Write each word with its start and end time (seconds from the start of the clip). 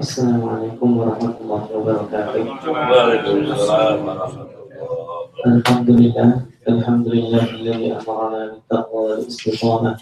السلام 0.00 0.42
عليكم 0.48 0.88
ورحمة 1.00 1.34
الله 1.40 1.62
وبركاته. 1.76 2.40
ورحمة 2.44 3.24
الله. 3.24 3.88
الحمد 5.40 5.88
لله 5.90 6.28
الحمد 6.68 7.06
لله 7.08 7.44
الذي 7.60 7.88
أمرنا 7.96 8.40
بالتقوى 8.52 9.00
والاستقامة 9.10 9.92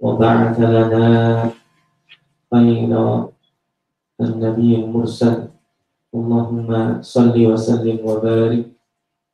وبعث 0.00 0.56
لنا 0.60 1.06
خير 2.48 2.92
النبي 4.20 4.70
المرسل 4.84 5.36
اللهم 6.14 6.68
صل 7.04 7.36
وسلم 7.36 7.98
وبارك 8.08 8.64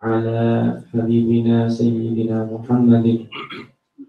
على 0.03 0.39
حبيبنا 0.91 1.69
سيدنا 1.69 2.39
محمد 2.51 3.07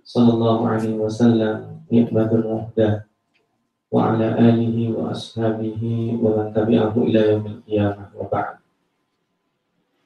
صلى 0.04 0.32
الله 0.34 0.60
عليه 0.70 0.96
وسلم 1.06 1.56
نعمة 1.92 2.32
المهداه 2.32 3.11
وعلى 3.91 4.27
آله 4.39 4.77
وأصحابه 4.93 5.83
ومن 6.23 6.47
تبعه 6.53 6.95
إلى 6.97 7.21
يوم 7.33 7.47
القيامة 7.47 8.05
وبعد 8.19 8.57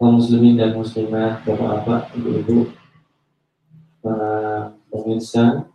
kaum 0.00 0.16
muslimin 0.16 0.56
dan 0.56 0.72
muslimat, 0.72 1.44
bapak-bapak, 1.44 2.16
ibu-ibu, 2.16 2.72
para 4.00 4.72
pemirsa, 4.88 5.68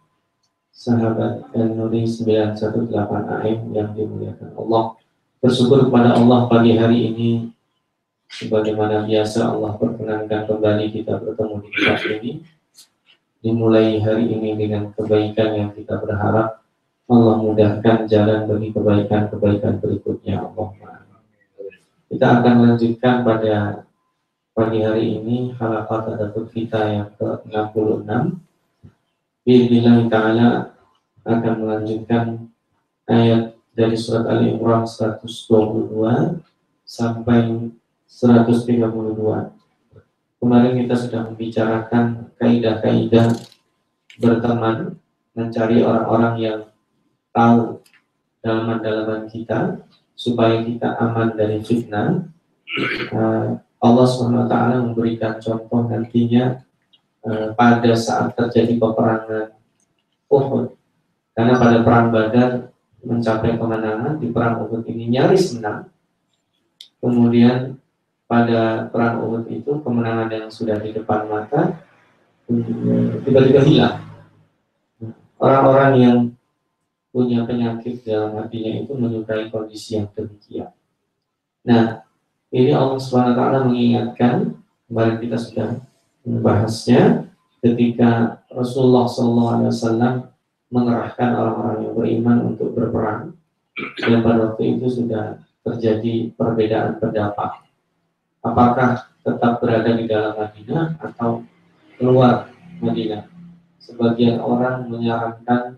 sahabat 0.74 1.54
Nuri 1.54 2.10
918 2.10 2.90
AM 2.90 3.60
yang 3.70 3.94
dimuliakan 3.94 4.50
Allah. 4.58 4.98
Bersyukur 5.38 5.86
kepada 5.86 6.18
Allah 6.18 6.50
pagi 6.50 6.74
hari 6.74 7.14
ini 7.14 7.54
sebagaimana 8.26 9.06
biasa 9.06 9.46
Allah 9.54 9.78
perkenankan 9.78 10.50
kembali 10.50 10.86
kita 10.90 11.22
bertemu 11.22 11.56
di 11.62 11.70
tempat 11.70 12.02
ini. 12.18 12.32
Dimulai 13.46 14.02
hari 14.02 14.26
ini 14.26 14.58
dengan 14.58 14.90
kebaikan 14.98 15.54
yang 15.54 15.70
kita 15.70 16.02
berharap 16.02 16.59
Allah 17.11 17.43
mudahkan 17.43 18.07
jalan 18.07 18.47
bagi 18.47 18.71
kebaikan-kebaikan 18.71 19.83
berikutnya 19.83 20.47
Allah. 20.47 20.71
Kita 22.07 22.27
akan 22.39 22.55
lanjutkan 22.71 23.27
pada 23.27 23.83
pagi 24.55 24.79
hari 24.87 25.19
ini 25.19 25.51
halakat 25.59 26.07
tadabbur 26.07 26.47
kita 26.55 26.79
yang 26.87 27.11
ke-66 27.19 28.07
Bismillah 29.43 30.07
ta'ala 30.07 30.49
akan 31.27 31.55
melanjutkan 31.67 32.47
ayat 33.11 33.59
dari 33.75 33.99
surat 33.99 34.31
Ali 34.31 34.55
Imran 34.55 34.87
122 34.87 35.91
sampai 36.87 37.75
132. 38.07 38.79
Kemarin 40.39 40.73
kita 40.79 40.95
sudah 40.95 41.21
membicarakan 41.27 42.31
kaidah-kaidah 42.39 43.35
berteman, 44.23 44.95
mencari 45.35 45.83
orang-orang 45.83 46.35
yang 46.39 46.61
tahu 47.31 47.83
dalaman-dalaman 48.41 49.29
kita 49.31 49.83
supaya 50.15 50.63
kita 50.63 50.97
aman 50.99 51.35
dari 51.35 51.61
fitnah. 51.65 52.27
Uh, 53.11 53.59
Allah 53.81 54.07
SWT 54.07 54.55
memberikan 54.85 55.41
contoh 55.41 55.89
nantinya 55.89 56.61
Eh, 57.21 57.53
pada 57.53 57.93
saat 57.93 58.33
terjadi 58.33 58.81
peperangan 58.81 59.53
Uhud. 60.33 60.73
Karena 61.37 61.55
pada 61.61 61.85
perang 61.85 62.09
Badar 62.09 62.73
mencapai 63.05 63.61
kemenangan 63.61 64.17
di 64.17 64.33
perang 64.33 64.65
Uhud 64.65 64.89
ini 64.89 65.13
nyaris 65.13 65.53
menang. 65.53 65.93
Kemudian 66.97 67.77
pada 68.25 68.89
perang 68.89 69.21
Uhud 69.21 69.53
itu 69.53 69.85
kemenangan 69.85 70.33
yang 70.33 70.49
sudah 70.49 70.81
di 70.81 70.97
depan 70.97 71.29
mata 71.29 71.85
hmm, 72.49 73.21
tiba-tiba 73.29 73.69
hilang. 73.69 74.01
Orang-orang 75.37 75.93
yang 76.01 76.17
punya 77.11 77.43
penyakit 77.43 78.07
dalam 78.07 78.39
hatinya 78.39 78.87
itu 78.87 78.93
menyukai 78.95 79.51
kondisi 79.51 79.99
yang 79.99 80.07
demikian. 80.15 80.71
Nah, 81.67 82.07
ini 82.51 82.71
Allah 82.71 82.99
SWT 82.99 83.67
mengingatkan, 83.67 84.59
kemarin 84.87 85.17
kita 85.19 85.37
sudah 85.39 85.69
membahasnya 86.27 87.31
ketika 87.61 88.43
Rasulullah 88.51 89.07
SAW 89.07 90.31
mengerahkan 90.71 91.31
orang-orang 91.35 91.79
yang 91.85 91.95
beriman 91.95 92.39
untuk 92.55 92.73
berperang 92.73 93.35
dan 93.99 94.23
pada 94.23 94.51
waktu 94.51 94.79
itu 94.79 94.87
sudah 94.87 95.43
terjadi 95.67 96.33
perbedaan 96.35 96.97
pendapat 97.03 97.67
apakah 98.41 99.11
tetap 99.21 99.61
berada 99.61 99.93
di 99.93 100.09
dalam 100.09 100.39
Madinah 100.39 100.97
atau 101.03 101.45
keluar 102.01 102.49
Madinah 102.81 103.29
sebagian 103.83 104.41
orang 104.41 104.89
menyarankan 104.89 105.77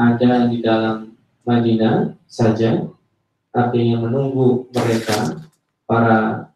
ada 0.00 0.48
di 0.48 0.64
dalam 0.64 1.12
Madinah 1.44 2.16
saja 2.24 2.88
artinya 3.52 4.08
menunggu 4.08 4.70
mereka 4.72 5.44
para 5.84 6.48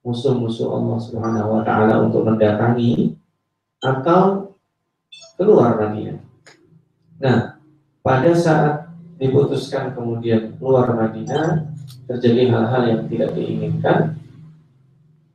musuh-musuh 0.00 0.72
Allah 0.72 0.96
Subhanahu 0.96 1.48
wa 1.58 1.62
taala 1.66 2.00
untuk 2.08 2.24
mendatangi 2.24 3.12
atau 3.84 4.54
keluar 5.36 5.76
Madinah. 5.76 6.22
Nah, 7.18 7.60
pada 8.00 8.30
saat 8.32 8.88
diputuskan 9.18 9.92
kemudian 9.92 10.56
keluar 10.56 10.88
Madinah, 10.94 11.74
terjadi 12.06 12.54
hal-hal 12.54 12.82
yang 12.86 13.02
tidak 13.10 13.34
diinginkan. 13.34 14.16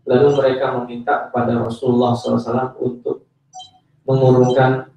Lalu 0.03 0.35
mereka 0.35 0.66
meminta 0.80 1.28
kepada 1.30 1.64
Rasulullah 1.64 2.12
SAW 2.12 2.75
untuk 2.80 3.24
mengurungkan 4.03 4.91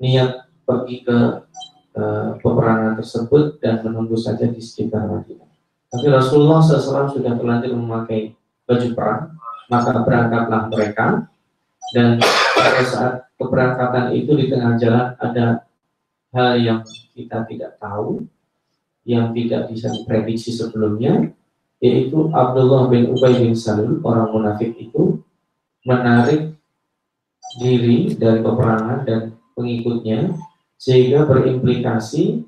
niat 0.00 0.48
pergi 0.64 1.04
ke 1.04 1.47
uh, 1.96 2.36
peperangan 2.42 2.98
tersebut 2.98 3.62
dan 3.62 3.80
menunggu 3.86 4.18
saja 4.18 4.44
di 4.48 4.60
sekitar 4.60 5.06
Madinah. 5.06 5.48
Tapi 5.88 6.06
Rasulullah 6.12 6.60
SAW 6.60 7.08
sudah 7.16 7.32
terlanjur 7.32 7.72
memakai 7.72 8.36
baju 8.68 8.88
perang, 8.92 9.22
maka 9.72 10.04
berangkatlah 10.04 10.62
mereka 10.68 11.06
dan 11.96 12.20
pada 12.52 12.82
saat 12.84 13.14
keberangkatan 13.40 14.12
itu 14.12 14.36
di 14.36 14.52
tengah 14.52 14.76
jalan 14.76 15.16
ada 15.16 15.64
hal 16.36 16.60
yang 16.60 16.80
kita 17.16 17.48
tidak 17.48 17.80
tahu, 17.80 18.28
yang 19.08 19.32
tidak 19.32 19.72
bisa 19.72 19.88
diprediksi 19.88 20.52
sebelumnya, 20.52 21.32
yaitu 21.80 22.28
Abdullah 22.34 22.92
bin 22.92 23.08
Ubay 23.08 23.40
bin 23.40 23.56
Salul, 23.56 24.04
orang 24.04 24.28
munafik 24.28 24.76
itu, 24.76 25.24
menarik 25.88 26.52
diri 27.56 28.12
dari 28.12 28.44
peperangan 28.44 29.08
dan 29.08 29.20
pengikutnya, 29.56 30.36
sehingga 30.78 31.26
berimplikasi 31.26 32.46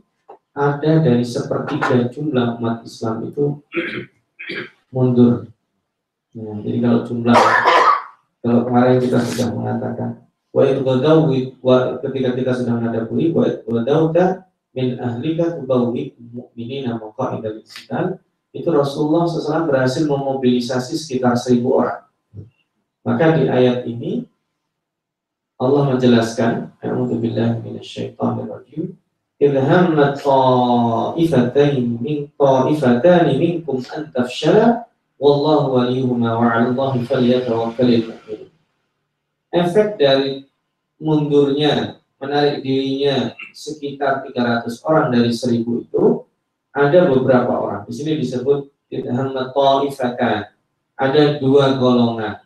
ada 0.54 1.02
dari 1.02 1.26
sepertiga 1.26 2.08
jumlah 2.08 2.62
umat 2.62 2.86
Islam 2.86 3.28
itu 3.28 3.58
mundur 4.94 5.50
Nah, 6.30 6.62
jadi 6.62 6.78
kalau 6.78 7.02
jumlah 7.02 7.38
kalau 8.38 8.60
kemarin 8.70 9.02
kita 9.02 9.19
sudah 9.19 9.48
mengatakan 9.50 10.10
wa 10.54 10.62
wa 11.58 11.76
ketika 11.98 12.30
kita 12.38 12.52
sudah 12.54 12.72
menghadapi 12.78 13.34
wa 13.34 13.50
idghadauka 13.50 14.46
min 14.70 14.94
ahlika 15.02 15.58
tubawi 15.58 16.14
mu'minina 16.22 17.02
maqa'ida 17.02 17.50
liqital 17.58 18.22
itu 18.54 18.69
Rasulullah 18.70 19.26
SAW 19.26 19.66
berhasil 19.66 20.06
memobilisasi 20.06 20.94
sekitar 20.98 21.34
seribu 21.34 21.82
orang. 21.82 22.06
Maka 23.02 23.38
di 23.38 23.50
ayat 23.50 23.86
ini 23.90 24.26
Allah 25.60 25.93
menjelaskan, 25.93 26.72
A'udzubillah 26.81 27.60
minasyaitonirrajim. 27.60 28.97
Idhamma 29.37 30.16
ta'ifatayn 30.16 32.00
min 32.00 32.32
ta'ifatani 32.32 33.37
minkum 33.37 33.84
an 33.93 34.09
tafshala 34.09 34.88
wallahu 35.20 35.76
waliyuhuma 35.76 36.41
wa 36.41 36.49
'ala 36.49 36.72
wa 36.72 36.97
falyatawakkalul 36.97 38.09
mu'minun. 38.09 38.53
Efek 39.53 40.00
dari 40.00 40.49
mundurnya 40.96 42.00
menarik 42.17 42.64
dirinya 42.64 43.37
sekitar 43.52 44.25
300 44.25 44.64
orang 44.88 45.12
dari 45.12 45.29
1000 45.29 45.61
itu 45.61 46.25
ada 46.73 47.05
beberapa 47.05 47.52
orang. 47.52 47.84
Di 47.84 48.00
sini 48.00 48.17
disebut 48.17 48.64
idhamma 48.88 49.52
ta'ifatan. 49.52 50.56
Ada 50.96 51.37
dua 51.37 51.76
golongan. 51.76 52.40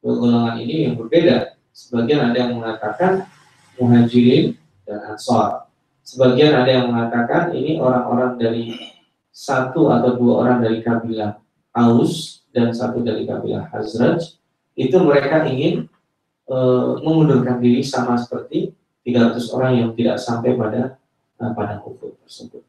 Dua 0.00 0.14
golongan 0.20 0.56
ini 0.60 0.88
yang 0.88 1.00
berbeda 1.00 1.55
Sebagian 1.76 2.32
ada 2.32 2.36
yang 2.40 2.56
mengatakan 2.56 3.28
muhajirin 3.76 4.56
dan 4.88 5.12
ansar. 5.12 5.68
Sebagian 6.00 6.56
ada 6.56 6.70
yang 6.72 6.88
mengatakan 6.88 7.52
ini 7.52 7.76
orang-orang 7.76 8.40
dari 8.40 8.72
satu 9.28 9.92
atau 9.92 10.16
dua 10.16 10.32
orang 10.40 10.58
dari 10.64 10.80
kabilah 10.80 11.36
Aus 11.76 12.40
dan 12.56 12.72
satu 12.72 13.04
dari 13.04 13.28
kabilah 13.28 13.68
Hazraj 13.68 14.40
itu 14.72 14.96
mereka 15.04 15.44
ingin 15.44 15.84
e, 16.48 16.56
mengundurkan 17.04 17.60
diri 17.60 17.84
sama 17.84 18.16
seperti 18.16 18.72
300 19.04 19.54
orang 19.54 19.72
yang 19.76 19.90
tidak 19.92 20.16
sampai 20.16 20.58
pada 20.58 20.98
uh, 21.38 21.52
pada 21.54 21.78
Uhud 21.78 22.18
tersebut. 22.26 22.66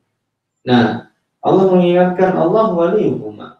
Nah, 0.61 1.09
Allah 1.41 1.65
mengingatkan 1.73 2.37
Allah 2.37 2.69
waliyuhuma. 2.77 3.57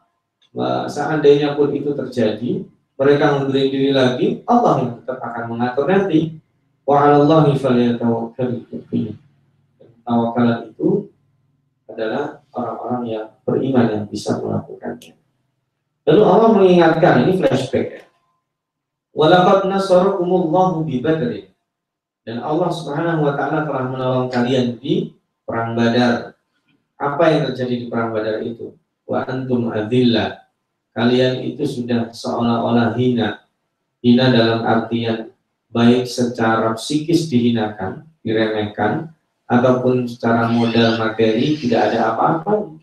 Seandainya 0.89 1.53
pun 1.53 1.69
itu 1.69 1.93
terjadi, 1.93 2.65
mereka 2.97 3.37
mundurin 3.37 3.69
diri 3.69 3.91
lagi, 3.93 4.41
Allah 4.49 4.73
yang 4.81 4.91
tetap 5.01 5.21
akan 5.21 5.43
mengatur 5.53 5.85
nanti. 5.85 6.33
Wa 6.81 7.05
'alallahi 7.05 7.53
falyatawakkalul 7.53 8.65
mu'minun. 8.73 9.17
Tawakalan 10.01 10.71
itu 10.73 11.11
adalah 11.85 12.41
orang-orang 12.55 13.01
yang 13.05 13.27
beriman 13.45 13.85
yang 13.91 14.03
bisa 14.09 14.39
melakukannya. 14.41 15.13
Lalu 16.07 16.21
Allah 16.23 16.49
mengingatkan, 16.55 17.15
ini 17.27 17.33
flashback 17.37 17.87
ya. 17.91 18.03
Walaqad 19.11 19.67
nasarakumullahu 19.67 20.87
bi 20.87 21.03
Badrin. 21.03 21.51
Dan 22.23 22.39
Allah 22.39 22.71
Subhanahu 22.71 23.27
wa 23.27 23.33
taala 23.35 23.67
telah 23.67 23.83
menolong 23.91 24.27
kalian 24.31 24.79
di 24.79 25.11
perang 25.43 25.75
Badar. 25.75 26.35
Apa 26.95 27.23
yang 27.35 27.41
terjadi 27.51 27.83
di 27.83 27.85
perang 27.91 28.15
Badar 28.15 28.39
itu? 28.45 28.77
Wa 29.03 29.27
antum 29.27 29.67
adillah. 29.71 30.46
Kalian 30.97 31.45
itu 31.45 31.61
sudah 31.61 32.09
seolah-olah 32.09 32.97
hina. 32.97 33.45
Hina 34.01 34.33
dalam 34.33 34.65
artian 34.65 35.29
baik 35.69 36.09
secara 36.09 36.73
psikis 36.73 37.29
dihinakan, 37.29 38.01
diremehkan, 38.25 39.13
ataupun 39.45 40.09
secara 40.09 40.49
modal 40.49 40.97
materi 40.97 41.53
tidak 41.61 41.93
ada 41.93 42.17
apa-apa. 42.17 42.73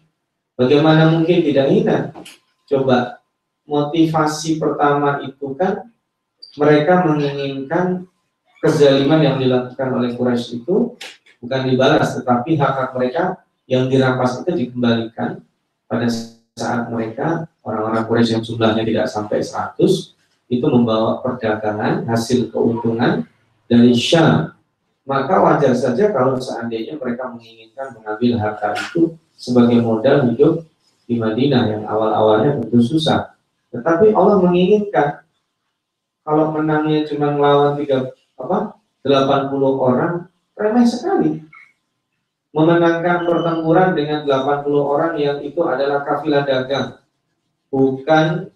Bagaimana 0.55 1.11
mungkin 1.11 1.43
tidak 1.43 1.67
hina? 1.75 2.15
Coba 2.71 3.19
motivasi 3.67 4.63
pertama 4.63 5.19
itu 5.27 5.51
kan 5.59 5.91
mereka 6.55 7.03
menginginkan 7.03 8.07
kezaliman 8.63 9.21
yang 9.21 9.37
dilakukan 9.43 9.89
oleh 9.91 10.15
Quraisy 10.15 10.63
itu 10.63 10.95
bukan 11.43 11.61
dibalas 11.69 12.17
tetapi 12.17 12.57
hak-hak 12.57 12.95
mereka 12.97 13.43
yang 13.69 13.91
dirampas 13.91 14.41
itu 14.41 14.51
dikembalikan 14.55 15.45
pada 15.85 16.07
saat 16.55 16.87
mereka 16.87 17.51
orang-orang 17.67 18.07
Quraisy 18.07 18.39
yang 18.39 18.45
jumlahnya 18.47 18.87
tidak 18.87 19.07
sampai 19.11 19.43
100 19.43 19.75
itu 20.47 20.67
membawa 20.71 21.19
perdagangan 21.19 22.07
hasil 22.07 22.55
keuntungan 22.55 23.27
dari 23.67 23.91
Syam 23.91 24.55
maka 25.03 25.43
wajar 25.43 25.75
saja 25.75 26.15
kalau 26.15 26.39
seandainya 26.39 26.95
mereka 26.95 27.29
menginginkan 27.29 27.99
mengambil 27.99 28.39
harta 28.39 28.71
itu 28.73 29.19
sebagai 29.35 29.83
modal 29.83 30.31
hidup 30.31 30.65
di 31.05 31.21
Madinah 31.21 31.69
yang 31.69 31.85
awal-awalnya 31.85 32.65
tentu 32.65 32.81
susah. 32.81 33.37
Tetapi 33.69 34.17
Allah 34.17 34.41
menginginkan 34.41 35.21
kalau 36.25 36.57
menangnya 36.57 37.05
cuma 37.05 37.37
melawan 37.37 37.77
tiga 37.77 38.17
apa 38.41 38.81
80 39.05 39.53
orang 39.61 40.33
remeh 40.57 40.87
sekali. 40.89 41.45
Memenangkan 42.55 43.27
pertempuran 43.27 43.99
dengan 43.99 44.23
80 44.23 44.71
orang 44.79 45.13
yang 45.19 45.43
itu 45.43 45.59
adalah 45.67 46.07
kafilah 46.07 46.47
dagang, 46.47 47.03
bukan 47.67 48.55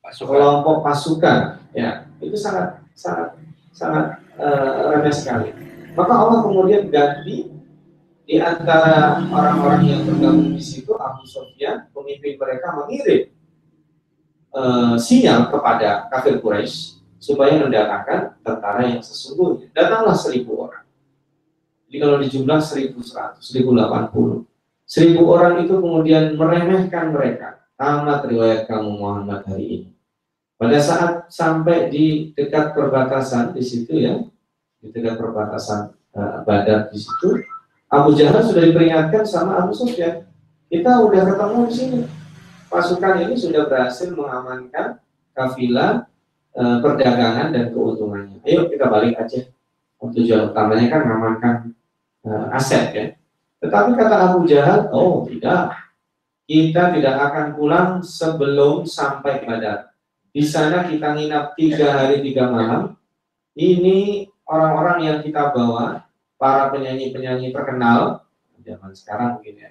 pasukan. 0.00 0.32
kelompok 0.32 0.76
pasukan. 0.80 1.40
Ya, 1.76 2.08
itu 2.24 2.32
sangat 2.40 2.80
sangat 2.96 3.36
sangat 3.76 4.24
uh, 4.40 4.96
remeh 4.96 5.12
sekali. 5.12 5.52
Maka 5.92 6.12
Allah 6.16 6.40
kemudian 6.48 6.88
ganti 6.88 7.52
di 8.24 8.36
antara 8.40 9.20
orang-orang 9.20 9.82
yang 9.84 10.00
tergabung 10.08 10.56
di 10.56 10.64
situ 10.64 10.96
Abu 10.96 11.28
Sufyan 11.28 11.92
pemimpin 11.92 12.40
mereka 12.40 12.72
mengirim 12.72 13.28
uh, 14.56 14.96
sinyal 14.96 15.52
kepada 15.52 16.08
kafir 16.08 16.40
Quraisy 16.40 17.04
supaya 17.20 17.60
mendatangkan 17.60 18.40
tentara 18.40 18.80
yang 18.88 19.04
sesungguhnya. 19.04 19.68
Datanglah 19.76 20.16
seribu 20.16 20.64
orang. 20.64 20.87
Jadi 21.88 21.96
kalau 22.04 22.20
dijumlah 22.20 22.60
seribu 22.60 23.00
seratus, 23.00 23.48
seribu 23.48 23.72
delapan 23.72 24.12
puluh. 24.12 24.44
Seribu 24.84 25.24
orang 25.32 25.64
itu 25.64 25.72
kemudian 25.80 26.36
meremehkan 26.36 27.16
mereka. 27.16 27.64
Tamat 27.80 28.28
riwayat 28.28 28.68
kamu 28.68 29.00
Muhammad 29.00 29.40
hari 29.48 29.64
ini. 29.64 29.90
Pada 30.60 30.76
saat 30.84 31.32
sampai 31.32 31.88
di 31.88 32.36
dekat 32.36 32.76
perbatasan 32.76 33.56
di 33.56 33.64
situ 33.64 34.04
ya, 34.04 34.20
di 34.84 34.92
dekat 34.92 35.16
perbatasan 35.16 35.96
uh, 36.12 36.44
Badar 36.44 36.92
di 36.92 37.00
situ, 37.00 37.40
Abu 37.88 38.12
Jahal 38.12 38.44
sudah 38.44 38.68
diperingatkan 38.68 39.24
sama 39.24 39.64
Abu 39.64 39.72
Sufyan. 39.72 40.28
Kita 40.68 41.00
udah 41.08 41.24
ketemu 41.24 41.58
di 41.64 41.72
sini. 41.72 42.00
Pasukan 42.68 43.24
ini 43.24 43.32
sudah 43.32 43.64
berhasil 43.64 44.12
mengamankan 44.12 45.00
kafilah 45.32 46.04
e, 46.52 46.62
perdagangan 46.84 47.48
dan 47.48 47.72
keuntungannya. 47.72 48.44
Ayo 48.44 48.68
kita 48.68 48.92
balik 48.92 49.16
aja. 49.16 49.48
Tujuan 49.96 50.52
utamanya 50.52 50.92
kan 50.92 51.00
mengamankan 51.08 51.54
e, 52.24 52.30
aset 52.54 52.84
ya. 52.94 53.04
Tetapi 53.58 53.90
kata 53.98 54.16
Abu 54.30 54.46
Jahal, 54.46 54.88
oh 54.94 55.26
tidak. 55.26 55.74
Kita 56.48 56.96
tidak 56.96 57.16
akan 57.28 57.46
pulang 57.58 57.90
sebelum 58.00 58.88
sampai 58.88 59.44
Badar. 59.44 59.92
Di 60.32 60.40
sana 60.46 60.88
kita 60.88 61.12
nginap 61.12 61.58
tiga 61.58 61.92
hari 61.92 62.24
tiga 62.24 62.48
malam. 62.48 62.96
Ini 63.52 64.30
orang-orang 64.48 64.98
yang 65.04 65.18
kita 65.20 65.52
bawa 65.52 66.08
para 66.40 66.72
penyanyi-penyanyi 66.72 67.52
terkenal 67.52 68.28
zaman 68.68 68.92
sekarang 68.92 69.40
mungkin 69.40 69.56
ya 69.56 69.70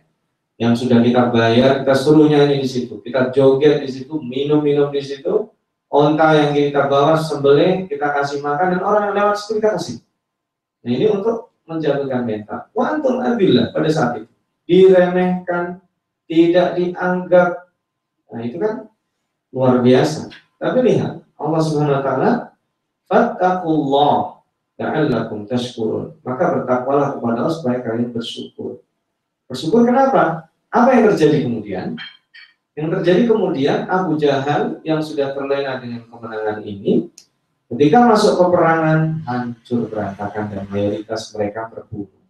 yang 0.58 0.74
sudah 0.74 1.06
kita 1.06 1.30
bayar 1.30 1.86
kita 1.86 1.94
suruh 1.94 2.26
nyanyi 2.26 2.66
di 2.66 2.70
situ 2.70 2.98
kita 3.06 3.30
joget 3.30 3.86
di 3.86 3.90
situ 3.94 4.18
minum-minum 4.18 4.90
di 4.90 5.06
situ 5.06 5.54
onta 5.86 6.34
yang 6.34 6.52
kita 6.58 6.90
bawa 6.90 7.14
sembelih 7.22 7.86
kita 7.86 8.10
kasih 8.10 8.42
makan 8.42 8.74
dan 8.74 8.82
orang 8.82 9.14
yang 9.14 9.16
lewat 9.22 9.36
situ 9.38 9.62
kita 9.62 9.78
kasih 9.78 9.98
nah 10.82 10.90
ini 10.90 11.06
untuk 11.14 11.54
menjaga 11.68 12.24
mental 12.24 12.72
wantum 12.72 13.20
abillah 13.20 13.70
pada 13.76 13.90
saat 13.92 14.24
itu 14.24 14.32
diremehkan 14.66 15.84
tidak 16.26 16.80
dianggap 16.80 17.70
nah 18.32 18.42
itu 18.42 18.58
kan 18.58 18.88
luar 19.52 19.84
biasa 19.84 20.32
tapi 20.58 20.80
lihat 20.82 21.22
Allah 21.38 21.62
Subhanahu 21.62 22.00
wa 22.00 22.04
taala 22.04 22.32
fattaqullah 23.08 24.38
la'allakum 24.78 25.50
tashkurun. 25.50 26.22
Maka 26.22 26.62
bertakwalah 26.62 27.18
kepada 27.18 27.38
Allah 27.44 27.54
supaya 27.54 27.78
kalian 27.82 28.14
bersyukur. 28.14 28.86
Bersyukur 29.50 29.84
kenapa? 29.84 30.48
Apa 30.70 30.90
yang 30.94 31.04
terjadi 31.12 31.44
kemudian? 31.50 31.98
Yang 32.78 32.88
terjadi 33.00 33.22
kemudian 33.26 33.90
Abu 33.90 34.22
Jahal 34.22 34.78
yang 34.86 35.02
sudah 35.02 35.34
terlena 35.34 35.82
dengan 35.82 36.06
kemenangan 36.06 36.62
ini, 36.62 37.10
ketika 37.68 37.98
masuk 38.08 38.40
peperangan 38.40 39.24
hancur 39.28 39.92
berantakan 39.92 40.46
dan 40.52 40.64
mayoritas 40.72 41.32
mereka 41.36 41.68
berbunuh. 41.68 42.24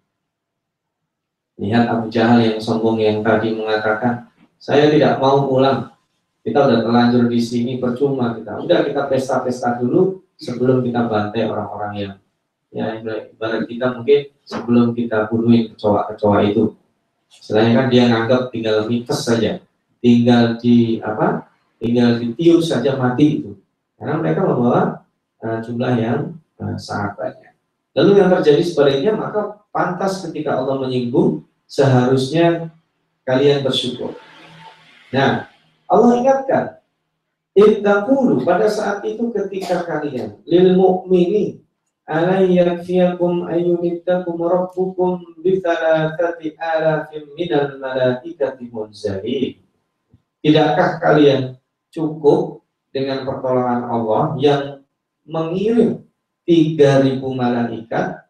Lihat 1.57 1.89
Abu 1.89 2.13
Jahal 2.13 2.45
yang 2.45 2.57
sombong 2.62 3.01
yang 3.01 3.25
tadi 3.25 3.54
mengatakan, 3.57 4.30
saya 4.62 4.94
tidak 4.94 5.18
mau 5.18 5.50
pulang. 5.50 5.89
Kita 6.45 6.63
udah 6.63 6.80
terlanjur 6.86 7.28
di 7.28 7.42
sini 7.42 7.81
percuma 7.81 8.38
kita. 8.38 8.62
Udah 8.62 8.86
kita 8.86 9.10
pesta-pesta 9.10 9.81
dulu 9.81 10.22
sebelum 10.38 10.86
kita 10.86 11.10
bantai 11.10 11.50
orang-orang 11.50 11.94
yang 11.98 12.13
ya 12.72 13.00
ibarat 13.01 13.63
kita 13.65 13.96
mungkin 13.96 14.29
sebelum 14.44 14.94
kita 14.94 15.32
bunuhin 15.32 15.74
kecoa-kecoa 15.74 16.38
itu 16.46 16.75
selain 17.27 17.74
kan 17.74 17.88
dia 17.88 18.12
nganggap 18.12 18.51
tinggal 18.51 18.86
mites 18.86 19.24
saja 19.24 19.63
tinggal 20.03 20.60
di 20.60 21.00
apa 21.00 21.48
tinggal 21.79 22.20
ditiup 22.20 22.62
saja 22.62 23.00
mati 23.00 23.41
itu 23.41 23.51
karena 23.98 24.20
mereka 24.20 24.44
membawa 24.44 25.07
Eh, 25.38 25.60
jumlah 25.62 25.94
yang 26.01 26.34
uh, 26.58 26.77
sangat 26.82 27.13
banyak. 27.13 27.53
Lalu 27.94 28.12
yang 28.17 28.29
terjadi 28.34 28.62
sebaliknya, 28.65 29.13
maka 29.13 29.62
pantas 29.70 30.25
ketika 30.25 30.58
Allah 30.58 30.82
menyinggung, 30.82 31.46
seharusnya 31.70 32.74
kalian 33.22 33.62
bersyukur. 33.62 34.17
Nah, 35.13 35.46
Allah 35.86 36.12
ingatkan, 36.17 36.77
Ibtakulu 37.58 38.46
pada 38.46 38.70
saat 38.70 39.01
itu 39.01 39.34
ketika 39.34 39.82
kalian 39.82 40.38
lil 40.46 40.77
mu'mini 40.77 41.58
alaiyakfiyakum 42.06 43.50
ayyumittakum 43.50 44.38
rabbukum 44.38 45.41
bi 45.41 45.58
alafim 45.65 46.53
alafin 46.53 47.25
minal 47.34 47.82
malaikati. 47.82 48.70
Tidakkah 50.38 51.01
kalian 51.01 51.58
cukup 51.89 52.62
dengan 52.94 53.25
pertolongan 53.25 53.89
Allah 53.89 54.24
yang 54.38 54.76
mengirim 55.27 56.07
3000 56.48 57.19
malaikat 57.22 58.24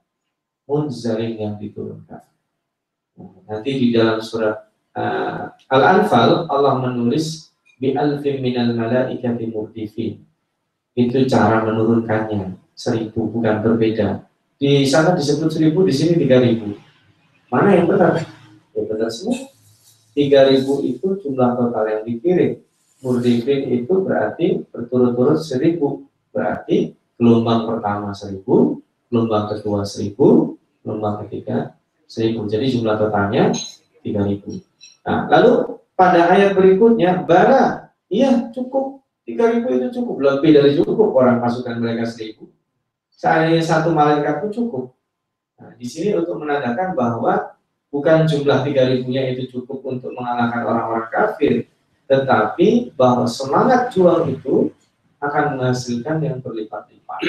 munzalin 0.68 1.34
yang 1.38 1.56
diturunkan. 1.56 2.25
nanti 3.48 3.72
di 3.74 3.88
dalam 3.89 4.22
surat 4.22 4.70
uh, 4.94 5.50
Al-Anfal 5.72 6.46
Allah 6.51 6.77
menulis 6.77 7.50
bi 7.77 7.94
alfin 7.94 8.42
minal 8.42 8.74
malaikati 8.74 9.48
murdifin. 9.50 10.22
Itu 10.98 11.25
cara 11.30 11.62
menurunkannya 11.62 12.58
seribu 12.74 13.30
bukan 13.30 13.62
berbeda. 13.62 14.25
Di 14.58 14.82
sana 14.89 15.13
disebut 15.13 15.54
seribu, 15.54 15.86
di 15.86 15.94
sini 15.94 16.18
tiga 16.18 16.42
ribu. 16.42 16.74
Mana 17.54 17.77
yang 17.77 17.86
benar? 17.86 18.18
Ya 18.74 18.82
benar 18.89 19.10
semua. 19.13 19.54
Tiga 20.18 20.50
ribu 20.50 20.82
itu 20.82 21.22
jumlah 21.22 21.54
total 21.54 21.86
yang 21.86 22.01
dikirim. 22.01 22.66
Murdifin 23.06 23.70
itu 23.70 23.94
berarti 24.01 24.66
berturut-turut 24.74 25.38
seribu. 25.38 26.10
Berarti 26.38 26.94
gelombang 27.17 27.65
pertama 27.65 28.13
seribu, 28.13 28.77
gelombang 29.10 29.50
kedua 29.50 29.82
seribu, 29.82 30.53
gelombang 30.86 31.25
ketiga 31.25 31.74
seribu. 32.06 32.46
Jadi 32.46 32.77
jumlah 32.77 33.01
totalnya 33.01 33.50
tiga 34.06 34.22
ribu. 34.22 34.62
Nah, 35.01 35.25
lalu 35.34 35.82
pada 35.98 36.29
ayat 36.29 36.53
berikutnya, 36.53 37.25
bara, 37.25 37.89
iya 38.13 38.53
cukup. 38.53 39.01
Tiga 39.25 39.50
ribu 39.50 39.74
itu 39.74 39.89
cukup, 39.98 40.22
lebih 40.22 40.53
dari 40.53 40.72
cukup 40.77 41.17
orang 41.17 41.41
pasukan 41.41 41.82
mereka 41.82 42.06
seribu 42.06 42.48
seandainya 43.17 43.65
satu 43.65 43.89
malaikat 43.91 44.46
pun 44.46 44.53
cukup. 44.53 44.86
Nah, 45.58 45.74
di 45.74 45.89
sini 45.89 46.13
untuk 46.13 46.38
menandakan 46.38 46.94
bahwa 46.94 47.58
bukan 47.89 48.29
jumlah 48.29 48.62
3000 48.62 49.10
nya 49.10 49.34
itu 49.34 49.50
cukup 49.58 49.82
untuk 49.82 50.13
mengalahkan 50.13 50.62
orang-orang 50.62 51.10
kafir, 51.10 51.65
tetapi 52.06 52.94
bahwa 52.94 53.25
semangat 53.25 53.89
juang 53.89 54.29
itu 54.29 54.70
akan 55.22 55.58
menghasilkan 55.58 56.22
yang 56.22 56.38
berlipat-lipat. 56.42 57.20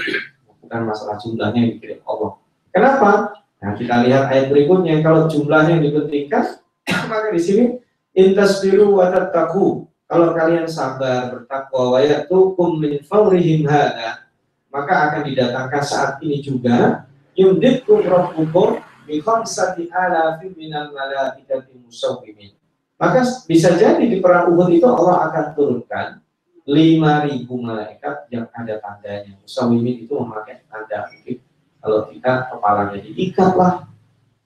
Bukan 0.60 0.80
masalah 0.84 1.16
jumlahnya 1.16 1.60
yang 1.64 1.72
dikirim 1.78 2.00
Allah. 2.04 2.36
Kenapa? 2.68 3.10
Nah, 3.58 3.72
kita 3.74 3.94
lihat 4.04 4.24
ayat 4.28 4.46
berikutnya. 4.52 5.00
Kalau 5.00 5.26
jumlahnya 5.26 5.80
dipentingkan, 5.80 6.60
maka 7.10 7.28
di 7.32 7.40
sini 7.40 7.64
intasbiru 8.12 9.00
wa 9.00 9.08
tattaqu. 9.08 9.88
Kalau 10.08 10.32
kalian 10.32 10.64
sabar, 10.64 11.28
bertakwa, 11.28 11.96
wa 11.96 12.00
yatukum 12.00 12.80
min 12.80 13.04
fawrihim 13.04 13.68
hada, 13.68 14.24
maka 14.72 15.12
akan 15.12 15.20
didatangkan 15.28 15.82
saat 15.84 16.16
ini 16.24 16.40
juga 16.40 17.04
yumditkum 17.36 18.08
rabbukum 18.08 18.80
bi 19.04 19.20
khamsati 19.20 19.92
alafin 19.92 20.56
minal 20.56 20.96
malaikati 20.96 21.76
musawwimin. 21.76 22.56
Maka 22.96 23.20
bisa 23.44 23.76
jadi 23.76 24.00
di 24.00 24.18
perang 24.18 24.56
Uhud 24.56 24.72
itu 24.72 24.88
Allah 24.88 25.28
akan 25.28 25.44
turunkan 25.52 26.24
5000 26.68 27.48
malaikat 27.48 28.28
yang 28.28 28.44
ada 28.52 28.76
tandanya. 28.84 29.32
Musawwimin 29.40 30.04
itu 30.04 30.12
memakai 30.12 30.60
tanda 30.68 31.08
mungkin 31.08 31.40
kalau 31.80 32.00
kita 32.12 32.32
kepalanya 32.52 32.98
diikat 33.00 33.52
lah. 33.56 33.88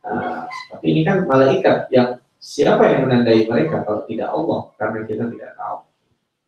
Nah, 0.06 0.46
tapi 0.70 0.86
ini 0.94 1.02
kan 1.02 1.26
malaikat 1.26 1.90
yang 1.90 2.22
siapa 2.38 2.86
yang 2.86 3.10
menandai 3.10 3.42
mereka 3.50 3.82
kalau 3.82 4.06
tidak 4.06 4.30
Allah 4.30 4.60
karena 4.78 4.98
kita 5.02 5.24
tidak 5.34 5.50
tahu. 5.58 5.78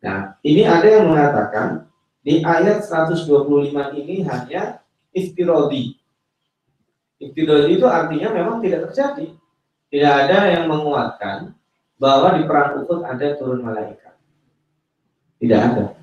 Nah, 0.05 0.19
ini 0.47 0.63
ada 0.63 0.87
yang 0.87 1.05
mengatakan 1.11 1.67
di 2.23 2.39
ayat 2.39 2.79
125 2.87 3.99
ini 3.99 4.23
hanya 4.23 4.79
iftirodi. 5.11 5.99
Iftirodi 7.19 7.79
itu 7.79 7.87
artinya 7.87 8.31
memang 8.31 8.63
tidak 8.63 8.91
terjadi. 8.91 9.27
Tidak 9.91 10.13
ada 10.13 10.55
yang 10.55 10.71
menguatkan 10.71 11.55
bahwa 11.95 12.35
di 12.35 12.43
perang 12.43 12.83
Uhud 12.83 13.07
ada 13.07 13.27
turun 13.39 13.63
malaikat. 13.63 14.04
Tidak 15.45 15.61
ada. 15.61 15.93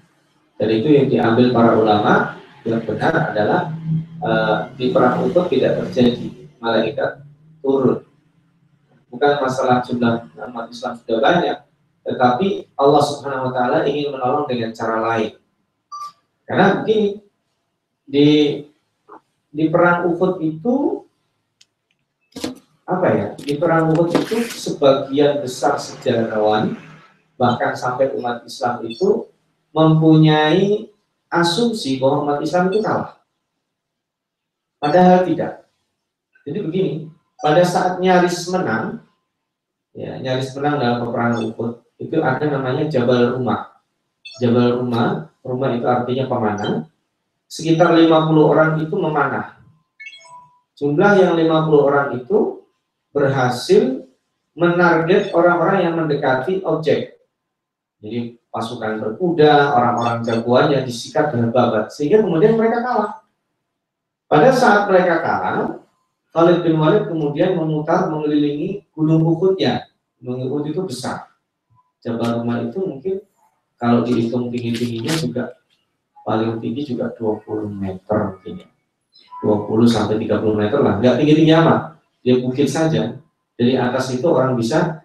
Dan 0.55 0.69
itu 0.71 0.89
yang 0.95 1.11
diambil 1.11 1.51
para 1.51 1.75
ulama 1.75 2.39
yang 2.63 2.79
benar 2.87 3.35
adalah 3.35 3.75
uh, 4.23 4.71
di 4.79 4.95
perang 4.95 5.27
Uhud 5.27 5.51
tidak 5.51 5.83
terjadi 5.83 6.47
malaikat 6.63 7.27
turun. 7.59 8.07
Bukan 9.11 9.43
masalah 9.43 9.83
jumlah 9.83 10.31
umat 10.31 10.71
Islam 10.71 10.95
sudah 10.95 11.19
banyak, 11.19 11.59
tetapi 12.07 12.71
Allah 12.79 13.03
Subhanahu 13.03 13.51
wa 13.51 13.53
taala 13.53 13.83
ingin 13.83 14.15
menolong 14.15 14.47
dengan 14.47 14.71
cara 14.71 15.03
lain. 15.11 15.35
Karena 16.47 16.79
begini, 16.79 17.19
di 18.07 18.29
di 19.51 19.65
perang 19.75 20.07
Uhud 20.07 20.39
itu 20.39 21.03
apa 22.87 23.07
ya? 23.11 23.27
Di 23.43 23.59
perang 23.59 23.91
Uhud 23.91 24.15
itu 24.15 24.39
sebagian 24.55 25.43
besar 25.43 25.83
sejarawan 25.83 26.79
bahkan 27.35 27.75
sampai 27.75 28.15
umat 28.15 28.47
Islam 28.47 28.87
itu 28.87 29.32
mempunyai 29.73 30.93
asumsi 31.33 31.97
bahwa 31.97 32.29
umat 32.29 32.39
Islam 32.45 32.69
itu 32.69 32.85
kalah. 32.85 33.19
Padahal 34.77 35.25
tidak. 35.25 35.65
Jadi 36.45 36.59
begini, 36.61 36.93
pada 37.41 37.63
saat 37.65 38.03
nyaris 38.03 38.47
menang, 38.53 39.01
ya 39.97 40.19
nyaris 40.21 40.53
menang 40.59 40.77
dalam 40.79 40.97
peperangan 41.07 41.41
Uhud, 41.51 41.73
itu 42.03 42.17
ada 42.21 42.45
namanya 42.47 42.85
Jabal 42.91 43.39
Rumah. 43.39 43.73
Jabal 44.43 44.83
Rumah, 44.83 45.33
rumah 45.43 45.71
itu 45.75 45.87
artinya 45.87 46.25
pemanah. 46.27 46.73
Sekitar 47.47 47.93
50 47.95 48.09
orang 48.43 48.81
itu 48.81 48.95
memanah. 48.97 49.61
Jumlah 50.73 51.13
yang 51.21 51.33
50 51.37 51.89
orang 51.89 52.09
itu 52.17 52.65
berhasil 53.13 54.09
menarget 54.57 55.31
orang-orang 55.37 55.79
yang 55.85 55.95
mendekati 56.01 56.65
objek. 56.65 57.12
Jadi 58.03 58.35
pasukan 58.51 58.99
berkuda, 58.99 59.79
orang-orang 59.79 60.27
jagoannya 60.27 60.83
disikat 60.83 61.31
dengan 61.31 61.55
babat, 61.55 61.95
sehingga 61.95 62.19
kemudian 62.19 62.59
mereka 62.59 62.83
kalah. 62.83 63.23
Pada 64.27 64.51
saat 64.51 64.91
mereka 64.91 65.23
kalah, 65.23 65.79
Khalid 66.35 66.67
bin 66.67 66.81
Walid 66.83 67.07
kemudian 67.07 67.55
memutar 67.55 68.11
mengelilingi 68.11 68.89
gunung 68.91 69.23
Uhudnya. 69.23 69.87
Gunung 70.19 70.49
Uhud 70.49 70.65
itu 70.73 70.81
besar. 70.83 71.31
Jabal 72.03 72.43
Rumah 72.43 72.67
itu 72.67 72.83
mungkin 72.83 73.23
kalau 73.79 74.03
dihitung 74.03 74.51
tinggi-tingginya 74.51 75.13
juga 75.23 75.45
paling 76.27 76.59
tinggi 76.59 76.97
juga 76.97 77.13
20 77.15 77.71
meter 77.71 78.19
mungkin 78.35 78.67
ya. 78.67 78.69
20 79.45 79.87
sampai 79.87 80.17
30 80.23 80.59
meter 80.59 80.79
lah, 80.81 80.99
nggak 80.99 81.15
tinggi-tinggi 81.21 81.55
amat. 81.55 82.01
Dia 82.25 82.41
bukit 82.41 82.67
saja. 82.67 83.19
Dari 83.55 83.77
atas 83.77 84.11
itu 84.11 84.27
orang 84.27 84.57
bisa 84.57 85.05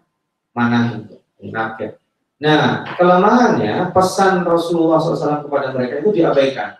manahin, 0.55 1.05
target. 1.51 1.99
Nah, 2.37 2.85
kelemahannya 2.93 3.89
pesan 3.89 4.45
Rasulullah 4.45 5.01
SAW 5.01 5.49
kepada 5.49 5.73
mereka 5.73 6.05
itu 6.05 6.21
diabaikan. 6.21 6.77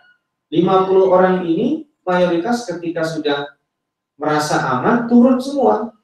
50 0.54 1.10
orang 1.10 1.42
ini 1.50 1.90
mayoritas 2.06 2.70
ketika 2.70 3.02
sudah 3.02 3.58
merasa 4.22 4.62
aman 4.78 5.10
turun 5.10 5.42
semua. 5.42 5.98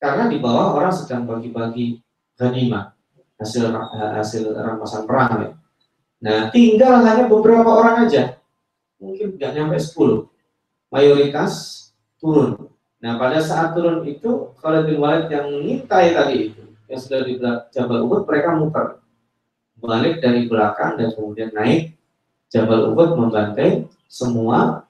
Karena 0.00 0.30
di 0.30 0.40
bawah 0.40 0.78
orang 0.78 0.94
sedang 0.94 1.28
bagi-bagi 1.28 2.00
ghanimah, 2.38 2.94
hasil 3.36 3.68
hasil 3.92 4.56
rampasan 4.56 5.04
perang 5.04 5.32
ya. 5.42 5.50
Nah, 6.18 6.38
tinggal 6.54 7.04
hanya 7.04 7.28
beberapa 7.28 7.68
orang 7.68 8.08
aja. 8.08 8.40
Mungkin 8.98 9.36
nggak 9.36 9.52
nyampe 9.52 9.76
10. 9.76 10.26
Mayoritas 10.88 11.52
turun. 12.16 12.72
Nah, 12.98 13.20
pada 13.20 13.38
saat 13.42 13.76
turun 13.76 14.02
itu 14.08 14.54
Khalid 14.58 14.90
bin 14.90 14.98
Walid 14.98 15.28
yang 15.28 15.50
mengintai 15.50 16.14
tadi 16.16 16.36
itu 16.50 16.67
yang 16.88 17.00
sudah 17.00 17.20
di 17.22 17.36
Jabal 17.70 18.00
Uhud 18.08 18.24
mereka 18.24 18.56
muter. 18.56 18.86
Balik 19.78 20.24
dari 20.24 20.48
belakang 20.48 20.98
dan 20.98 21.12
kemudian 21.14 21.52
naik. 21.54 21.94
Jabal 22.48 22.90
Uhud 22.96 23.20
membantai 23.20 23.84
semua 24.08 24.88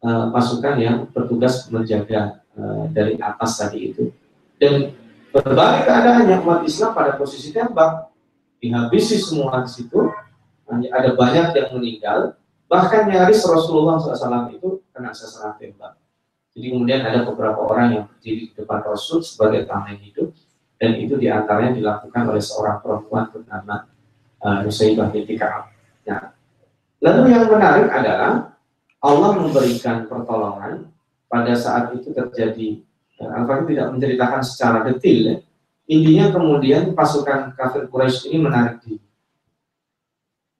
uh, 0.00 0.26
pasukan 0.30 0.78
yang 0.78 0.96
bertugas 1.10 1.66
menjaga 1.68 2.40
uh, 2.54 2.86
dari 2.94 3.18
atas 3.18 3.58
tadi 3.58 3.90
itu. 3.90 4.14
Dan 4.62 4.94
berbalik 5.34 5.90
keadaannya 5.90 6.38
umat 6.46 6.62
Islam 6.64 6.94
pada 6.94 7.18
posisi 7.18 7.50
tembak. 7.50 8.08
Dihabisi 8.62 9.18
semua 9.18 9.66
di 9.66 9.70
situ. 9.74 10.06
Ada 10.70 11.18
banyak 11.18 11.50
yang 11.58 11.68
meninggal. 11.74 12.18
Bahkan 12.70 13.10
nyaris 13.10 13.42
Rasulullah 13.42 13.98
SAW 13.98 14.54
itu 14.54 14.78
kena 14.94 15.10
sasaran 15.10 15.58
tembak. 15.58 15.98
Jadi 16.54 16.66
kemudian 16.70 17.02
ada 17.02 17.26
beberapa 17.26 17.66
orang 17.66 17.88
yang 17.90 18.04
berdiri 18.06 18.50
di 18.50 18.54
depan 18.54 18.82
Rasul 18.86 19.26
sebagai 19.26 19.66
tameng 19.66 19.98
hidup 19.98 20.30
dan 20.80 20.96
itu 20.96 21.20
di 21.20 21.28
antaranya 21.28 21.76
dilakukan 21.76 22.22
oleh 22.32 22.40
seorang 22.40 22.80
perempuan 22.80 23.28
bernama 23.28 23.84
uh, 24.40 24.64
binti 25.12 25.36
Ka'ab. 25.36 25.68
Nah, 26.08 26.32
lalu 27.04 27.36
yang 27.36 27.44
menarik 27.52 27.92
adalah 27.92 28.56
Allah 29.04 29.30
memberikan 29.36 30.08
pertolongan 30.08 30.88
pada 31.28 31.52
saat 31.52 31.92
itu 31.92 32.10
terjadi 32.16 32.80
Al-Fatih 33.20 33.76
tidak 33.76 33.88
menceritakan 33.92 34.40
secara 34.40 34.78
detail 34.88 35.20
ya. 35.20 35.36
Intinya 35.90 36.26
kemudian 36.32 36.96
pasukan 36.96 37.52
kafir 37.52 37.84
Quraisy 37.92 38.32
ini 38.32 38.38
menarik 38.40 38.80
diri. 38.80 39.04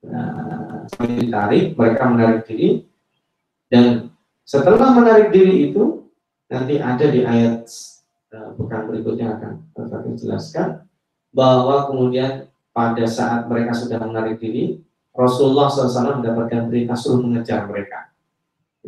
Nah, 0.05 0.85
ditarik, 1.01 1.73
mereka 1.73 2.03
menarik 2.05 2.41
diri 2.45 2.85
dan 3.71 4.13
setelah 4.45 4.91
menarik 4.93 5.33
diri 5.33 5.71
itu 5.71 6.05
nanti 6.51 6.77
ada 6.77 7.05
di 7.07 7.23
ayat 7.23 7.65
pekan 8.31 8.87
berikutnya 8.87 9.35
akan 9.35 9.51
kami 9.75 10.15
jelaskan 10.15 10.87
bahwa 11.35 11.91
kemudian 11.91 12.47
pada 12.71 13.03
saat 13.03 13.51
mereka 13.51 13.75
sudah 13.75 13.99
menarik 13.99 14.39
diri, 14.39 14.79
Rasulullah 15.11 15.67
SAW 15.67 16.23
mendapatkan 16.23 16.71
perintah 16.71 16.95
suruh 16.95 17.19
mengejar 17.19 17.67
mereka. 17.67 18.15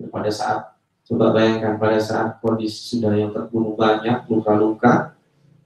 Pada 0.08 0.32
saat, 0.32 0.80
coba 1.04 1.36
bayangkan 1.36 1.76
pada 1.76 2.00
saat 2.00 2.40
kondisi 2.40 2.96
sudah 2.96 3.12
yang 3.12 3.36
terbunuh 3.36 3.76
banyak, 3.76 4.24
luka-luka, 4.32 5.20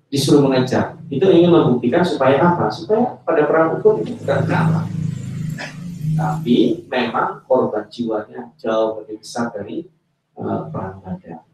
disuruh 0.10 0.50
mengejar. 0.50 0.98
Itu 1.13 1.29
ingin 1.29 1.53
membuktikan 1.53 2.01
supaya 2.01 2.41
apa? 2.41 2.74
Supaya 2.74 3.22
pada 3.22 3.46
perang 3.46 3.77
itu 3.77 3.89
bukan 4.17 4.41
kalah. 4.50 4.86
Tapi 6.17 6.89
memang 6.89 7.46
korban 7.46 7.86
jiwanya 7.93 8.50
jauh 8.57 9.05
lebih 9.05 9.22
besar 9.22 9.53
dari 9.53 9.86
uh, 10.34 10.65
perang 10.74 10.98
Badar. 11.05 11.46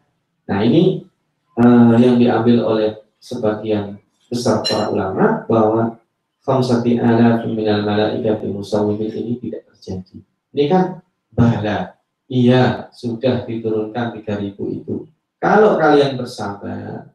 Nah 0.48 0.60
ini 0.64 1.04
uh, 1.58 1.94
yang 1.98 2.16
diambil 2.18 2.64
oleh 2.66 2.90
sebagian 3.22 4.02
besar 4.28 4.66
para 4.66 4.90
ulama 4.90 5.46
bahwa 5.46 5.82
khamsati 6.44 7.00
ala 7.00 7.46
minal 7.48 7.86
malaikati 7.86 8.50
musawwimin 8.50 9.14
ini 9.14 9.34
tidak 9.40 9.70
terjadi. 9.72 10.18
Ini 10.54 10.64
kan 10.70 10.84
bala. 11.32 11.98
Iya, 12.28 12.90
sudah 12.96 13.46
diturunkan 13.46 14.18
3000 14.18 14.58
itu. 14.58 15.06
Kalau 15.38 15.76
kalian 15.78 16.16
bersabar 16.16 17.14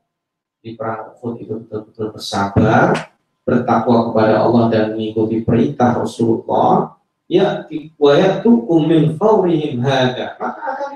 di 0.63 0.77
perang 0.77 1.17
Uhud 1.17 1.41
itu 1.41 1.65
betul-betul 1.65 2.13
bersabar, 2.13 3.17
bertakwa 3.43 4.13
kepada 4.13 4.45
Allah 4.45 4.69
dan 4.69 4.85
mengikuti 4.95 5.41
perintah 5.43 5.97
Rasulullah, 5.97 7.01
ya 7.25 7.65
wa 7.97 8.13
yatukum 8.15 8.85
min 8.85 9.17
fawrihim 9.17 9.81
hada, 9.81 10.37
maka 10.37 10.61
akan 10.77 10.89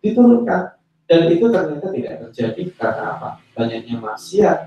diturunkan 0.00 0.62
Dan 1.04 1.28
itu 1.28 1.46
ternyata 1.52 1.88
tidak 1.92 2.14
terjadi 2.28 2.62
karena 2.76 3.04
apa? 3.16 3.28
Banyaknya 3.52 3.96
maksiat. 4.00 4.58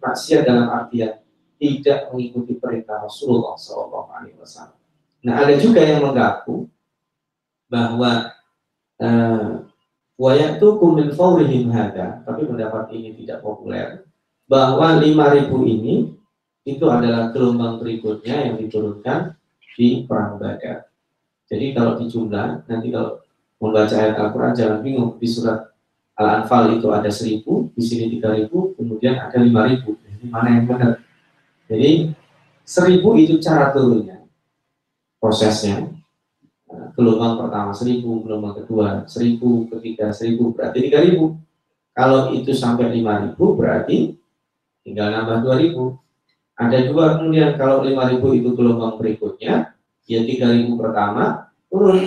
Maksiat 0.00 0.42
dalam 0.46 0.70
artian 0.70 1.20
tidak 1.60 2.08
mengikuti 2.08 2.56
perintah 2.56 3.04
Rasulullah 3.04 3.52
SAW. 3.58 4.72
Nah, 5.20 5.34
ada 5.36 5.54
juga 5.60 5.84
yang 5.84 6.00
mengaku 6.08 6.64
bahwa 7.68 8.32
eh, 8.96 9.60
wayatu 10.16 10.80
kumin 10.80 11.12
faurihim 11.12 11.68
hada, 11.68 12.24
tapi 12.24 12.48
pendapat 12.48 12.88
ini 12.96 13.12
tidak 13.20 13.44
populer, 13.44 14.08
bahwa 14.48 14.98
5000 14.98 15.52
ini 15.68 16.16
itu 16.64 16.84
adalah 16.88 17.30
gelombang 17.30 17.80
berikutnya 17.80 18.50
yang 18.50 18.54
diturunkan 18.56 19.36
di 19.76 20.04
perang 20.04 20.36
Badar. 20.36 20.88
Jadi 21.48 21.72
kalau 21.72 21.96
dijumlah, 21.96 22.68
nanti 22.68 22.88
kalau 22.92 23.20
membaca 23.60 23.94
ayat 23.96 24.16
Al-Quran 24.16 24.52
jangan 24.52 24.78
bingung, 24.84 25.16
di 25.16 25.28
surat 25.28 25.69
Al-Anfal 26.20 26.76
itu 26.76 26.92
ada 26.92 27.08
1000, 27.08 27.72
di 27.72 27.80
sini 27.80 28.20
3000, 28.20 28.76
kemudian 28.76 29.16
ada 29.16 29.40
5000. 29.40 29.96
Ini 29.96 30.28
mana 30.28 30.48
yang 30.52 30.68
benar? 30.68 31.00
Jadi 31.64 32.12
1000 32.68 33.24
itu 33.24 33.40
cara 33.40 33.72
turunnya 33.72 34.20
prosesnya 35.20 35.84
gelombang 36.96 37.36
pertama 37.36 37.70
seribu 37.76 38.24
gelombang 38.24 38.64
kedua 38.64 39.04
seribu 39.04 39.68
ketiga 39.76 40.10
seribu 40.10 40.56
berarti 40.56 40.88
tiga 40.88 41.04
ribu 41.04 41.36
kalau 41.92 42.32
itu 42.32 42.56
sampai 42.56 42.88
lima 42.88 43.28
ribu 43.28 43.58
berarti 43.58 44.16
tinggal 44.80 45.12
nambah 45.12 45.44
dua 45.44 45.56
ribu 45.60 46.00
ada 46.56 46.76
juga 46.80 47.20
kemudian 47.20 47.58
kalau 47.60 47.84
lima 47.84 48.08
ribu 48.08 48.32
itu 48.32 48.56
gelombang 48.56 48.96
berikutnya 48.96 49.76
ya 50.08 50.20
tiga 50.24 50.48
ribu 50.54 50.80
pertama 50.80 51.52
turun 51.68 52.06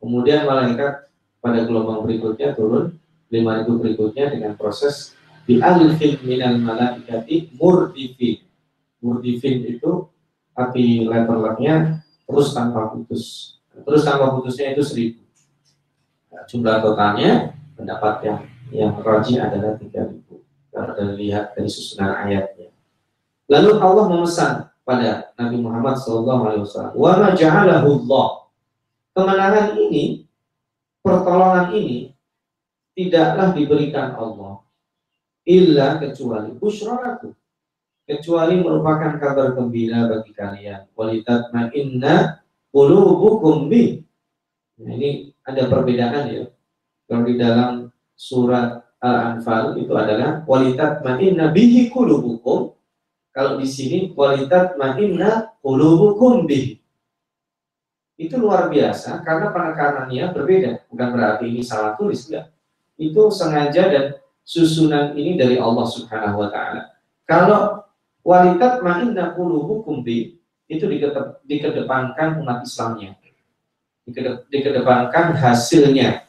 kemudian 0.00 0.48
malaikat 0.48 1.10
pada 1.42 1.66
gelombang 1.68 2.06
berikutnya 2.06 2.56
turun 2.56 2.96
lima 3.28 3.60
ribu 3.60 3.80
berikutnya 3.80 4.32
dengan 4.32 4.56
proses 4.56 5.12
di 5.44 5.60
alfin 5.60 6.20
minal 6.24 6.56
malaikati 6.60 7.52
murdifin 7.56 8.44
murdifin 9.00 9.64
itu 9.64 10.08
arti 10.58 11.06
letternya 11.06 12.02
terus 12.26 12.52
tanpa 12.52 12.90
putus. 12.90 13.56
Terus 13.72 14.02
tanpa 14.02 14.34
putusnya 14.34 14.74
itu 14.74 14.82
seribu. 14.82 15.22
Nah, 16.34 16.42
jumlah 16.44 16.82
totalnya 16.82 17.54
pendapat 17.78 18.14
yang 18.26 18.38
yang 18.68 18.92
roji 19.00 19.38
adalah 19.38 19.78
tiga 19.78 20.10
ribu. 20.10 20.42
Kalau 20.74 20.92
dilihat 20.94 21.56
dari 21.56 21.70
susunan 21.70 22.12
ayatnya. 22.26 22.74
Lalu 23.48 23.80
Allah 23.80 24.04
memesan 24.12 24.52
pada 24.84 25.32
Nabi 25.40 25.56
Muhammad 25.56 25.96
SAW, 25.96 26.26
wa 26.92 27.16
ma 27.16 27.32
Allah. 27.32 28.28
Kemenangan 29.16 29.66
ini, 29.80 30.28
pertolongan 31.00 31.72
ini 31.72 32.12
tidaklah 32.98 33.54
diberikan 33.54 34.18
Allah 34.18 34.58
illa 35.46 36.02
kecuali 36.02 36.50
busyraraku 36.58 37.30
kecuali 38.08 38.56
merupakan 38.56 39.20
kabar 39.20 39.52
gembira 39.52 40.08
bagi 40.08 40.32
kalian. 40.32 40.88
Walitat 40.96 41.52
inna 41.76 42.40
qulubukum 42.72 43.68
bi. 43.68 44.00
Nah, 44.80 44.92
ini 44.96 45.36
ada 45.44 45.68
perbedaan 45.68 46.24
ya. 46.32 46.44
Kalau 47.04 47.22
di 47.28 47.34
dalam 47.36 47.92
surat 48.16 48.80
Al-Anfal 48.98 49.76
itu 49.78 49.92
adalah 49.92 50.42
walitat 50.48 51.04
inna 51.20 51.52
bihi 51.52 51.92
qulubukum. 51.92 52.72
Kalau 53.28 53.60
di 53.60 53.68
sini 53.68 54.16
walitat 54.16 54.80
inna 54.96 55.52
qulubukum 55.60 56.48
bi. 56.48 56.80
Itu 58.18 58.40
luar 58.40 58.66
biasa 58.72 59.22
karena 59.22 59.54
penekanannya 59.54 60.24
berbeda. 60.34 60.90
Bukan 60.90 61.08
berarti 61.14 61.44
ini 61.46 61.62
salah 61.62 61.94
tulis 61.94 62.26
enggak. 62.26 62.50
Itu 62.98 63.30
sengaja 63.30 63.88
dan 63.88 64.06
susunan 64.42 65.14
ini 65.14 65.38
dari 65.38 65.56
Allah 65.56 65.86
Subhanahu 65.86 66.42
wa 66.42 66.48
taala. 66.50 66.98
Kalau 67.24 67.88
Walitat 68.28 68.84
ma'inna 68.84 69.32
qulubukum 69.32 70.04
bi 70.04 70.36
itu 70.68 70.84
dikedepankan 71.48 72.36
umat 72.44 72.60
Islamnya. 72.60 73.16
Dikedepankan 74.52 75.32
hasilnya 75.32 76.28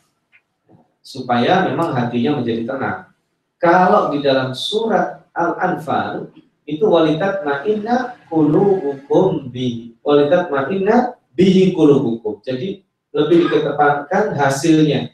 supaya 1.03 1.67
memang 1.67 1.91
hatinya 1.91 2.39
menjadi 2.39 2.63
tenang. 2.63 3.11
Kalau 3.59 4.15
di 4.15 4.23
dalam 4.23 4.55
surat 4.55 5.27
Al-Anfal 5.35 6.31
itu 6.63 6.87
walitat 6.87 7.43
ma'inna 7.43 8.15
qulubukum 8.31 9.51
bi. 9.51 9.99
Walitat 9.99 10.47
ma'inna 10.47 11.19
bihi 11.35 11.75
qulubukum. 11.75 12.39
Jadi 12.47 12.79
lebih 13.11 13.43
dikedepankan 13.43 14.39
hasilnya. 14.39 15.11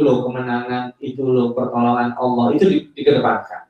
Itu 0.00 0.08
loh 0.08 0.24
kemenangan, 0.24 0.96
itu 0.96 1.20
loh 1.20 1.52
pertolongan 1.52 2.16
Allah, 2.16 2.56
itu 2.56 2.88
dikedepankan 2.96 3.68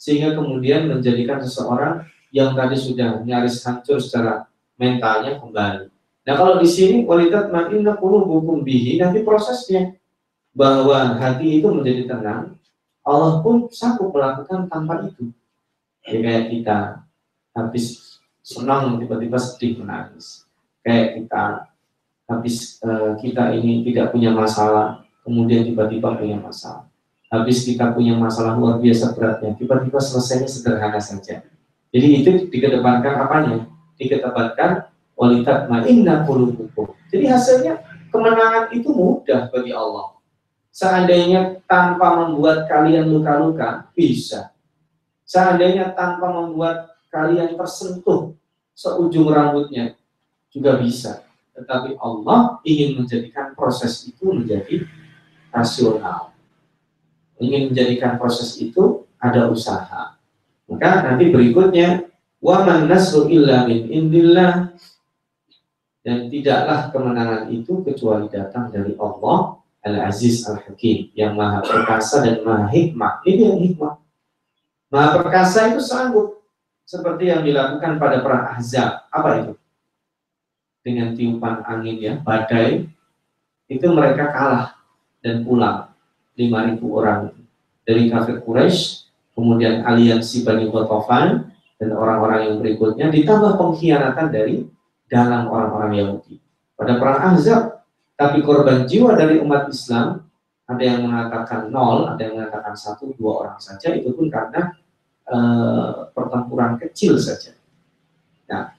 sehingga 0.00 0.32
kemudian 0.32 0.88
menjadikan 0.88 1.44
seseorang 1.44 2.08
yang 2.32 2.56
tadi 2.56 2.72
sudah 2.72 3.20
nyaris 3.20 3.60
hancur 3.60 4.00
secara 4.00 4.48
mentalnya 4.80 5.36
kembali. 5.36 5.92
Nah 6.24 6.34
kalau 6.40 6.56
di 6.56 6.64
sini 6.64 7.04
kualitas 7.04 7.52
makinna 7.52 8.00
hukum 8.00 8.64
bihi 8.64 8.96
nanti 8.96 9.20
prosesnya 9.20 9.92
bahwa 10.56 11.20
hati 11.20 11.60
itu 11.60 11.68
menjadi 11.68 12.16
tenang, 12.16 12.56
Allah 13.04 13.44
pun 13.44 13.68
sanggup 13.68 14.08
melakukan 14.16 14.72
tanpa 14.72 15.04
itu. 15.04 15.32
Ya, 16.08 16.16
kayak 16.16 16.44
kita 16.48 16.78
habis 17.52 18.16
senang 18.40 18.96
tiba-tiba 19.04 19.36
sedih 19.36 19.84
menangis. 19.84 20.48
Kayak 20.80 21.20
kita 21.20 21.44
habis 22.24 22.80
uh, 22.80 23.20
kita 23.20 23.52
ini 23.52 23.84
tidak 23.84 24.16
punya 24.16 24.32
masalah, 24.32 25.04
kemudian 25.22 25.66
tiba-tiba 25.66 26.16
punya 26.16 26.40
masalah 26.40 26.90
habis 27.30 27.62
kita 27.62 27.94
punya 27.94 28.18
masalah 28.18 28.58
luar 28.58 28.82
biasa 28.82 29.14
beratnya, 29.14 29.54
tiba-tiba 29.54 30.02
selesainya 30.02 30.50
sederhana 30.50 30.98
saja. 30.98 31.46
Jadi 31.94 32.06
itu 32.22 32.30
dikedepankan 32.50 33.14
apanya? 33.22 33.70
Dikedepankan 33.94 34.90
walitat 35.14 35.70
ma'inna 35.70 36.26
qulubukum. 36.26 36.90
Jadi 37.14 37.30
hasilnya 37.30 37.86
kemenangan 38.10 38.74
itu 38.74 38.90
mudah 38.90 39.46
bagi 39.54 39.70
Allah. 39.70 40.18
Seandainya 40.74 41.62
tanpa 41.70 42.26
membuat 42.26 42.66
kalian 42.66 43.10
luka-luka, 43.10 43.90
bisa. 43.94 44.50
Seandainya 45.22 45.94
tanpa 45.94 46.34
membuat 46.34 46.98
kalian 47.14 47.54
tersentuh 47.54 48.34
seujung 48.74 49.30
rambutnya, 49.30 49.94
juga 50.50 50.78
bisa. 50.82 51.22
Tetapi 51.54 51.94
Allah 51.98 52.58
ingin 52.66 53.02
menjadikan 53.02 53.54
proses 53.54 54.06
itu 54.06 54.30
menjadi 54.30 54.86
rasional 55.52 56.30
ingin 57.40 57.72
menjadikan 57.72 58.20
proses 58.20 58.60
itu 58.60 59.08
ada 59.16 59.48
usaha. 59.48 60.14
Maka 60.68 60.90
nanti 61.08 61.32
berikutnya 61.32 62.06
wa 62.38 62.62
man 62.62 62.86
nasru 62.86 63.26
illa 63.26 63.66
min 63.66 63.90
indillah 63.90 64.70
dan 66.04 66.32
tidaklah 66.32 66.92
kemenangan 66.94 67.50
itu 67.50 67.82
kecuali 67.82 68.30
datang 68.30 68.70
dari 68.70 68.94
Allah 68.96 69.60
Al-Aziz 69.80 70.44
Al-Hakim 70.46 71.10
yang 71.16 71.34
maha 71.34 71.64
perkasa 71.64 72.22
dan 72.24 72.44
maha 72.44 72.68
hikmah. 72.68 73.24
Ini 73.24 73.42
yang 73.50 73.60
hikmah. 73.64 73.94
Maha 74.92 75.08
perkasa 75.20 75.72
itu 75.72 75.80
sanggup 75.80 76.44
seperti 76.84 77.32
yang 77.32 77.44
dilakukan 77.44 77.96
pada 77.96 78.20
perang 78.20 78.56
Ahzab. 78.56 79.08
Apa 79.08 79.28
itu? 79.44 79.52
Dengan 80.80 81.12
tiupan 81.12 81.60
angin 81.68 81.96
ya, 82.00 82.12
badai, 82.24 82.88
itu 83.68 83.86
mereka 83.92 84.32
kalah 84.32 84.79
dan 85.20 85.44
pulang 85.44 85.92
5.000 86.36 86.80
orang 86.84 87.32
dari 87.84 88.08
kafir 88.08 88.40
Quraisy, 88.44 89.08
kemudian 89.36 89.84
aliansi 89.84 90.44
Bani 90.44 90.68
Ghatafan 90.68 91.52
dan 91.80 91.90
orang-orang 91.96 92.40
yang 92.48 92.54
berikutnya 92.60 93.06
ditambah 93.08 93.56
pengkhianatan 93.56 94.28
dari 94.28 94.64
dalam 95.08 95.48
orang-orang 95.48 95.92
Yahudi. 95.96 96.36
Pada 96.76 96.96
perang 96.96 97.20
Ahzab, 97.34 97.84
tapi 98.14 98.44
korban 98.44 98.84
jiwa 98.84 99.16
dari 99.16 99.40
umat 99.40 99.68
Islam 99.72 100.28
ada 100.70 100.82
yang 100.86 101.02
mengatakan 101.02 101.72
nol, 101.72 102.06
ada 102.06 102.20
yang 102.22 102.38
mengatakan 102.38 102.78
satu, 102.78 103.10
dua 103.18 103.42
orang 103.42 103.58
saja, 103.58 103.90
itu 103.90 104.14
pun 104.14 104.30
karena 104.30 104.70
e, 105.26 105.38
pertempuran 106.14 106.78
kecil 106.78 107.18
saja. 107.18 107.58
Nah, 108.46 108.70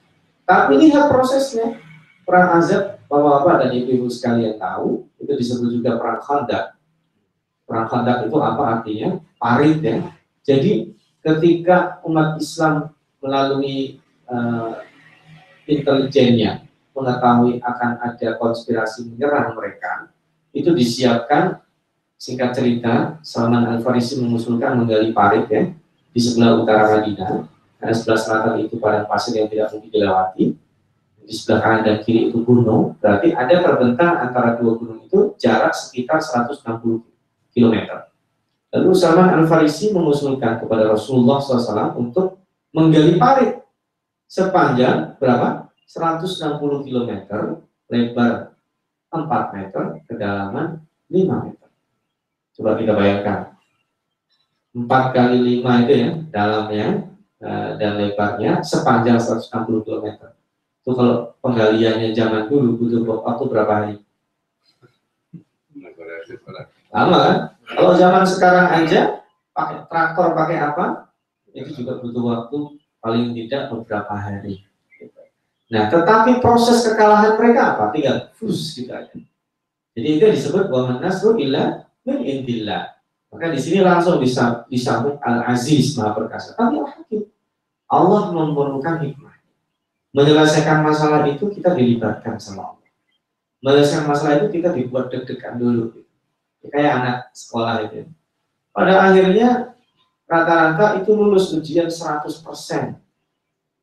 tapi 0.48 0.80
lihat 0.80 1.12
prosesnya. 1.12 1.76
Perang 2.22 2.62
Azab, 2.62 3.01
Bapak-Bapak 3.12 3.68
dan 3.68 3.70
Ibu-Ibu 3.76 4.08
sekalian 4.08 4.56
tahu, 4.56 5.04
itu 5.20 5.32
disebut 5.36 5.68
juga 5.68 6.00
perang 6.00 6.24
Khandaq. 6.24 6.64
Perang 7.68 7.86
Khandaq 7.92 8.24
itu 8.24 8.36
apa 8.40 8.62
artinya? 8.80 9.20
Parit 9.36 9.84
ya. 9.84 10.00
Jadi 10.40 10.96
ketika 11.20 12.00
umat 12.08 12.40
Islam 12.40 12.88
melalui 13.20 14.00
uh, 14.32 14.80
intelijennya 15.68 16.64
mengetahui 16.96 17.60
akan 17.60 18.00
ada 18.00 18.28
konspirasi 18.40 19.12
menyerang 19.12 19.60
mereka, 19.60 20.08
itu 20.56 20.72
disiapkan 20.72 21.60
singkat 22.16 22.56
cerita 22.56 23.20
Salman 23.20 23.68
Al 23.68 23.84
Farisi 23.84 24.16
mengusulkan 24.24 24.80
menggali 24.80 25.12
parit 25.12 25.52
ya 25.52 25.68
di 26.12 26.20
sebelah 26.20 26.60
utara 26.60 26.96
Madinah 26.96 27.44
karena 27.76 27.94
sebelah 27.98 28.20
selatan 28.20 28.54
itu 28.62 28.78
padang 28.78 29.10
pasir 29.10 29.34
yang 29.34 29.50
tidak 29.50 29.74
mungkin 29.74 29.90
dilewati 29.90 30.44
di 31.22 31.32
sebelah 31.32 31.60
kanan 31.62 31.80
dan 31.86 31.96
kiri 32.02 32.28
itu 32.28 32.42
gunung 32.42 32.98
berarti 32.98 33.30
ada 33.32 33.62
terbentang 33.62 34.14
antara 34.18 34.58
dua 34.58 34.74
gunung 34.74 35.06
itu 35.06 35.34
jarak 35.38 35.72
sekitar 35.72 36.18
160 36.18 37.06
kilometer. 37.52 38.10
Lalu 38.72 38.90
Salman 38.96 39.36
Al-Farisi 39.36 39.92
mengusulkan 39.92 40.64
kepada 40.64 40.88
Rasulullah 40.88 41.36
SAW 41.38 41.92
untuk 42.00 42.40
menggali 42.72 43.20
parit 43.20 43.60
sepanjang 44.24 45.20
berapa? 45.20 45.68
160 45.84 46.88
km, 46.88 47.10
lebar 47.92 48.56
4 49.12 49.28
meter, 49.52 49.84
kedalaman 50.08 50.80
5 51.12 51.44
meter. 51.44 51.68
Coba 52.56 52.80
kita 52.80 52.96
bayangkan. 52.96 53.52
4 54.72 54.88
kali 54.88 55.60
5 55.60 55.84
itu 55.84 55.92
ya, 55.92 56.10
dalamnya 56.32 57.12
eh, 57.44 57.70
dan 57.76 58.00
lebarnya 58.00 58.64
sepanjang 58.64 59.20
160 59.20 59.84
km. 59.84 60.32
Itu 60.82 60.98
kalau 60.98 61.38
penggaliannya 61.38 62.10
zaman 62.10 62.50
dulu 62.50 62.74
butuh 62.74 63.06
waktu 63.06 63.44
berapa 63.46 63.72
hari? 63.72 63.94
Lama 66.90 67.18
kan? 67.22 67.36
Kalau 67.70 67.92
zaman 67.94 68.26
sekarang 68.26 68.66
aja 68.82 69.22
pakai 69.54 69.86
traktor 69.86 70.34
pakai 70.34 70.58
apa? 70.58 71.14
Itu 71.54 71.70
juga 71.78 72.02
butuh 72.02 72.22
waktu 72.26 72.58
paling 72.98 73.30
tidak 73.30 73.70
beberapa 73.70 74.10
hari. 74.10 74.66
Nah, 75.70 75.86
tetapi 75.88 76.42
proses 76.42 76.82
kekalahan 76.82 77.38
mereka 77.38 77.78
apa? 77.78 77.94
Tinggal 77.94 78.34
fus 78.34 78.74
gitu. 78.74 78.92
Jadi 79.94 80.08
itu 80.18 80.24
disebut 80.34 80.66
bahwa 80.66 80.98
nasru 80.98 81.38
illa 81.38 81.86
min 82.02 82.26
indillah. 82.26 82.90
Maka 83.32 83.54
di 83.54 83.60
sini 83.62 83.80
langsung 83.80 84.20
disambung 84.68 85.16
al-aziz 85.22 85.96
maha 85.96 86.12
perkasa. 86.12 86.58
Tapi. 86.58 86.82
Allah 87.92 88.32
memerlukan 88.32 89.04
hikmah. 89.04 89.31
Menyelesaikan 90.12 90.84
masalah 90.84 91.24
itu 91.24 91.48
kita 91.48 91.72
dilibatkan 91.72 92.36
sama 92.36 92.76
Allah. 92.76 92.90
Menyelesaikan 93.64 94.04
masalah 94.04 94.44
itu 94.44 94.48
kita 94.60 94.76
dibuat 94.76 95.08
deg-degan 95.08 95.56
dulu 95.56 96.04
kayak 96.68 96.92
anak 97.02 97.16
sekolah 97.34 97.82
itu. 97.88 98.06
Pada 98.70 99.10
akhirnya 99.10 99.74
rata-rata 100.28 101.02
itu 101.02 101.10
lulus 101.16 101.50
ujian 101.56 101.90
100%. 101.90 102.28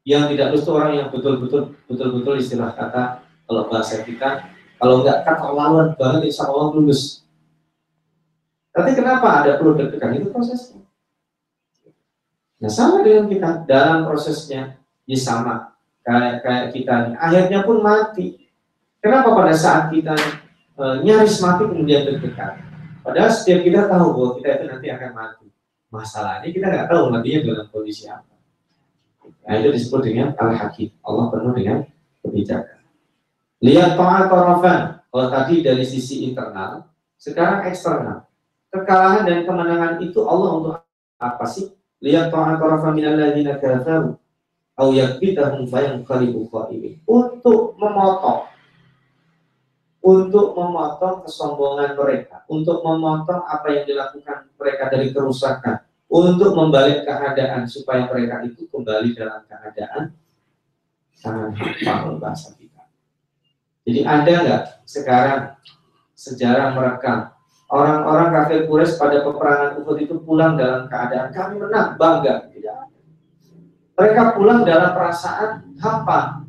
Yang 0.08 0.24
tidak 0.32 0.48
lulus 0.54 0.64
itu 0.64 0.72
orang 0.72 0.94
yang 0.96 1.08
betul-betul 1.12 1.76
betul-betul 1.90 2.36
istilah 2.40 2.72
kata 2.72 3.26
kalau 3.50 3.68
bahasa 3.68 4.06
kita 4.06 4.48
kalau 4.80 5.04
nggak 5.04 5.28
keterlaluan 5.28 5.92
banget 6.00 6.32
insya 6.32 6.48
Allah 6.48 6.72
lulus. 6.72 7.28
Tapi 8.72 8.96
kenapa 8.96 9.44
ada 9.44 9.60
perlu 9.60 9.76
deg-degan 9.76 10.16
itu 10.16 10.32
prosesnya? 10.32 10.86
Nah 12.60 12.72
sama 12.72 13.04
dengan 13.04 13.28
kita 13.28 13.68
dalam 13.68 14.08
prosesnya 14.08 14.80
ya 15.04 15.18
sama 15.20 15.76
kayak 16.42 16.66
kita 16.74 17.14
akhirnya 17.18 17.62
pun 17.62 17.86
mati. 17.86 18.50
Kenapa 19.00 19.32
pada 19.32 19.56
saat 19.56 19.94
kita 19.94 20.18
e, 20.76 20.84
nyaris 21.06 21.40
mati 21.40 21.64
kemudian 21.70 22.04
deg-degan? 22.04 22.60
Padahal 23.00 23.32
setiap 23.32 23.64
kita 23.64 23.88
tahu 23.88 24.08
bahwa 24.12 24.30
kita 24.42 24.50
itu 24.60 24.66
nanti 24.68 24.88
akan 24.92 25.12
mati. 25.16 25.48
Masalahnya 25.90 26.50
kita 26.52 26.66
nggak 26.68 26.88
tahu 26.92 27.02
matinya 27.10 27.40
dalam 27.48 27.68
kondisi 27.72 28.06
apa. 28.12 28.36
Nah 29.48 29.54
itu 29.58 29.70
disebut 29.74 30.02
dengan 30.06 30.28
al-hakim. 30.38 30.94
Allah 31.02 31.26
penuh 31.32 31.54
dengan 31.56 31.78
kebijakan. 32.22 32.80
Lihat 33.66 33.98
ta'at 33.98 34.26
tarafan. 34.30 34.82
Kalau 35.10 35.28
tadi 35.34 35.66
dari 35.66 35.82
sisi 35.82 36.30
internal, 36.30 36.86
sekarang 37.18 37.66
eksternal. 37.66 38.30
Kekalahan 38.70 39.26
dan 39.26 39.50
kemenangan 39.50 39.98
itu 40.06 40.22
Allah 40.30 40.50
untuk 40.54 40.74
apa 41.18 41.46
sih? 41.50 41.74
Lihat 42.04 42.30
ta'at 42.30 42.62
tarafan 42.62 42.94
minal 42.94 43.18
ladina 43.18 43.58
kafaru. 43.58 44.16
Au 44.80 44.96
yakbitahum 44.96 45.68
fayanqalibu 45.68 46.48
qaimin. 46.48 47.04
Untuk 47.04 47.76
memotong. 47.76 48.48
Untuk 50.00 50.56
memotong 50.56 51.28
kesombongan 51.28 52.00
mereka, 52.00 52.48
untuk 52.48 52.80
memotong 52.80 53.44
apa 53.44 53.68
yang 53.68 53.84
dilakukan 53.84 54.48
mereka 54.56 54.88
dari 54.88 55.12
kerusakan, 55.12 55.84
untuk 56.08 56.56
membalik 56.56 57.04
keadaan 57.04 57.68
supaya 57.68 58.08
mereka 58.08 58.40
itu 58.48 58.64
kembali 58.72 59.12
dalam 59.12 59.44
keadaan 59.44 60.16
sangat 61.20 61.52
hafal 61.84 62.16
bahasa 62.16 62.56
kita. 62.56 62.88
Jadi 63.84 64.08
ada 64.08 64.34
nggak 64.48 64.64
sekarang 64.88 65.42
sejarah 66.16 66.72
merekam? 66.74 67.36
Orang-orang 67.70 68.34
kafir 68.34 68.66
Quraisy 68.66 68.98
pada 68.98 69.22
peperangan 69.22 69.78
Uhud 69.84 69.98
itu 70.02 70.16
pulang 70.26 70.58
dalam 70.58 70.90
keadaan 70.90 71.30
kami 71.30 71.62
menang 71.62 72.00
bangga. 72.02 72.50
Tidak 72.50 72.89
mereka 74.00 74.40
pulang 74.40 74.64
dalam 74.64 74.96
perasaan 74.96 75.76
hampa 75.76 76.48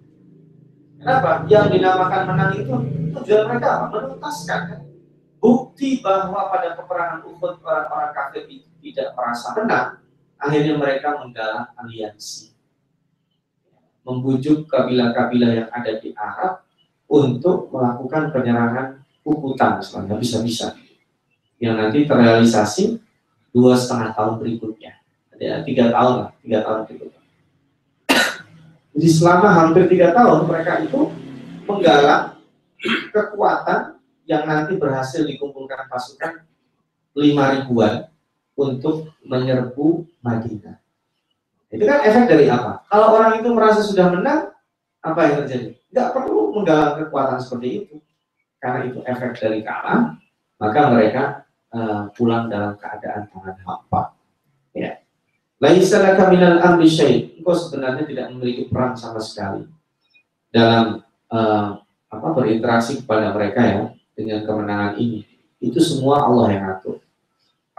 Kenapa? 1.00 1.48
Yang 1.48 1.80
dinamakan 1.80 2.22
menang 2.28 2.52
itu 2.60 2.74
tujuan 3.16 3.48
mereka 3.48 3.68
apa? 3.80 3.84
Menuntaskan 3.88 4.60
kan? 4.68 4.80
Bukti 5.40 6.04
bahwa 6.04 6.52
pada 6.52 6.76
peperangan 6.76 7.24
Uhud 7.24 7.64
orang-orang 7.64 8.12
kafir 8.12 8.44
itu 8.52 8.68
tidak 8.84 9.16
merasa 9.16 9.56
menang, 9.56 10.04
akhirnya 10.36 10.76
mereka 10.76 11.16
menggalang 11.16 11.72
aliansi. 11.80 12.52
Membujuk 14.04 14.68
kabilah-kabilah 14.68 15.50
yang 15.56 15.68
ada 15.72 15.92
di 15.96 16.12
Arab 16.12 16.68
untuk 17.08 17.72
melakukan 17.72 18.28
penyerangan 18.36 19.00
Ukutan 19.20 19.76
misalnya 19.84 20.16
bisa-bisa 20.16 20.72
yang 21.60 21.76
nanti 21.76 22.08
terrealisasi 22.08 22.96
dua 23.52 23.76
setengah 23.76 24.16
tahun 24.16 24.40
berikutnya 24.40 24.96
ada 25.36 25.60
tiga 25.60 25.92
tahun 25.92 26.14
lah 26.24 26.30
tiga 26.40 26.64
tahun 26.64 26.88
berikutnya 26.88 27.19
jadi 29.00 29.16
selama 29.16 29.48
hampir 29.48 29.88
tiga 29.88 30.12
tahun 30.12 30.44
mereka 30.44 30.84
itu 30.84 31.08
menggalang 31.64 32.36
kekuatan 33.16 33.96
yang 34.28 34.44
nanti 34.44 34.76
berhasil 34.76 35.24
dikumpulkan 35.24 35.88
pasukan 35.88 36.44
lima 37.16 37.56
ribuan 37.56 38.12
untuk 38.60 39.08
menyerbu 39.24 40.04
Madinah. 40.20 40.76
Itu 41.72 41.88
kan 41.88 42.04
efek 42.04 42.28
dari 42.28 42.52
apa? 42.52 42.84
Kalau 42.92 43.16
orang 43.16 43.40
itu 43.40 43.48
merasa 43.56 43.80
sudah 43.80 44.12
menang, 44.12 44.52
apa 45.00 45.20
yang 45.24 45.34
terjadi? 45.40 45.80
Tidak 45.80 46.08
perlu 46.12 46.52
menggalang 46.60 47.00
kekuatan 47.00 47.40
seperti 47.40 47.68
itu. 47.88 47.96
Karena 48.60 48.84
itu 48.84 49.00
efek 49.00 49.40
dari 49.40 49.64
kalah, 49.64 50.12
maka 50.60 50.80
mereka 50.92 51.48
uh, 51.72 52.12
pulang 52.12 52.52
dalam 52.52 52.76
keadaan 52.76 53.32
tangan 53.32 53.56
hampa. 53.64 54.12
Ya. 54.76 55.00
Laisa 55.56 56.04
laka 56.04 56.28
minal 56.28 56.60
amri 56.60 56.84
syai. 56.84 57.29
Engkau 57.40 57.56
sebenarnya 57.56 58.04
tidak 58.04 58.36
memiliki 58.36 58.68
peran 58.68 58.92
sama 58.92 59.16
sekali 59.16 59.64
dalam 60.52 61.00
uh, 61.32 61.80
apa 62.12 62.28
berinteraksi 62.36 63.00
kepada 63.00 63.32
mereka 63.32 63.60
ya 63.64 63.80
dengan 64.12 64.44
kemenangan 64.44 65.00
ini. 65.00 65.24
Itu 65.56 65.80
semua 65.80 66.28
Allah 66.28 66.46
yang 66.52 66.64
atur. 66.68 67.00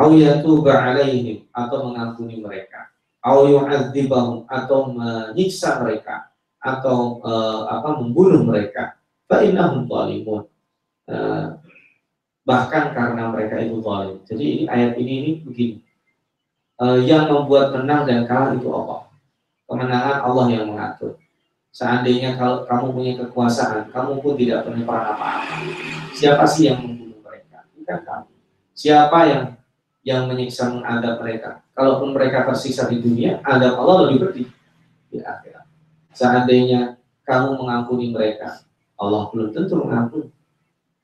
Au 0.01 0.17
yatuba 0.17 0.73
alaihim 0.73 1.45
atau 1.53 1.93
mengampuni 1.93 2.41
mereka. 2.41 2.89
Au 3.21 3.45
yu'adzibahum 3.45 4.49
atau 4.49 4.89
menyiksa 4.97 5.77
mereka 5.85 6.33
atau 6.57 7.21
uh, 7.21 7.69
apa 7.69 8.01
membunuh 8.01 8.41
mereka. 8.41 8.97
Fa 9.29 9.45
innahum 9.45 9.85
zalimun. 9.85 10.49
Uh, 11.05 11.53
bahkan 12.41 12.97
karena 12.97 13.29
mereka 13.29 13.61
itu 13.61 13.77
zalim. 13.85 14.17
Jadi 14.25 14.41
ini 14.41 14.63
ayat 14.65 14.97
ini 14.97 15.13
ini 15.21 15.31
begini 15.45 15.77
yang 16.81 17.29
membuat 17.29 17.77
menang 17.77 18.09
dan 18.09 18.25
kalah 18.25 18.57
itu 18.57 18.65
Allah. 18.73 19.10
Kemenangan 19.71 20.27
Allah 20.27 20.45
yang 20.51 20.67
mengatur. 20.67 21.15
Seandainya 21.71 22.35
kalau 22.35 22.67
kamu 22.67 22.91
punya 22.91 23.13
kekuasaan, 23.23 23.87
kamu 23.87 24.19
pun 24.19 24.35
tidak 24.35 24.67
punya 24.67 24.83
peran 24.83 25.15
apa-apa. 25.15 25.63
Siapa 26.11 26.43
sih 26.43 26.67
yang 26.67 26.83
membunuh 26.83 27.23
mereka? 27.23 27.63
Bukan 27.71 27.99
kamu. 28.03 28.27
Siapa 28.75 29.19
yang 29.31 29.43
yang 30.03 30.27
menyiksa 30.27 30.75
mengadab 30.75 31.23
mereka? 31.23 31.63
Kalaupun 31.71 32.11
mereka 32.11 32.43
tersiksa 32.43 32.91
di 32.91 32.99
dunia, 32.99 33.39
adab 33.47 33.79
Allah 33.79 34.11
lebih 34.11 34.27
pedih 34.27 34.47
di 35.07 35.23
akhirat. 35.23 35.63
Seandainya 36.11 36.99
kamu 37.23 37.55
mengampuni 37.55 38.11
mereka, 38.11 38.59
Allah 38.99 39.31
belum 39.31 39.55
tentu 39.55 39.79
mengampuni. 39.79 40.27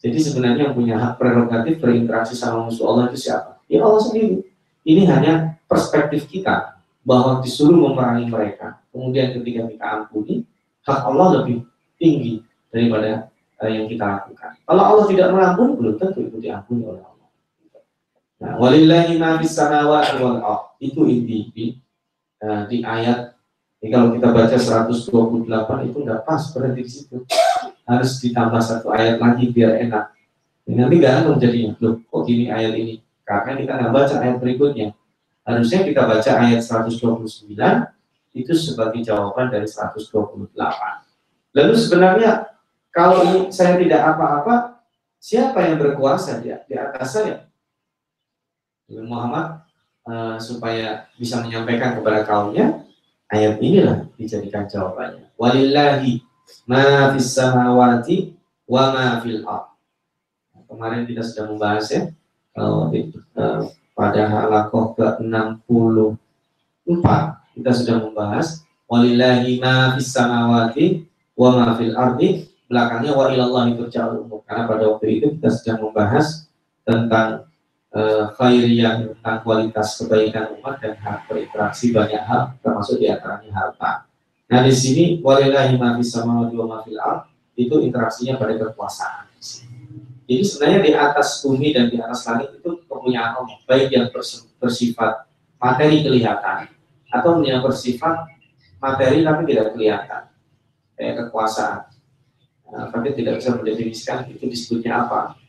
Jadi 0.04 0.20
sebenarnya 0.20 0.70
yang 0.70 0.76
punya 0.76 1.00
hak 1.00 1.16
prerogatif 1.16 1.80
berinteraksi 1.80 2.36
sama 2.36 2.68
musuh 2.68 2.84
Allah 2.92 3.08
itu 3.08 3.32
siapa? 3.32 3.64
Ya 3.72 3.80
Allah 3.88 4.04
sendiri. 4.04 4.44
Ini 4.84 5.08
hanya 5.08 5.56
perspektif 5.72 6.28
kita 6.28 6.77
bahwa 7.08 7.40
disuruh 7.40 7.80
memerangi 7.88 8.28
mereka. 8.28 8.84
Kemudian 8.92 9.32
ketika 9.40 9.64
kita 9.72 9.86
ampuni, 9.88 10.44
hak 10.84 11.00
Allah 11.08 11.28
lebih 11.40 11.64
tinggi 11.96 12.44
daripada 12.68 13.32
uh, 13.64 13.70
yang 13.72 13.88
kita 13.88 14.04
lakukan. 14.04 14.60
Kalau 14.68 14.84
Allah 14.84 15.06
tidak 15.08 15.28
mengampuni, 15.32 15.72
belum 15.80 15.96
tentu 15.96 16.20
itu 16.28 16.38
diampuni 16.44 16.84
oleh 16.84 17.00
Allah. 17.00 17.30
Nah, 18.44 18.54
walillahi 18.60 19.16
samawati 19.48 20.20
wal 20.20 20.44
Itu 20.84 21.08
inti 21.08 21.48
di, 21.56 21.66
uh, 22.44 22.68
di 22.68 22.84
ayat 22.84 23.40
ini 23.78 23.94
kalau 23.94 24.10
kita 24.12 24.34
baca 24.34 24.58
128 24.58 25.88
itu 25.88 25.98
nggak 26.02 26.22
pas 26.28 26.42
berhenti 26.52 26.82
di 26.84 26.92
situ. 26.92 27.18
Harus 27.88 28.20
ditambah 28.20 28.60
satu 28.60 28.92
ayat 28.92 29.22
lagi 29.22 29.48
biar 29.54 29.80
enak. 29.80 30.12
Ini 30.68 30.76
nanti 30.76 30.96
nggak 31.00 31.14
akan 31.24 31.40
jadinya. 31.40 31.72
Loh, 31.80 32.04
kok 32.04 32.22
gini 32.28 32.52
ayat 32.52 32.76
ini? 32.76 33.00
Karena 33.24 33.56
kita 33.56 33.72
nggak 33.80 33.94
baca 33.96 34.16
ayat 34.20 34.38
berikutnya 34.44 34.98
harusnya 35.48 35.88
kita 35.88 36.04
baca 36.04 36.32
ayat 36.44 36.60
129 36.60 37.56
itu 38.36 38.54
sebagai 38.54 39.00
jawaban 39.00 39.48
dari 39.48 39.64
128. 39.64 40.52
Lalu 41.56 41.74
sebenarnya 41.74 42.52
kalau 42.92 43.24
ini 43.24 43.40
saya 43.50 43.80
tidak 43.80 44.02
apa-apa, 44.14 44.84
siapa 45.18 45.64
yang 45.64 45.80
berkuasa 45.80 46.44
di, 46.44 46.52
di 46.68 46.76
atas 46.76 47.16
saya? 47.16 47.48
Muhammad 48.92 49.64
uh, 50.08 50.36
supaya 50.40 51.08
bisa 51.20 51.44
menyampaikan 51.44 51.96
kepada 52.00 52.24
kaumnya 52.24 52.84
ayat 53.32 53.60
inilah 53.60 54.08
dijadikan 54.16 54.68
jawabannya. 54.68 55.32
Walillahi 55.36 56.24
ma 56.68 57.12
fis 57.16 57.36
samawati 57.36 58.36
wa 58.68 58.84
ma 58.96 59.08
fil 59.20 59.44
ard. 59.44 59.76
Kemarin 60.68 61.08
kita 61.08 61.24
sudah 61.24 61.52
membahas 61.52 61.88
ya 61.88 62.02
kalau 62.52 62.92
uh, 62.92 63.62
pada 63.98 64.30
halakoh 64.30 64.94
ke-64 64.94 67.06
kita 67.58 67.72
sudah 67.74 67.98
membahas 68.06 68.62
walillahi 68.86 69.58
ma 69.58 69.98
fis 69.98 70.14
samawati 70.14 71.10
wa 71.34 71.58
ma 71.58 71.74
fil 71.74 71.98
ardi 71.98 72.46
belakangnya 72.70 73.18
wa 73.18 73.34
ilallahi 73.34 73.74
turja'ul 73.74 74.30
umur 74.30 74.46
karena 74.46 74.70
pada 74.70 74.86
waktu 74.86 75.18
itu 75.18 75.34
kita 75.40 75.50
sedang 75.50 75.90
membahas 75.90 76.46
tentang 76.86 77.50
uh, 77.98 78.30
khairiyah 78.38 79.18
tentang 79.18 79.38
kualitas 79.42 79.98
kebaikan 80.00 80.54
umat 80.62 80.78
dan 80.78 80.94
hak 81.02 81.26
berinteraksi 81.26 81.90
banyak 81.90 82.22
hal 82.22 82.54
termasuk 82.62 83.02
di 83.02 83.10
antaranya 83.12 83.52
harta. 83.52 83.92
Nah 84.48 84.64
di 84.64 84.72
sini 84.72 85.20
walillahi 85.20 85.76
ma 85.76 86.00
fis 86.00 86.14
samawati 86.14 86.56
wa 86.56 86.66
ma 86.70 86.78
fil 86.86 87.02
ard 87.02 87.28
itu 87.58 87.82
interaksinya 87.82 88.38
pada 88.38 88.54
kekuasaan. 88.56 89.27
Jadi 90.28 90.44
sebenarnya 90.44 90.80
di 90.84 90.92
atas 90.92 91.40
bumi 91.40 91.72
dan 91.72 91.88
di 91.88 91.98
atas 92.04 92.28
langit 92.28 92.60
itu 92.60 92.84
kepunyaan 92.84 93.40
Allah, 93.40 93.58
baik 93.64 93.88
yang 93.96 94.12
bersifat 94.60 95.24
materi 95.56 96.04
kelihatan 96.04 96.68
atau 97.08 97.40
yang 97.40 97.64
bersifat 97.64 98.28
materi 98.84 99.24
tapi 99.24 99.48
tidak 99.48 99.72
kelihatan, 99.72 100.24
kayak 101.00 101.16
kekuasaan. 101.24 101.88
Nah, 102.68 102.92
tapi 102.92 103.16
tidak 103.16 103.40
bisa 103.40 103.56
mendefinisikan 103.56 104.28
itu 104.28 104.44
disebutnya 104.52 105.08
apa. 105.08 105.40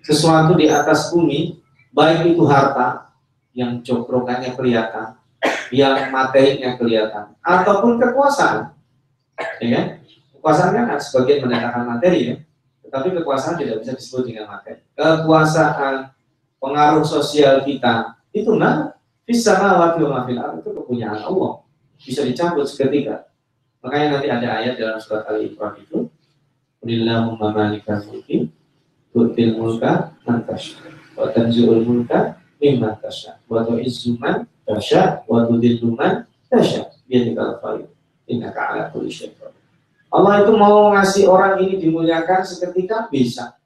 Sesuatu 0.00 0.56
di 0.56 0.72
atas 0.72 1.12
bumi, 1.12 1.60
baik 1.92 2.32
itu 2.32 2.48
harta 2.48 3.12
yang 3.52 3.84
cokrokannya 3.84 4.56
kelihatan, 4.56 5.20
yang 5.68 6.08
materinya 6.08 6.80
kelihatan, 6.80 7.36
ataupun 7.44 8.00
kekuasaan. 8.00 8.72
Ya, 9.60 9.68
kan? 9.76 9.86
kekuasaan 10.32 10.72
kan 10.72 10.96
sebagian 10.96 11.44
mendatangkan 11.44 11.84
materi 11.84 12.20
ya, 12.24 12.34
tetapi 12.84 13.16
kekuasaan 13.20 13.56
tidak 13.56 13.80
bisa 13.82 13.92
disebut 13.96 14.22
dengan 14.28 14.44
materi. 14.52 14.84
Kekuasaan, 14.94 16.12
pengaruh 16.60 17.04
sosial 17.04 17.64
kita, 17.64 18.20
itu 18.30 18.52
nah, 18.54 18.92
bisa 19.24 19.56
mawati 19.56 20.04
wa 20.04 20.28
itu 20.28 20.68
kepunyaan 20.68 21.24
Allah. 21.24 21.64
Bisa 21.98 22.20
dicabut 22.22 22.68
seketika. 22.68 23.26
Makanya 23.80 24.16
nanti 24.16 24.28
ada 24.28 24.48
ayat 24.60 24.76
dalam 24.76 25.00
surat 25.00 25.24
Al-Imran 25.28 25.80
itu, 25.80 26.08
Qulillahumma 26.84 27.48
malikal 27.48 28.04
mulki 28.12 28.52
tu'til 29.08 29.56
mulka 29.56 30.12
man 30.28 30.44
tasha 30.44 30.84
wa 31.16 31.32
tanzi'ul 31.32 31.80
mulka 31.80 32.36
mimman 32.60 32.92
tasha 33.00 33.40
wa 33.48 33.64
tu'izzu 33.64 34.20
man 34.20 34.44
tasha 34.68 35.24
wa 35.24 35.48
tudillu 35.48 35.96
man 35.96 36.28
tasha 36.52 36.92
biyadikal 37.08 37.56
khair 37.64 37.88
innaka 38.28 38.60
ala 38.68 38.82
kulli 38.92 39.08
syai'in 39.08 39.48
Allah 40.14 40.46
itu 40.46 40.52
mau 40.54 40.94
ngasih 40.94 41.26
orang 41.26 41.58
ini 41.58 41.82
dimuliakan 41.82 42.46
seketika 42.46 43.10
bisa. 43.10 43.58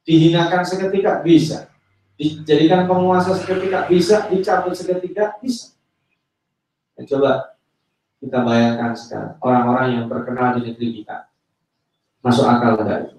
Dihinakan 0.00 0.64
seketika 0.64 1.20
bisa. 1.20 1.68
Dijadikan 2.16 2.88
penguasa 2.88 3.36
seketika 3.36 3.84
bisa. 3.84 4.24
Dicabut 4.32 4.72
seketika 4.72 5.36
bisa. 5.44 5.76
Nah, 6.96 7.04
coba 7.04 7.32
kita 8.20 8.38
bayangkan 8.40 8.92
sekarang 8.96 9.36
orang-orang 9.44 9.86
yang 9.96 10.04
terkenal 10.08 10.56
di 10.56 10.60
negeri 10.72 10.88
kita. 11.00 11.28
Masuk 12.24 12.48
akal 12.48 12.80
enggak. 12.80 13.16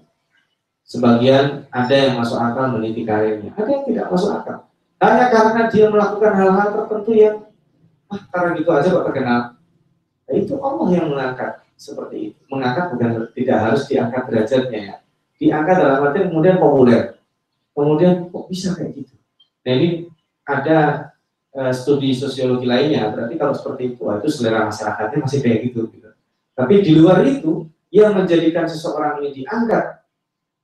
Sebagian 0.82 1.70
ada 1.70 1.94
yang 1.94 2.18
masuk 2.18 2.38
akal 2.38 2.74
meniti 2.74 3.06
karirnya, 3.06 3.54
ada 3.54 3.70
yang 3.70 3.86
tidak 3.86 4.06
masuk 4.10 4.30
akal. 4.34 4.70
Hanya 5.02 5.26
karena 5.30 5.62
dia 5.70 5.86
melakukan 5.90 6.32
hal-hal 6.38 6.68
tertentu 6.74 7.12
yang 7.14 7.36
ah 8.06 8.22
karena 8.30 8.50
gitu 8.58 8.70
aja 8.70 8.88
kok 8.90 9.06
terkenal. 9.10 9.40
Nah, 10.26 10.34
itu 10.34 10.54
Allah 10.62 10.86
yang 10.94 11.06
mengangkat 11.10 11.62
seperti 11.82 12.30
itu. 12.30 12.40
Mengangkat 12.46 12.94
bukan 12.94 13.10
tidak 13.34 13.58
harus 13.58 13.82
diangkat 13.90 14.22
derajatnya 14.30 14.80
ya. 14.80 14.96
Diangkat 15.42 15.76
dalam 15.82 16.06
arti 16.06 16.18
kemudian 16.30 16.56
populer. 16.62 17.18
Kemudian 17.74 18.30
kok 18.30 18.46
bisa 18.46 18.78
kayak 18.78 19.02
gitu. 19.02 19.14
Nah 19.66 19.72
ini 19.74 19.88
ada 20.46 20.78
uh, 21.58 21.72
studi 21.74 22.14
sosiologi 22.14 22.70
lainnya. 22.70 23.10
Berarti 23.10 23.34
kalau 23.34 23.54
seperti 23.58 23.98
itu, 23.98 24.06
itu 24.06 24.28
selera 24.30 24.70
masyarakatnya 24.70 25.18
masih 25.26 25.40
kayak 25.42 25.58
gitu. 25.66 25.90
gitu. 25.90 26.10
Tapi 26.54 26.74
di 26.86 26.92
luar 26.94 27.26
itu 27.26 27.66
yang 27.90 28.14
menjadikan 28.14 28.70
seseorang 28.70 29.18
ini 29.20 29.42
diangkat 29.42 30.06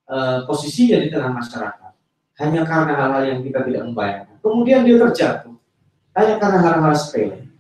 uh, 0.07 0.47
posisinya 0.47 1.03
di 1.03 1.09
tengah 1.11 1.35
masyarakat 1.35 1.93
hanya 2.39 2.63
karena 2.63 2.95
hal-hal 2.95 3.23
yang 3.27 3.41
kita 3.43 3.67
tidak 3.67 3.83
membayangkan. 3.91 4.37
Kemudian 4.39 4.87
dia 4.87 4.97
terjatuh 4.97 5.55
hanya 6.15 6.35
karena 6.39 6.59
hal-hal 6.63 6.95
sepele. 6.95 7.51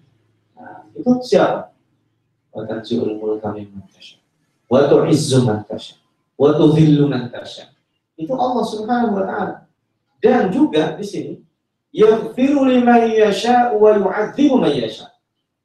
Nah, 0.54 0.86
itu 0.94 1.10
siapa? 1.26 1.74
Wa 2.58 2.82
jiul 2.82 3.14
mulka 3.22 3.54
mimman 3.54 3.86
tasya. 3.94 4.18
Wa 4.66 4.90
tu'izzu 4.90 5.46
man 5.46 5.62
tasya. 5.62 5.94
Wa. 6.34 6.58
Itu 8.18 8.34
Allah 8.34 8.64
Subhanahu 8.66 9.14
wa 9.14 9.24
taala. 9.24 9.54
Dan 10.18 10.50
juga 10.50 10.98
di 10.98 11.06
sini 11.06 11.32
yaghfiru 11.94 12.66
liman 12.66 13.14
yasha 13.14 13.70
wa 13.78 13.94
yu'adzibu 13.94 14.58
man 14.58 14.74
yasha. 14.74 15.14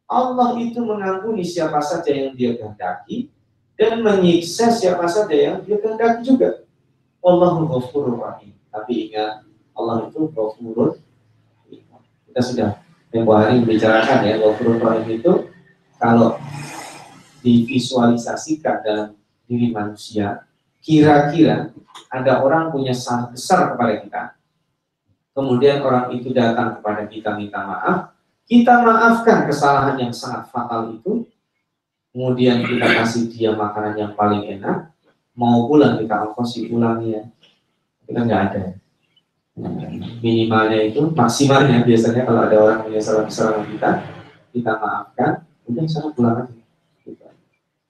Allah 0.05 0.53
itu 0.61 0.77
mengampuni 0.85 1.41
siapa 1.41 1.81
saja 1.81 2.13
yang 2.13 2.37
dia 2.37 2.53
kehendaki 2.53 3.33
dan 3.73 4.05
menyiksa 4.05 4.69
siapa 4.69 5.09
saja 5.09 5.33
yang 5.33 5.65
dia 5.65 5.81
kehendaki 5.81 6.21
juga. 6.21 6.61
Allahu 7.25 7.65
ghafurur 7.65 8.21
rahim. 8.21 8.53
Tapi 8.69 9.09
ingat 9.09 9.41
Allah 9.73 10.05
itu 10.05 10.29
ghafurur 10.29 11.01
Kita 12.29 12.41
sudah 12.41 12.69
tempoh 13.09 13.37
hari 13.37 13.61
membicarakan 13.61 14.25
ya 14.25 14.37
ghafurur 14.37 14.77
rahim 14.77 15.09
itu 15.17 15.49
kalau 15.97 16.37
divisualisasikan 17.43 18.79
dalam 18.81 19.07
diri 19.43 19.75
manusia, 19.75 20.47
kira-kira 20.79 21.75
ada 22.07 22.39
orang 22.39 22.71
punya 22.71 22.95
salah 22.95 23.27
besar 23.29 23.75
kepada 23.75 23.93
kita, 23.99 24.23
kemudian 25.35 25.83
orang 25.83 26.15
itu 26.15 26.31
datang 26.31 26.79
kepada 26.79 27.03
kita 27.05 27.35
minta 27.35 27.59
maaf, 27.67 28.15
kita 28.47 28.79
maafkan 28.79 29.43
kesalahan 29.43 29.99
yang 29.99 30.13
sangat 30.15 30.47
fatal 30.49 30.95
itu, 30.95 31.27
kemudian 32.15 32.63
kita 32.63 32.87
kasih 33.03 33.27
dia 33.27 33.51
makanan 33.51 33.99
yang 33.99 34.11
paling 34.15 34.47
enak, 34.47 34.89
mau 35.35 35.67
pulang 35.67 35.99
kita 35.99 36.31
ongkosi 36.31 36.71
pulangnya, 36.71 37.27
kita 38.07 38.19
nggak 38.23 38.41
ada. 38.51 38.63
Minimalnya 40.23 40.89
itu, 40.89 41.13
maksimalnya 41.13 41.85
biasanya 41.85 42.25
kalau 42.25 42.41
ada 42.49 42.57
orang 42.57 42.79
punya 42.89 43.01
salah 43.03 43.29
kesalahan 43.29 43.69
kita, 43.69 43.89
kita 44.49 44.71
maafkan, 44.81 45.31
udah 45.69 45.83
sana 45.85 46.09
pulang 46.13 46.35
aja. 46.45 46.62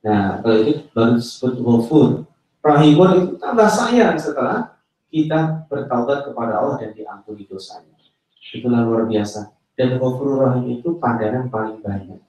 Nah, 0.04 0.44
kalau 0.44 0.56
itu 0.60 0.84
baru 0.92 1.16
disebut 1.16 1.54
ghafur. 1.64 2.10
Rahimun 2.60 3.12
itu 3.24 3.34
tambah 3.40 3.68
sayang 3.72 4.20
setelah 4.20 4.76
kita 5.08 5.68
bertaubat 5.72 6.28
kepada 6.28 6.60
Allah 6.60 6.76
dan 6.80 6.92
diampuni 6.92 7.48
dosanya. 7.48 7.96
Itulah 8.52 8.84
luar 8.84 9.08
biasa. 9.08 9.56
Dan 9.80 9.96
ghafur 9.98 10.44
rahim 10.44 10.80
itu 10.80 11.00
padanan 11.00 11.48
paling 11.48 11.80
banyak. 11.80 12.20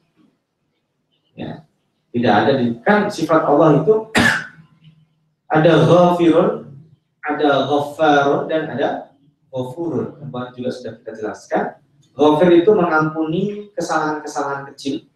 Ya, 1.35 1.67
tidak 2.15 2.35
ada 2.47 2.53
di 2.63 2.79
kan 2.79 3.11
sifat 3.11 3.43
Allah 3.43 3.83
itu 3.83 3.95
ada 5.55 5.73
ghafirun, 5.83 6.71
ada 7.27 7.49
ghaffarun 7.67 8.47
dan 8.47 8.71
ada 8.71 8.89
ghafurun. 9.51 10.15
Kemarin 10.23 10.51
juga 10.55 10.71
sudah 10.71 10.93
kita 11.03 11.11
jelaskan. 11.19 11.65
Ghafir 12.15 12.63
itu 12.63 12.71
mengampuni 12.71 13.75
kesalahan-kesalahan 13.75 14.71
kecil. 14.71 15.11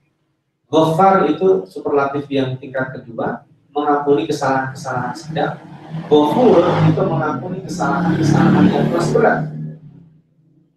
Ghaffar 0.68 1.24
itu 1.32 1.64
superlatif 1.64 2.28
yang 2.28 2.60
tingkat 2.60 2.92
kedua, 2.92 3.48
mengampuni 3.72 4.28
kesalahan-kesalahan 4.28 5.16
sedang. 5.16 5.54
Ghafur 6.12 6.60
itu 6.84 7.02
mengampuni 7.02 7.64
kesalahan-kesalahan 7.64 8.64
yang 8.68 8.86
keras 8.92 9.08
berat. 9.16 9.38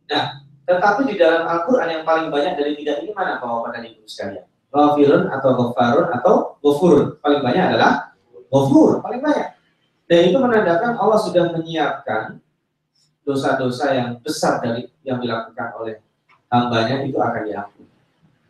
Nah, 0.08 0.26
tetapi 0.64 1.12
di 1.12 1.16
dalam 1.20 1.44
Al-Quran 1.44 1.88
yang 2.00 2.04
paling 2.08 2.32
banyak 2.32 2.56
dari 2.56 2.80
tiga 2.80 3.04
ini 3.04 3.12
mana 3.12 3.44
Bapak 3.44 3.76
dan 3.76 3.84
Ibu 3.92 4.08
sekalian? 4.08 4.48
ghafirun 4.72 5.28
atau 5.28 5.50
ghafarun 5.60 6.08
atau 6.16 6.34
ghafur. 6.64 7.20
Paling 7.20 7.44
banyak 7.44 7.64
adalah 7.76 8.16
ghafur, 8.48 9.04
paling 9.04 9.20
banyak. 9.20 9.48
Dan 10.08 10.20
itu 10.32 10.38
menandakan 10.40 10.96
Allah 10.96 11.20
sudah 11.20 11.52
menyiapkan 11.56 12.40
dosa-dosa 13.28 13.96
yang 13.96 14.10
besar 14.24 14.60
dari 14.64 14.88
yang 15.04 15.20
dilakukan 15.20 15.76
oleh 15.78 16.00
hambanya 16.52 17.04
itu 17.04 17.20
akan 17.20 17.44
diampuni. 17.48 17.92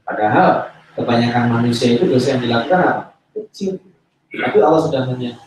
Padahal 0.05 0.73
kebanyakan 1.01 1.45
manusia 1.49 1.97
itu 1.97 2.05
dosa 2.05 2.37
yang 2.37 2.41
dilakukan 2.45 2.79
apa? 2.79 3.03
Kecil. 3.33 3.81
Tapi 4.31 4.57
Allah 4.63 4.81
sudah 4.87 5.01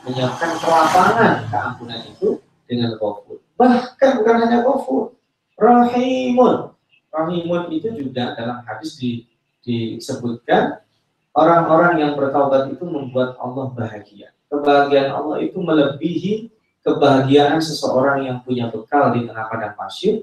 menyiapkan 0.05 0.51
kelapangan 0.61 1.33
keampunan 1.49 2.01
itu 2.05 2.29
dengan 2.69 2.99
ghafur. 3.01 3.41
Bahkan 3.57 4.11
bukan 4.21 4.35
hanya 4.45 4.59
ghafur, 4.61 5.17
rahimun. 5.57 6.75
Rahimun 7.09 7.63
itu 7.73 7.89
juga 7.95 8.35
dalam 8.37 8.61
hadis 8.67 8.99
di 9.01 9.25
disebutkan 9.65 10.85
orang-orang 11.33 12.05
yang 12.05 12.13
bertaubat 12.15 12.69
itu 12.69 12.85
membuat 12.85 13.41
Allah 13.41 13.73
bahagia. 13.73 14.37
Kebahagiaan 14.53 15.11
Allah 15.11 15.41
itu 15.41 15.57
melebihi 15.57 16.53
kebahagiaan 16.85 17.59
seseorang 17.65 18.29
yang 18.29 18.39
punya 18.45 18.69
bekal 18.69 19.17
di 19.17 19.25
tengah 19.25 19.49
padang 19.49 19.73
pasir 19.75 20.21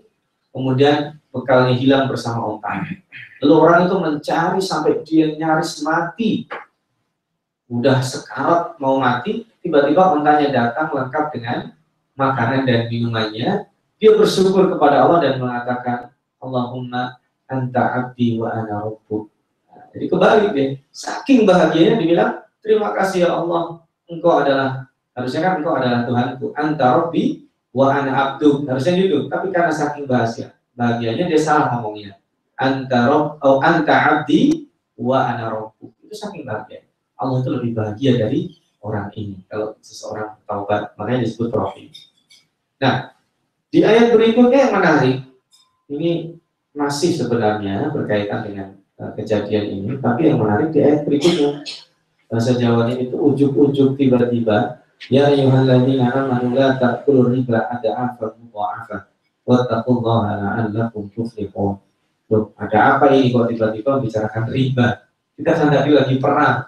kemudian 0.51 1.17
bekalnya 1.31 1.75
hilang 1.75 2.05
bersama 2.11 2.43
ontanya. 2.45 2.99
Lalu 3.41 3.53
orang 3.57 3.79
itu 3.87 3.95
mencari 3.97 4.61
sampai 4.61 5.01
dia 5.01 5.33
nyaris 5.33 5.81
mati. 5.81 6.45
Udah 7.71 8.03
sekarat 8.03 8.77
mau 8.77 8.99
mati, 8.99 9.47
tiba-tiba 9.63 10.13
ontanya 10.13 10.51
datang 10.51 10.91
lengkap 10.91 11.25
dengan 11.33 11.71
makanan 12.19 12.67
dan 12.67 12.91
minumannya. 12.91 13.65
Dia 13.97 14.11
bersyukur 14.13 14.67
kepada 14.69 15.07
Allah 15.07 15.19
dan 15.23 15.33
mengatakan, 15.39 16.11
Allahumma 16.41 17.21
anta 17.47 17.81
abdi 17.95 18.41
wa 18.41 18.49
ana 18.51 18.81
rabbuk. 18.81 19.31
Jadi 19.91 20.05
kembali 20.07 20.45
deh, 20.55 20.69
saking 20.89 21.43
bahagianya 21.43 21.99
dibilang, 21.99 22.31
terima 22.63 22.95
kasih 22.95 23.27
ya 23.27 23.29
Allah, 23.35 23.83
engkau 24.07 24.39
adalah, 24.39 24.87
harusnya 25.11 25.41
kan 25.43 25.53
engkau 25.59 25.75
adalah 25.75 26.07
Tuhanku, 26.07 26.45
anta 26.55 26.85
rabbi 26.95 27.50
wa 27.71 27.87
ana 27.87 28.11
abdu, 28.11 28.67
harusnya 28.67 28.99
gitu, 28.99 29.31
tapi 29.31 29.47
karena 29.49 29.71
saking 29.71 30.03
bahagia, 30.03 30.51
bahagianya 30.75 31.31
dia 31.31 31.39
salah 31.39 31.71
ngomongnya. 31.75 32.19
Anta 32.59 33.09
rob 33.09 33.41
oh, 33.41 33.57
anta 33.63 33.95
abdi 33.95 34.69
wa 34.99 35.31
ana 35.31 35.49
rabbuk 35.49 35.95
itu 36.03 36.13
saking 36.13 36.43
bahagia. 36.43 36.85
Allah 37.15 37.41
itu 37.41 37.49
lebih 37.49 37.71
bahagia 37.73 38.11
dari 38.19 38.59
orang 38.83 39.09
ini 39.17 39.41
kalau 39.47 39.77
seseorang 39.79 40.37
taubat. 40.45 40.93
Makanya 40.99 41.25
disebut 41.25 41.49
rahim 41.55 41.89
nah 42.81 43.13
di 43.69 43.85
ayat 43.85 44.09
berikutnya 44.09 44.67
yang 44.67 44.73
menarik 44.73 45.17
ini 45.85 46.41
masih 46.73 47.13
sebenarnya 47.13 47.93
berkaitan 47.93 48.41
dengan 48.41 48.67
uh, 48.97 49.13
kejadian 49.13 49.65
ini 49.69 49.91
tapi 50.01 50.33
yang 50.33 50.41
menarik 50.41 50.73
di 50.73 50.81
ayat 50.81 51.05
berikutnya. 51.05 51.61
Bahasa 52.31 52.55
Jawa 52.55 52.87
ini 52.89 53.11
itu 53.11 53.19
ujuk-ujuk 53.19 53.99
tiba-tiba 53.99 54.80
ya 55.09 55.31
ayyuhalladzina 55.31 56.11
amanu 56.13 56.53
la 56.53 56.77
ta'kulu 56.77 57.33
riba 57.33 57.71
ada'afa 57.73 58.37
mudha'afa 58.37 59.09
wattaqullaha 59.47 60.37
la'allakum 60.37 61.09
tuflihun 61.15 61.81
Loh, 62.31 62.55
ada 62.55 62.95
apa 62.95 63.11
ini 63.11 63.27
kok 63.27 63.51
tiba-tiba 63.51 63.99
membicarakan 63.99 64.47
riba? 64.47 65.03
Kita 65.35 65.51
kan 65.51 65.67
tadi 65.67 65.91
lagi 65.91 66.15
perang, 66.15 66.63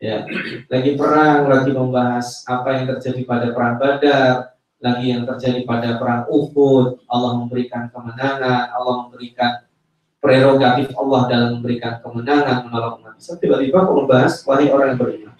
ya, 0.00 0.24
lagi 0.72 0.96
perang, 0.96 1.44
lagi 1.52 1.68
membahas 1.68 2.48
apa 2.48 2.80
yang 2.80 2.84
terjadi 2.96 3.20
pada 3.28 3.52
perang 3.52 3.76
Badar, 3.76 4.56
lagi 4.80 5.12
yang 5.12 5.28
terjadi 5.28 5.68
pada 5.68 6.00
perang 6.00 6.24
Uhud. 6.32 7.04
Allah 7.12 7.32
memberikan 7.36 7.92
kemenangan, 7.92 8.72
Allah 8.72 8.94
memberikan 9.04 9.68
prerogatif 10.16 10.96
Allah 10.96 11.28
dalam 11.28 11.60
memberikan 11.60 12.00
kemenangan 12.00 12.64
menolong 12.64 13.04
umat. 13.04 13.20
Tiba-tiba 13.20 13.84
kok 13.84 13.96
membahas 14.00 14.32
wahai 14.48 14.72
orang 14.72 14.96
yang 14.96 15.00
beriman, 15.04 15.34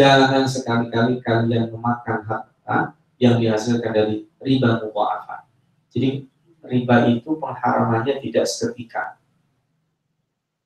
jangan 0.00 0.48
sekali-kali 0.48 1.20
kalian 1.20 1.68
memakan 1.68 2.24
harta 2.24 2.96
yang 3.20 3.36
dihasilkan 3.36 3.92
dari 3.92 4.24
riba 4.40 4.80
mubaafat. 4.80 5.44
Jadi 5.92 6.24
riba 6.64 7.04
itu 7.12 7.36
pengharamannya 7.36 8.16
tidak 8.24 8.48
seketika. 8.48 9.20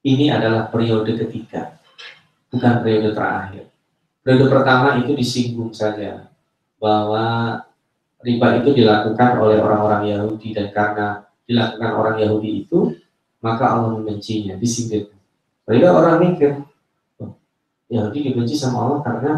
Ini 0.07 0.39
adalah 0.39 0.71
periode 0.71 1.19
ketiga, 1.19 1.83
bukan 2.55 2.85
periode 2.87 3.11
terakhir. 3.11 3.67
Periode 4.23 4.47
pertama 4.47 5.03
itu 5.03 5.19
disinggung 5.19 5.75
saja 5.75 6.31
bahwa 6.79 7.59
riba 8.23 8.63
itu 8.63 8.71
dilakukan 8.71 9.43
oleh 9.43 9.59
orang-orang 9.59 10.15
Yahudi 10.15 10.55
dan 10.55 10.71
karena 10.71 11.27
dilakukan 11.49 11.91
orang 11.91 12.17
Yahudi 12.23 12.69
itu 12.69 12.95
maka 13.43 13.67
Allah 13.67 13.99
membencinya, 13.99 14.57
disindir. 14.57 15.11
Mereka 15.69 15.89
orang 15.93 16.17
mikir, 16.21 16.65
Yahudi 17.95 18.35
dibenci 18.35 18.59
sama 18.59 18.91
Allah 18.91 19.01
karena 19.07 19.33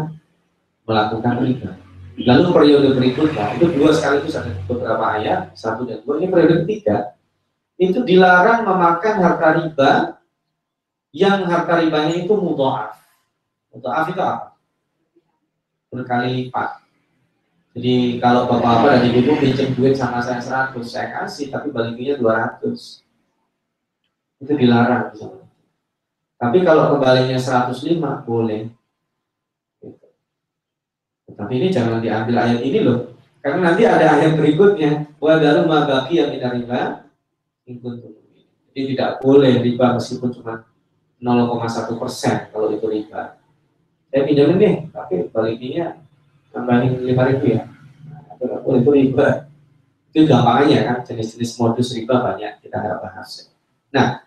melakukan 0.89 1.45
riba 1.45 1.71
Lalu 2.17 2.49
periode 2.49 2.89
berikutnya 2.97 3.53
itu 3.61 3.77
dua 3.77 3.93
sekaligus 3.93 4.33
ada 4.33 4.49
beberapa 4.65 5.05
ayat 5.21 5.53
satu 5.53 5.85
dan 5.85 6.01
dua 6.01 6.17
ini 6.17 6.33
periode 6.33 6.65
ketiga 6.65 7.13
itu 7.77 8.01
dilarang 8.01 8.65
memakan 8.65 9.15
harta 9.21 9.47
riba 9.61 9.91
yang 11.13 11.45
harta 11.45 11.77
ribanya 11.77 12.17
itu 12.17 12.33
mudoaf. 12.33 12.97
Mudoaf 13.69 14.09
itu 14.09 14.17
apa? 14.17 14.57
Berkali 15.93 16.49
lipat. 16.49 16.81
Jadi 17.77 18.17
kalau 18.17 18.49
bapak-bapak 18.49 19.05
dan 19.05 19.13
ibu 19.13 19.37
pinjam 19.37 19.69
duit 19.77 19.93
sama 19.93 20.17
saya 20.17 20.41
100, 20.73 20.81
saya 20.81 21.07
kasih 21.13 21.53
tapi 21.53 21.69
baliknya 21.69 22.17
200. 22.17 23.05
Itu 24.41 24.53
dilarang. 24.57 25.13
Tapi 26.37 26.61
kalau 26.61 26.93
kembalinya 26.93 27.37
105 27.37 28.21
boleh. 28.25 28.69
Tapi 31.37 31.53
ini 31.57 31.67
jangan 31.73 32.01
diambil 32.01 32.35
ayat 32.37 32.61
ini 32.61 32.79
loh. 32.85 33.17
Karena 33.41 33.73
nanti 33.73 33.83
ada 33.85 34.21
ayat 34.21 34.37
berikutnya. 34.37 35.17
Wa 35.17 35.41
daru 35.41 35.65
ma 35.65 35.85
yang 36.13 36.29
tidak 36.29 36.51
riba 36.61 36.81
Jadi 37.67 38.93
tidak 38.93 39.17
boleh 39.19 39.59
riba 39.59 39.97
meskipun 39.97 40.29
cuma 40.29 40.63
0,1 41.17 41.97
persen 41.97 42.47
kalau 42.53 42.69
itu 42.69 42.85
riba. 42.85 43.41
Saya 44.07 44.21
pinjamin 44.23 44.57
nih, 44.61 44.75
tapi 44.93 45.27
baliknya 45.33 45.97
tambahin 46.53 47.01
5 47.01 47.29
ribu 47.33 47.45
ya. 47.57 47.65
Nah, 48.39 48.61
boleh 48.61 48.79
itu 48.85 48.91
riba. 48.93 49.27
Itu 50.13 50.23
gampangnya 50.29 50.79
kan, 50.87 50.97
jenis-jenis 51.03 51.59
modus 51.59 51.91
riba 51.91 52.21
banyak, 52.21 52.63
kita 52.63 52.77
nggak 52.79 53.01
bahas. 53.03 53.51
Nah, 53.91 54.23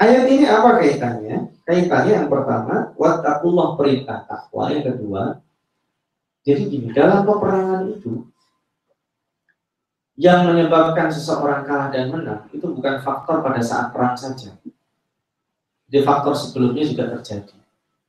ayat 0.00 0.24
ini 0.26 0.44
apa 0.48 0.80
kaitannya? 0.80 1.36
Kaitannya 1.68 2.12
yang 2.24 2.28
pertama, 2.32 2.90
wattaqullah 2.96 3.76
perintah 3.76 4.24
takwa. 4.26 4.72
Yang 4.72 4.96
kedua, 4.96 5.38
jadi 6.42 6.62
gini, 6.66 6.88
dalam 6.96 7.28
peperangan 7.28 7.84
itu 7.92 8.24
yang 10.20 10.48
menyebabkan 10.48 11.08
seseorang 11.08 11.64
kalah 11.64 11.88
dan 11.88 12.12
menang 12.12 12.44
itu 12.52 12.64
bukan 12.68 13.00
faktor 13.00 13.40
pada 13.40 13.60
saat 13.64 13.92
perang 13.92 14.16
saja. 14.16 14.52
Di 15.90 16.00
faktor 16.04 16.36
sebelumnya 16.36 16.84
juga 16.84 17.08
terjadi. 17.16 17.56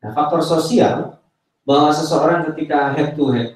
Nah, 0.04 0.12
faktor 0.12 0.44
sosial 0.44 1.22
bahwa 1.64 1.94
seseorang 1.94 2.52
ketika 2.52 2.92
head 2.98 3.16
to 3.16 3.32
head 3.32 3.56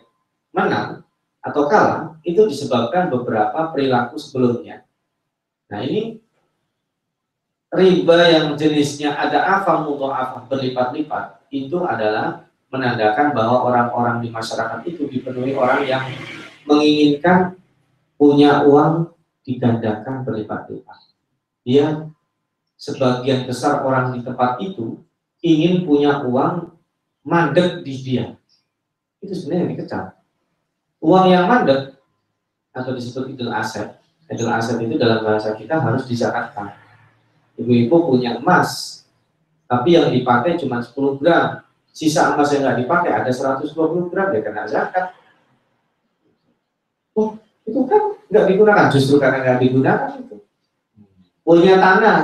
menang 0.56 1.04
atau 1.44 1.68
kalah 1.68 2.16
itu 2.24 2.48
disebabkan 2.48 3.12
beberapa 3.12 3.76
perilaku 3.76 4.16
sebelumnya. 4.18 4.88
Nah, 5.68 5.84
ini 5.84 6.24
riba 7.76 8.18
yang 8.32 8.56
jenisnya 8.56 9.14
ada 9.14 9.60
apa 9.60 9.84
apa 9.84 10.48
berlipat-lipat 10.48 11.46
itu 11.52 11.84
adalah 11.84 12.48
menandakan 12.72 13.32
bahwa 13.32 13.68
orang-orang 13.68 14.26
di 14.26 14.30
masyarakat 14.34 14.84
itu 14.90 15.08
dipenuhi 15.08 15.56
orang 15.56 15.86
yang 15.88 16.04
menginginkan 16.66 17.56
punya 18.20 18.66
uang 18.66 19.14
digandakan 19.46 20.26
berlipat-lipat. 20.26 21.00
Dia 21.64 22.10
sebagian 22.76 23.46
besar 23.46 23.86
orang 23.86 24.18
di 24.18 24.20
tempat 24.26 24.60
itu 24.60 25.00
ingin 25.46 25.86
punya 25.86 26.26
uang 26.26 26.74
mandek 27.22 27.86
di 27.86 27.94
dia. 28.02 28.26
Itu 29.22 29.34
sebenarnya 29.34 29.62
yang 29.62 29.72
dikecam. 29.78 30.06
Uang 31.06 31.26
yang 31.30 31.46
mandek 31.46 31.96
atau 32.74 32.92
disebut 32.92 33.32
idul 33.38 33.54
aset. 33.54 34.02
Idul 34.28 34.50
aset 34.50 34.82
itu 34.82 34.98
dalam 34.98 35.22
bahasa 35.22 35.54
kita 35.54 35.80
harus 35.80 36.10
dizakatkan. 36.10 36.85
Ibu-ibu 37.56 37.96
punya 38.12 38.38
emas, 38.40 39.02
tapi 39.66 39.96
yang 39.96 40.12
dipakai 40.12 40.60
cuma 40.60 40.84
10 40.84 41.22
gram 41.22 41.66
sisa 41.96 42.36
emas 42.36 42.52
yang 42.52 42.68
nggak 42.68 42.80
dipakai 42.84 43.12
ada 43.16 43.32
120 43.32 44.12
gram 44.12 44.28
ya 44.36 44.42
kena 44.44 44.68
zakat. 44.68 45.16
Oh, 47.16 47.40
itu 47.64 47.80
kan 47.88 48.20
nggak 48.28 48.46
digunakan 48.52 48.92
justru 48.92 49.16
karena 49.16 49.40
nggak 49.40 49.60
digunakan 49.64 50.12
itu. 50.20 50.44
Punya 51.48 51.80
tanah, 51.80 52.20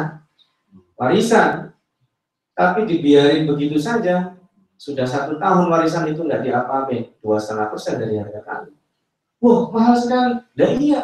warisan, 1.00 1.72
tapi 2.52 2.84
dibiarin 2.84 3.48
begitu 3.48 3.80
saja. 3.80 4.36
Sudah 4.76 5.08
satu 5.08 5.40
tahun 5.40 5.72
warisan 5.72 6.10
itu 6.12 6.26
nggak 6.26 6.44
diapa-apain, 6.44 7.08
dua 7.24 7.40
setengah 7.40 7.72
persen 7.72 7.96
dari 8.02 8.20
harga 8.20 8.42
tanah. 8.44 8.74
Wah, 9.40 9.72
mahal 9.72 9.96
sekali. 9.96 10.42
Dan 10.58 10.70
iya, 10.84 11.02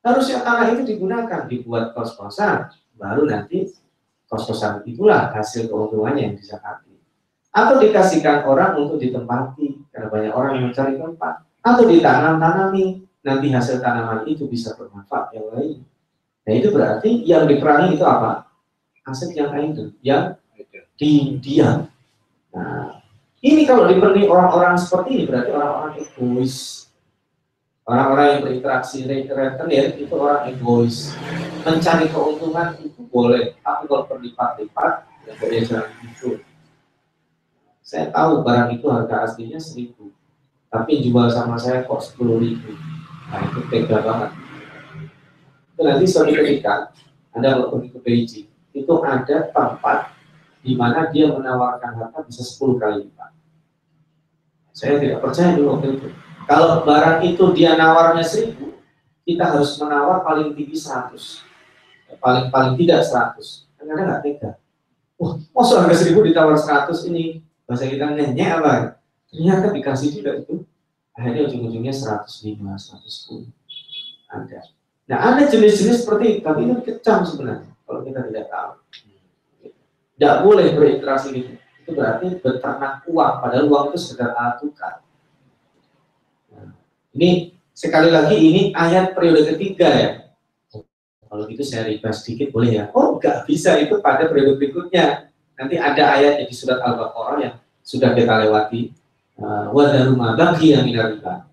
harusnya 0.00 0.40
tanah 0.40 0.72
itu 0.72 0.82
digunakan, 0.88 1.44
dibuat 1.50 1.92
kos-kosan, 1.92 2.70
baru 2.96 3.28
nanti 3.28 3.70
kos-kosan 4.26 4.82
itulah 4.88 5.30
hasil 5.30 5.70
keuntungannya 5.70 6.32
yang 6.32 6.36
disakati 6.36 6.96
atau 7.56 7.80
dikasihkan 7.80 8.44
orang 8.44 8.76
untuk 8.76 9.00
ditempati 9.00 9.88
karena 9.88 10.12
banyak 10.12 10.32
orang 10.36 10.52
yang 10.60 10.64
mencari 10.68 11.00
tempat. 11.00 11.40
Atau 11.64 11.88
ditanam-tanami 11.88 13.00
nanti 13.24 13.46
hasil 13.48 13.80
tanaman 13.80 14.28
itu 14.28 14.44
bisa 14.44 14.76
bermanfaat 14.76 15.32
yang 15.32 15.48
lain. 15.56 15.80
Nah 16.46 16.52
itu 16.52 16.68
berarti 16.70 17.24
yang 17.24 17.48
diperangi 17.48 17.96
itu 17.96 18.04
apa? 18.04 18.44
Aset 19.08 19.32
yang 19.32 19.50
lain 19.50 19.72
yang 20.04 20.36
di 21.00 21.40
diam. 21.40 21.88
Nah 22.52 23.00
ini 23.40 23.64
kalau 23.64 23.88
dipenuhi 23.88 24.28
orang-orang 24.28 24.76
seperti 24.76 25.08
ini 25.16 25.24
berarti 25.24 25.50
orang-orang 25.56 25.92
egois 25.96 26.85
orang-orang 27.86 28.26
yang 28.28 28.40
berinteraksi 28.42 29.06
rentenir 29.06 29.94
itu 29.94 30.14
orang 30.18 30.50
egois 30.50 31.14
mencari 31.62 32.10
keuntungan 32.10 32.74
itu 32.82 33.00
boleh 33.08 33.54
tapi 33.62 33.86
kalau 33.86 34.04
berlipat-lipat 34.10 34.92
ya 35.24 35.32
boleh 35.38 35.60
jangan 35.62 35.94
itu 36.02 36.42
saya 37.86 38.10
tahu 38.10 38.42
barang 38.42 38.74
itu 38.74 38.90
harga 38.90 39.30
aslinya 39.30 39.62
seribu, 39.62 40.10
tapi 40.66 41.06
jual 41.06 41.30
sama 41.30 41.54
saya 41.54 41.86
kok 41.86 42.02
sepuluh 42.02 42.42
ribu. 42.42 42.74
Nah 43.30 43.46
itu 43.46 43.62
tega 43.70 44.02
banget. 44.02 44.34
Itu 45.70 45.80
nanti 45.86 46.04
suatu 46.10 46.34
ketika 46.34 46.90
Anda 47.30 47.54
kalau 47.54 47.78
pergi 47.78 47.94
ke 47.94 47.98
Beijing, 48.02 48.48
itu 48.74 48.94
ada 49.06 49.54
tempat 49.54 50.18
di 50.66 50.74
mana 50.74 51.14
dia 51.14 51.30
menawarkan 51.30 51.94
harga 51.94 52.26
bisa 52.26 52.42
10 52.42 52.74
kali 52.74 53.06
lipat. 53.06 53.30
Saya 54.74 54.98
tidak 54.98 55.22
percaya 55.22 55.54
dulu 55.54 55.78
waktu 55.78 55.94
itu. 55.94 56.08
Kalau 56.46 56.86
barang 56.86 57.26
itu 57.26 57.42
dia 57.58 57.74
nawarnya 57.74 58.22
1000, 58.22 58.54
kita 59.26 59.44
harus 59.50 59.74
menawar 59.82 60.22
paling 60.22 60.54
tinggi 60.54 60.78
100. 60.78 61.42
Paling 62.22 62.54
paling 62.54 62.78
tidak 62.78 63.02
100. 63.02 63.66
Karena 63.74 64.02
nggak 64.06 64.20
tega. 64.22 64.50
Wah, 65.18 65.34
masuk 65.50 65.82
harga 65.82 66.06
1000 66.06 66.22
ditawar 66.30 66.54
100 66.54 67.10
ini 67.10 67.42
bahasa 67.66 67.90
kita 67.90 68.14
ngenyek 68.14 68.62
apa? 68.62 69.02
Ternyata 69.26 69.74
dikasih 69.74 70.22
juga 70.22 70.38
itu. 70.38 70.62
Akhirnya 71.18 71.50
ujung-ujungnya 71.50 71.90
105, 71.90 72.62
110. 72.78 73.50
Ada. 74.30 74.60
Nah, 75.06 75.18
ada 75.32 75.42
jenis-jenis 75.48 76.04
seperti 76.04 76.24
itu, 76.38 76.40
tapi 76.44 76.66
itu 76.66 76.82
kecam 76.82 77.22
sebenarnya 77.24 77.72
kalau 77.86 78.02
kita 78.02 78.20
tidak 78.26 78.46
tahu. 78.50 78.70
Tidak 80.14 80.34
boleh 80.42 80.66
berinteraksi 80.74 81.28
gitu. 81.32 81.50
Itu 81.86 81.90
berarti 81.94 82.38
berternak 82.42 83.06
uang, 83.06 83.34
padahal 83.38 83.66
uang 83.70 83.84
itu 83.94 83.98
sekedar 83.98 84.34
alat 84.34 84.58
tukar. 84.58 85.05
Ini 87.16 87.56
sekali 87.72 88.12
lagi 88.12 88.36
ini 88.36 88.62
ayat 88.76 89.16
periode 89.16 89.56
ketiga 89.56 89.88
ya. 89.88 90.10
Kalau 91.26 91.42
gitu 91.48 91.64
saya 91.64 91.88
request 91.88 92.28
sedikit 92.28 92.52
boleh 92.52 92.70
ya? 92.76 92.84
Oh 92.92 93.16
nggak 93.16 93.48
bisa 93.48 93.80
itu 93.80 93.98
pada 94.04 94.28
periode 94.28 94.60
berikutnya. 94.60 95.32
Nanti 95.56 95.80
ada 95.80 96.20
ayat 96.20 96.44
di 96.44 96.52
surat 96.52 96.84
Al-Baqarah 96.84 97.38
yang 97.40 97.56
sudah 97.80 98.12
kita 98.12 98.46
lewati. 98.46 98.92
Uh, 99.36 99.68
Wadaruma 99.72 100.32
bagi 100.32 100.72
yang 100.72 100.88
riba 100.88 101.44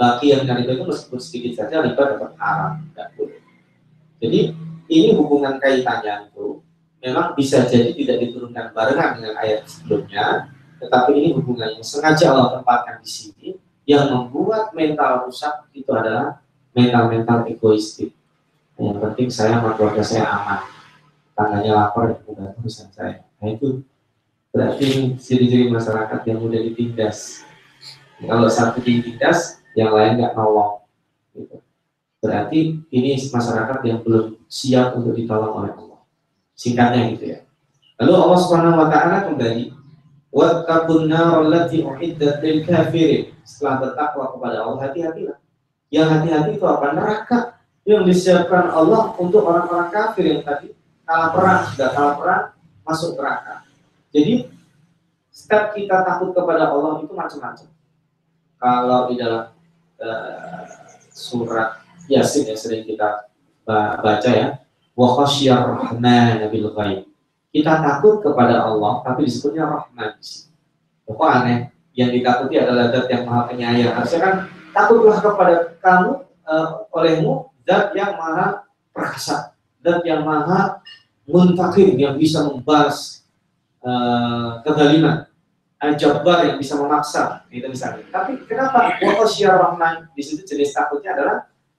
baki 0.00 0.32
yang 0.32 0.48
dari 0.48 0.64
itu 0.64 0.80
meskipun 0.80 1.20
sedikit 1.20 1.52
saja 1.60 1.84
riba 1.84 2.16
dapat 2.16 2.32
haram, 2.40 2.80
tidak 2.88 3.08
boleh. 3.20 3.40
Jadi 4.16 4.40
ini 4.88 5.08
hubungan 5.12 5.60
kaitannya 5.60 6.32
itu 6.32 6.64
memang 7.04 7.36
bisa 7.36 7.68
jadi 7.68 7.92
tidak 7.92 8.16
diturunkan 8.24 8.72
barengan 8.72 9.20
dengan 9.20 9.36
ayat 9.36 9.68
sebelumnya, 9.68 10.48
tetapi 10.80 11.12
ini 11.12 11.28
hubungannya 11.36 11.84
sengaja 11.84 12.32
Allah 12.32 12.56
tempatkan 12.56 13.04
di 13.04 13.10
sini 13.12 13.48
yang 13.90 14.06
membuat 14.06 14.70
mental 14.70 15.26
rusak 15.26 15.66
itu 15.74 15.90
adalah 15.90 16.38
mental-mental 16.70 17.50
egoistik. 17.50 18.14
Yang 18.78 19.02
penting 19.02 19.28
saya 19.34 19.58
sama 19.58 19.74
keluarga 19.74 20.06
saya 20.06 20.30
aman, 20.30 20.62
tangannya 21.34 21.74
lapar 21.74 22.14
dan 22.14 22.22
mudah 22.22 22.54
urusan 22.62 22.86
saya. 22.94 23.26
Nah 23.42 23.50
itu 23.50 23.82
berarti 24.54 25.18
ciri-ciri 25.18 25.66
masyarakat 25.66 26.20
yang 26.22 26.38
mudah 26.38 26.62
ditindas. 26.62 27.42
Kalau 28.22 28.46
satu 28.46 28.78
ditindas, 28.78 29.58
yang 29.74 29.90
lain 29.90 30.22
nggak 30.22 30.38
nolong. 30.38 30.86
Gitu. 31.34 31.58
Berarti 32.22 32.78
ini 32.94 33.10
masyarakat 33.18 33.78
yang 33.82 34.06
belum 34.06 34.38
siap 34.46 34.94
untuk 34.94 35.18
ditolong 35.18 35.66
oleh 35.66 35.72
Allah. 35.74 36.00
Singkatnya 36.54 37.10
gitu 37.16 37.24
ya. 37.36 37.38
Lalu 38.00 38.12
Allah 38.16 38.38
Subhanahu 38.38 38.80
wa 38.80 38.88
taala 38.88 39.26
kembali 39.28 39.79
Wattaqun 40.30 41.10
allati 41.10 41.82
uiddat 41.82 42.38
lil 42.40 42.62
kafirin. 42.62 43.34
Setelah 43.42 43.82
bertakwa 43.82 44.24
kepada 44.38 44.56
Allah, 44.62 44.78
hati-hatilah. 44.86 45.38
Yang 45.90 46.06
hati-hati 46.06 46.50
itu 46.54 46.66
apa? 46.70 46.86
Neraka 46.94 47.38
yang 47.82 48.06
disiapkan 48.06 48.70
Allah 48.70 49.10
untuk 49.18 49.42
orang-orang 49.42 49.90
kafir 49.90 50.24
yang 50.30 50.42
tadi 50.46 50.70
kalah 51.02 51.34
perang, 51.34 51.62
sudah 51.74 51.90
kalah 51.90 52.14
perang, 52.14 52.44
masuk 52.86 53.18
neraka. 53.18 53.66
Jadi, 54.14 54.46
setiap 55.34 55.74
kita 55.74 56.06
takut 56.06 56.30
kepada 56.30 56.70
Allah 56.70 57.02
itu 57.02 57.10
macam-macam. 57.10 57.68
Kalau 58.60 59.00
di 59.10 59.14
dalam 59.18 59.50
uh, 59.98 60.62
surat 61.10 61.82
Yasin 62.06 62.46
yang 62.46 62.58
sering 62.58 62.86
kita 62.86 63.26
baca 63.66 64.30
ya. 64.30 64.62
Wa 64.94 65.08
khasyar 65.18 65.62
rahman 65.74 66.46
bil 66.50 66.70
ghaib. 66.74 67.09
Kita 67.50 67.82
takut 67.82 68.22
kepada 68.22 68.62
Allah 68.62 69.02
tapi 69.02 69.26
disebutnya 69.26 69.66
Rahman. 69.66 70.14
Kok 71.06 71.26
aneh? 71.26 71.74
Yang 71.98 72.22
ditakuti 72.22 72.54
adalah 72.54 72.94
zat 72.94 73.06
yang 73.10 73.26
maha 73.26 73.42
penyayang. 73.50 73.92
Harusnya 73.98 74.20
kan 74.22 74.34
takutlah 74.70 75.18
kepada 75.18 75.54
kamu 75.82 76.10
uh, 76.46 76.68
olehmu 76.94 77.50
zat 77.66 77.90
yang 77.98 78.14
maha 78.14 78.62
perkasa, 78.94 79.58
zat 79.82 80.00
yang 80.06 80.22
maha 80.22 80.78
muntakim 81.26 81.98
yang 81.98 82.14
bisa 82.14 82.46
membalas 82.46 83.26
uh, 83.82 84.62
kezaliman 84.62 85.26
al-jabbar 85.80 86.44
yang 86.44 86.56
bisa 86.60 86.76
memaksa 86.76 87.48
itu 87.48 87.64
misalnya. 87.64 88.04
Tapi 88.12 88.44
kenapa 88.44 89.00
wa 89.00 89.24
rahman 89.24 90.12
di 90.12 90.22
situ 90.22 90.44
jenis 90.44 90.76
takutnya 90.76 91.16
adalah 91.16 91.38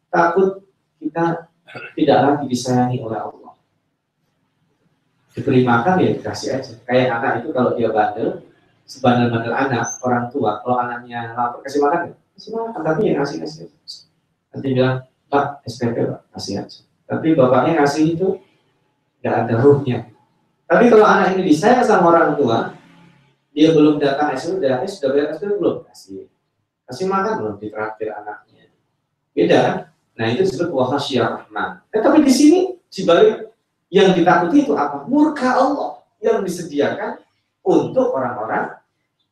takut 0.10 0.66
kita 0.98 1.48
tidak 1.96 2.18
lagi 2.20 2.46
disayangi 2.50 2.98
oleh 3.00 3.20
Allah. 3.22 3.41
Diberi 5.32 5.64
makan 5.64 6.04
ya 6.04 6.10
dikasih 6.16 6.50
aja. 6.60 6.74
Kayak 6.84 7.08
anak 7.20 7.32
itu 7.44 7.50
kalau 7.56 7.72
dia 7.76 7.90
bandel, 7.92 8.44
sebandel-bandel 8.84 9.54
anak, 9.56 9.88
orang 10.04 10.28
tua, 10.28 10.60
kalau 10.60 10.78
anaknya 10.80 11.32
lapar 11.34 11.64
kasih 11.64 11.80
makan 11.80 12.00
ya? 12.12 12.14
Kasih 12.36 12.52
makan, 12.52 12.82
tapi 12.84 13.00
ya 13.08 13.14
ngasih 13.20 13.38
kasih. 13.40 13.66
Nanti 14.52 14.68
bilang, 14.76 14.96
Pak, 15.32 15.64
SPP 15.64 15.96
Pak, 16.04 16.22
kasih 16.36 16.54
aja. 16.60 16.80
Tapi 17.08 17.28
bapaknya 17.36 17.84
ngasih 17.84 18.04
itu 18.20 18.28
nggak 19.24 19.36
ada 19.48 19.54
ruhnya. 19.64 20.12
Tapi 20.68 20.88
kalau 20.88 21.04
anak 21.08 21.36
ini 21.36 21.52
disayang 21.52 21.84
sama 21.84 22.12
orang 22.12 22.36
tua, 22.36 22.76
dia 23.52 23.76
belum 23.76 24.00
datang 24.00 24.32
es 24.32 24.48
sudah 24.48 24.80
es 24.84 24.98
sudah 24.98 25.12
bayar 25.12 25.28
es 25.36 25.40
belum 25.44 25.84
kasih 25.92 26.32
kasih 26.88 27.06
makan 27.08 27.34
belum 27.40 27.56
ditraktir 27.60 28.10
anaknya 28.16 28.72
beda 29.36 29.58
kan 29.60 29.78
nah 30.16 30.26
itu 30.32 30.48
disebut 30.48 30.72
wahasya 30.72 31.24
rahman 31.28 31.84
eh, 31.92 32.00
tapi 32.00 32.24
di 32.24 32.32
sini 32.32 32.60
si 32.88 33.04
balik 33.04 33.51
yang 33.92 34.16
ditakuti 34.16 34.66
itu 34.66 34.74
apa 34.74 35.04
murka 35.06 35.60
Allah 35.60 36.02
yang 36.24 36.42
disediakan 36.42 37.20
untuk 37.62 38.16
orang-orang 38.16 38.80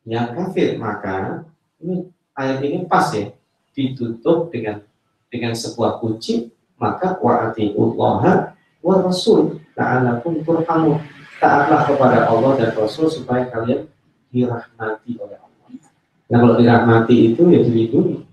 yang 0.03 0.36
kafir 0.36 0.76
maka 0.76 1.47
ini 1.80 2.12
ayat 2.36 2.60
ini 2.62 2.86
pas 2.86 3.10
ya 3.16 3.32
ditutup 3.74 4.51
dengan 4.51 4.84
dengan 5.32 5.55
sebuah 5.55 6.03
kunci 6.03 6.51
maka 6.76 7.16
Allah 7.18 8.53
wa 8.80 8.95
rasul 8.99 9.64
ta'alakum 9.76 10.43
turhamu 10.43 10.99
taatlah 11.39 11.88
kepada 11.88 12.28
Allah 12.28 12.51
dan 12.60 12.72
Rasul 12.76 13.07
supaya 13.07 13.47
kalian 13.47 13.88
dirahmati 14.30 15.18
oleh 15.18 15.39
Allah. 15.39 15.68
Nah 16.30 16.38
kalau 16.38 16.55
dirahmati 16.60 17.34
itu 17.34 17.41
ya 17.49 17.64
dilindungi 17.64 18.28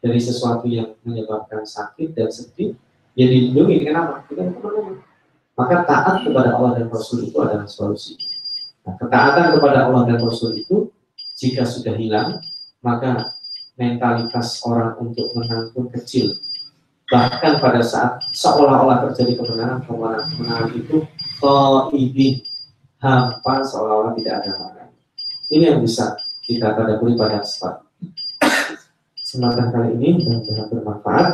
dari 0.00 0.20
sesuatu 0.22 0.64
yang 0.70 0.94
menyebabkan 1.02 1.66
sakit 1.66 2.14
dan 2.14 2.30
sedih, 2.30 2.78
ya 3.18 3.26
dilindungi 3.28 3.84
dengan 3.84 3.94
apa? 4.06 4.14
Dengan 4.30 4.54
teman-teman. 4.56 5.03
Maka 5.54 5.86
taat 5.86 6.26
kepada 6.26 6.58
Allah 6.58 6.82
dan 6.82 6.86
Rasul 6.90 7.30
itu 7.30 7.38
adalah 7.38 7.70
solusi. 7.70 8.18
Nah, 8.84 8.98
ketaatan 8.98 9.54
kepada 9.54 9.86
Allah 9.86 10.02
dan 10.10 10.18
Rasul 10.18 10.58
itu 10.58 10.90
jika 11.38 11.62
sudah 11.62 11.94
hilang, 11.94 12.42
maka 12.82 13.32
mentalitas 13.78 14.62
orang 14.66 14.98
untuk 14.98 15.30
menang 15.34 15.70
pun 15.70 15.90
kecil. 15.90 16.38
Bahkan 17.10 17.62
pada 17.62 17.80
saat 17.84 18.22
seolah-olah 18.32 19.06
terjadi 19.10 19.38
kemenangan, 19.38 19.84
kemenangan 19.86 20.70
itu 20.74 21.04
ini 21.94 22.40
hampa 22.98 23.60
seolah-olah 23.60 24.16
tidak 24.16 24.42
ada 24.42 24.50
makna. 24.56 24.84
Ini 25.52 25.76
yang 25.76 25.80
bisa 25.84 26.16
kita 26.48 26.72
tadaburi 26.72 27.14
pada 27.14 27.44
kesempatan. 27.44 27.84
Kesempatan 29.20 29.66
kali 29.70 29.88
ini 30.00 30.08
mudah-mudahan 30.24 30.66
bermanfaat. 30.72 31.28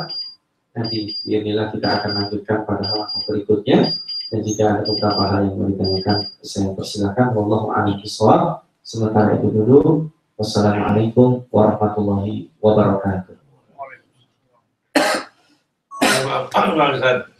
Nanti 0.75 1.15
inilah 1.27 1.71
kita 1.75 1.89
akan 2.03 2.11
lanjutkan 2.19 2.67
pada 2.67 2.85
hal 2.91 3.07
berikutnya. 3.27 3.95
Dan 4.31 4.47
jika 4.47 4.79
ada 4.79 4.87
beberapa 4.87 5.23
hal 5.27 5.51
yang 5.51 5.59
mau 5.59 5.67
ditanyakan, 5.67 6.19
saya 6.39 6.71
persilakan. 6.71 7.35
Wallahu 7.35 7.75
a'lam 7.75 7.99
bishawab. 7.99 8.63
Sementara 8.79 9.35
itu 9.35 9.51
dulu. 9.51 10.07
Wassalamualaikum 10.39 11.51
warahmatullahi 11.51 12.49
wabarakatuh. 12.63 13.37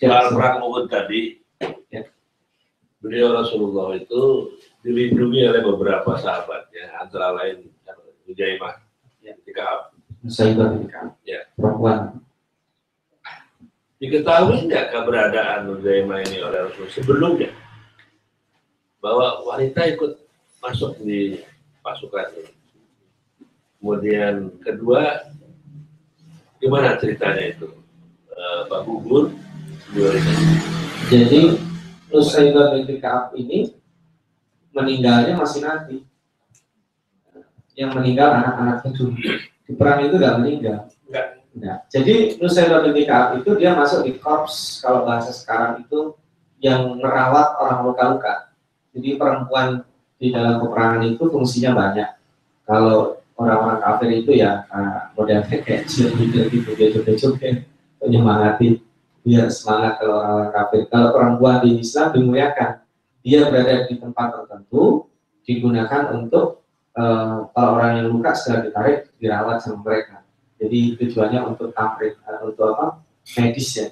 Soal 0.03 0.27
perang 0.35 0.67
Uhud 0.67 0.91
tadi, 0.91 1.39
ya. 1.95 2.03
beliau 2.99 3.39
Rasulullah 3.39 3.95
itu 3.95 4.53
dilindungi 4.83 5.47
oleh 5.47 5.63
beberapa 5.63 6.19
sahabatnya, 6.19 6.99
antara 6.99 7.33
lain 7.39 7.71
Hujaimah 8.27 8.83
ya. 9.25 9.33
ketika 9.41 9.95
Saibah 10.29 10.77
ya. 11.25 11.49
perempuan. 11.57 12.21
Diketahui 14.01 14.65
nggak 14.65 14.97
keberadaan 14.97 15.69
Hujaimah 15.69 16.25
ini 16.25 16.41
oleh 16.41 16.65
Rasul 16.65 16.89
sebelumnya? 16.89 17.53
Bahwa 18.97 19.45
wanita 19.45 19.85
ikut 19.93 20.17
masuk 20.65 20.97
di 21.05 21.45
pasukan 21.85 22.33
ini. 22.33 22.53
Kemudian 23.77 24.57
kedua, 24.65 25.29
gimana 26.57 26.97
ceritanya 26.97 27.45
itu? 27.53 27.69
Uh, 28.33 28.65
Pak 28.73 28.89
Gugur, 28.89 29.37
Jadi 31.13 31.61
Nusaibah 32.09 32.73
binti 32.73 32.97
Kaab 33.05 33.37
ini 33.37 33.69
meninggalnya 34.73 35.37
masih 35.37 35.61
nanti. 35.61 35.97
Yang 37.77 38.01
meninggal 38.01 38.33
anak-anaknya 38.33 38.91
dulu. 38.97 39.17
Di 39.69 39.73
perang 39.77 40.09
itu 40.09 40.17
nggak 40.17 40.37
meninggal. 40.41 40.89
Enggak. 41.05 41.40
Nah, 41.51 41.83
jadi 41.91 42.39
Nusailah 42.39 42.87
binti 42.87 43.03
Ka'ab 43.11 43.43
itu 43.43 43.59
dia 43.59 43.75
masuk 43.75 44.07
di 44.07 44.15
korps 44.23 44.79
kalau 44.87 45.03
bahasa 45.03 45.35
sekarang 45.35 45.83
itu 45.83 46.15
yang 46.63 46.95
merawat 46.95 47.59
orang 47.59 47.91
luka-luka. 47.91 48.55
Jadi 48.95 49.19
perempuan 49.19 49.83
di 50.21 50.31
dalam 50.31 50.63
peperangan 50.63 51.03
itu 51.11 51.25
fungsinya 51.27 51.75
banyak. 51.75 52.11
Kalau 52.69 53.19
orang-orang 53.35 53.81
kafir 53.83 54.09
itu 54.21 54.31
ya 54.37 54.63
uh, 54.69 55.11
modelnya 55.17 55.49
kayak 55.49 55.89
cheerleader 55.89 56.47
gitu, 56.53 56.71
dia 56.77 56.93
joget-joget, 56.93 57.67
menyemangati, 57.99 58.85
biar 59.25 59.49
semangat 59.49 59.99
kalau 59.99 60.21
orang-orang 60.21 60.53
kafir. 60.55 60.81
Kalau 60.93 61.09
perempuan 61.17 61.57
di 61.65 61.71
Islam 61.81 62.13
dimuliakan, 62.15 62.71
dia 63.25 63.41
berada 63.49 63.89
di 63.89 63.95
tempat 63.97 64.27
tertentu, 64.37 65.09
digunakan 65.49 66.15
untuk 66.15 66.63
uh, 66.95 67.49
orang 67.57 68.05
yang 68.05 68.07
luka 68.13 68.37
segera 68.37 68.69
ditarik, 68.69 68.99
dirawat 69.17 69.65
sama 69.65 69.81
mereka. 69.83 70.20
Jadi 70.61 71.01
tujuannya 71.01 71.41
untuk 71.49 71.73
tamrit, 71.73 72.21
uh, 72.29 72.45
untuk 72.45 72.77
apa? 72.77 73.01
Medis 73.41 73.69
ya. 73.73 73.87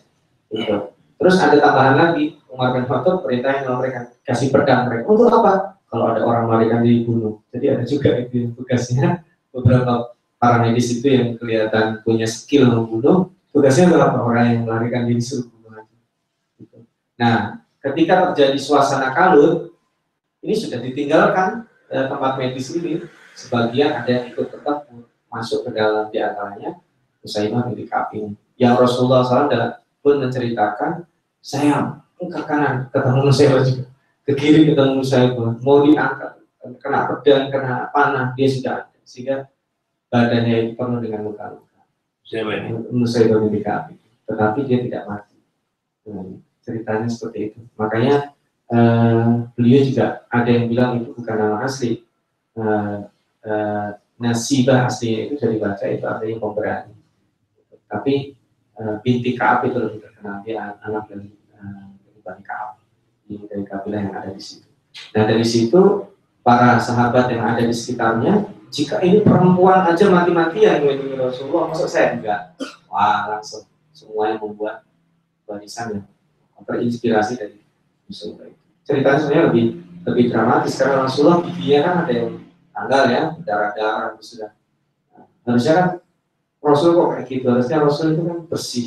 Gitu. 0.53 0.77
Terus 1.19 1.35
ada 1.41 1.57
tambahan 1.59 1.97
lagi, 1.97 2.39
Umar 2.53 2.77
bin 2.77 2.85
Khattab 2.85 3.25
perintahnya 3.25 3.73
mereka 3.75 4.13
kasih 4.23 4.53
pedang 4.53 4.87
mereka. 4.87 5.09
Untuk 5.09 5.33
apa? 5.33 5.81
Kalau 5.89 6.05
ada 6.13 6.21
orang 6.21 6.45
melarikan 6.47 6.85
diri 6.85 7.09
bunuh. 7.09 7.41
Jadi 7.49 7.67
ada 7.73 7.85
juga 7.89 8.21
itu 8.21 8.53
tugasnya 8.53 9.25
beberapa 9.49 10.13
para 10.37 10.63
medis 10.63 10.93
itu 10.93 11.09
yang 11.09 11.35
kelihatan 11.41 12.05
punya 12.05 12.29
skill 12.29 12.71
membunuh, 12.71 13.33
tugasnya 13.51 13.91
adalah 13.91 14.15
orang 14.21 14.47
yang 14.53 14.61
melarikan 14.69 15.09
diri 15.09 15.25
bunuh 15.25 15.59
Gitu. 16.59 16.79
Nah, 17.19 17.65
ketika 17.83 18.31
terjadi 18.31 18.59
suasana 18.61 19.11
kalut, 19.17 19.73
ini 20.45 20.55
sudah 20.55 20.79
ditinggalkan 20.79 21.67
eh, 21.91 22.05
tempat 22.07 22.39
medis 22.39 22.71
ini. 22.77 23.03
Sebagian 23.39 24.03
ada 24.03 24.11
yang 24.11 24.25
ikut 24.35 24.51
tetap 24.51 24.91
masuk 25.29 25.69
ke 25.69 25.71
dalam 25.77 26.09
di 26.09 26.19
antaranya 26.21 26.77
Usaimah 27.25 27.69
bin 27.71 27.85
Ka'ab 27.85 28.15
Yang 28.59 28.75
Rasulullah 28.81 29.23
SAW 29.23 29.79
pun 30.03 30.15
menceritakan, 30.23 31.07
saya 31.39 32.03
ke 32.19 32.41
kanan 32.47 32.91
ketemu 32.91 33.31
saya 33.31 33.63
juga. 33.63 33.85
Ke 34.27 34.33
kiri 34.35 34.69
ketemu 34.69 35.01
saya 35.01 35.33
mau 35.37 35.87
diangkat 35.87 36.43
kena 36.83 37.09
pedang 37.09 37.49
kena 37.49 37.89
panah 37.95 38.35
dia 38.35 38.49
sudah 38.51 38.73
ada. 38.85 38.99
Sehingga 39.07 39.47
badannya 40.11 40.55
itu 40.69 40.71
penuh 40.75 41.01
dengan 41.01 41.25
luka-luka. 41.31 41.81
Siapa 42.27 42.51
ini? 42.51 42.69
Nusayba 42.93 43.41
bin 43.41 43.63
Ka'ab 43.63 43.95
tetapi 44.29 44.59
dia 44.69 44.79
tidak 44.85 45.03
mati. 45.09 45.39
Nah, 46.05 46.37
ceritanya 46.61 47.09
seperti 47.09 47.39
itu. 47.53 47.59
Makanya 47.81 48.37
uh, 48.69 49.49
beliau 49.57 49.81
juga 49.89 50.29
ada 50.29 50.51
yang 50.53 50.69
bilang 50.69 51.01
itu 51.01 51.17
bukan 51.17 51.37
nama 51.41 51.65
asli. 51.65 52.05
Uh, 52.53 53.09
uh, 53.49 53.97
nasibah 54.19 54.91
aslinya 54.91 55.31
itu 55.31 55.33
sudah 55.39 55.51
dibaca 55.55 55.85
itu 55.87 56.05
artinya 56.05 56.37
pemberani 56.43 56.95
tapi 57.89 58.37
uh, 58.77 59.01
binti 59.01 59.33
Kaab 59.35 59.65
itu 59.65 59.79
lebih 59.81 60.01
terkenal 60.05 60.45
dia 60.45 60.77
anak 60.85 61.09
dari 61.09 61.33
uh, 61.57 61.89
Bani 62.23 62.43
Kaab 62.45 62.79
dari 63.29 63.65
kabilah 63.65 64.01
yang 64.09 64.15
ada 64.17 64.31
di 64.33 64.41
situ. 64.41 64.65
Nah 65.13 65.29
dari 65.29 65.45
situ 65.45 66.09
para 66.41 66.81
sahabat 66.81 67.29
yang 67.29 67.45
ada 67.45 67.61
di 67.61 67.75
sekitarnya, 67.77 68.49
jika 68.73 69.05
ini 69.05 69.21
perempuan 69.21 69.85
aja 69.85 70.09
mati-matian 70.09 70.81
melindungi 70.81 71.17
Rasulullah, 71.21 71.69
masa 71.69 71.85
saya 71.85 72.17
enggak? 72.17 72.57
Wah 72.89 73.29
langsung 73.37 73.69
semua 73.93 74.33
yang 74.33 74.41
membuat 74.41 74.89
barisan 75.45 76.01
yang 76.01 76.05
terinspirasi 76.65 77.37
dari 77.37 77.61
Rasulullah. 78.09 78.49
Ceritanya 78.89 79.19
sebenarnya 79.21 79.45
lebih 79.53 79.65
lebih 80.09 80.25
dramatis 80.33 80.73
karena 80.81 81.05
Rasulullah 81.05 81.45
dia 81.61 81.79
kan 81.85 81.95
ada 82.09 82.13
yang 82.17 82.33
tanggal 82.79 83.05
ya 83.11 83.23
darah-darah 83.43 84.15
sudah. 84.23 84.55
Nah, 85.19 85.27
harusnya 85.51 85.73
kan 85.75 85.89
Rasul 86.63 86.91
kok 86.95 87.09
kayak 87.15 87.27
gitu? 87.27 87.47
Harusnya 87.51 87.77
Rasul 87.83 88.07
itu 88.15 88.23
kan 88.23 88.39
bersih. 88.47 88.87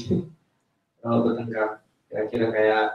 Kalau 1.04 1.18
bertengkar 1.28 1.84
kira-kira 2.08 2.46
kayak 2.56 2.86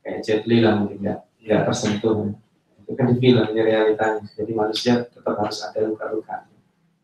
kayak 0.00 0.18
Jet 0.24 0.42
Li 0.48 0.64
lah 0.64 0.80
mungkin 0.80 1.04
nggak 1.04 1.18
nggak 1.44 1.60
tersentuh. 1.68 2.32
Itu 2.80 2.92
kan 2.96 3.06
di 3.12 3.16
film 3.20 3.44
realitanya. 3.52 4.24
Jadi 4.32 4.52
manusia 4.56 5.04
tetap 5.04 5.36
harus 5.36 5.58
ada 5.60 5.78
luka-luka. 5.84 6.48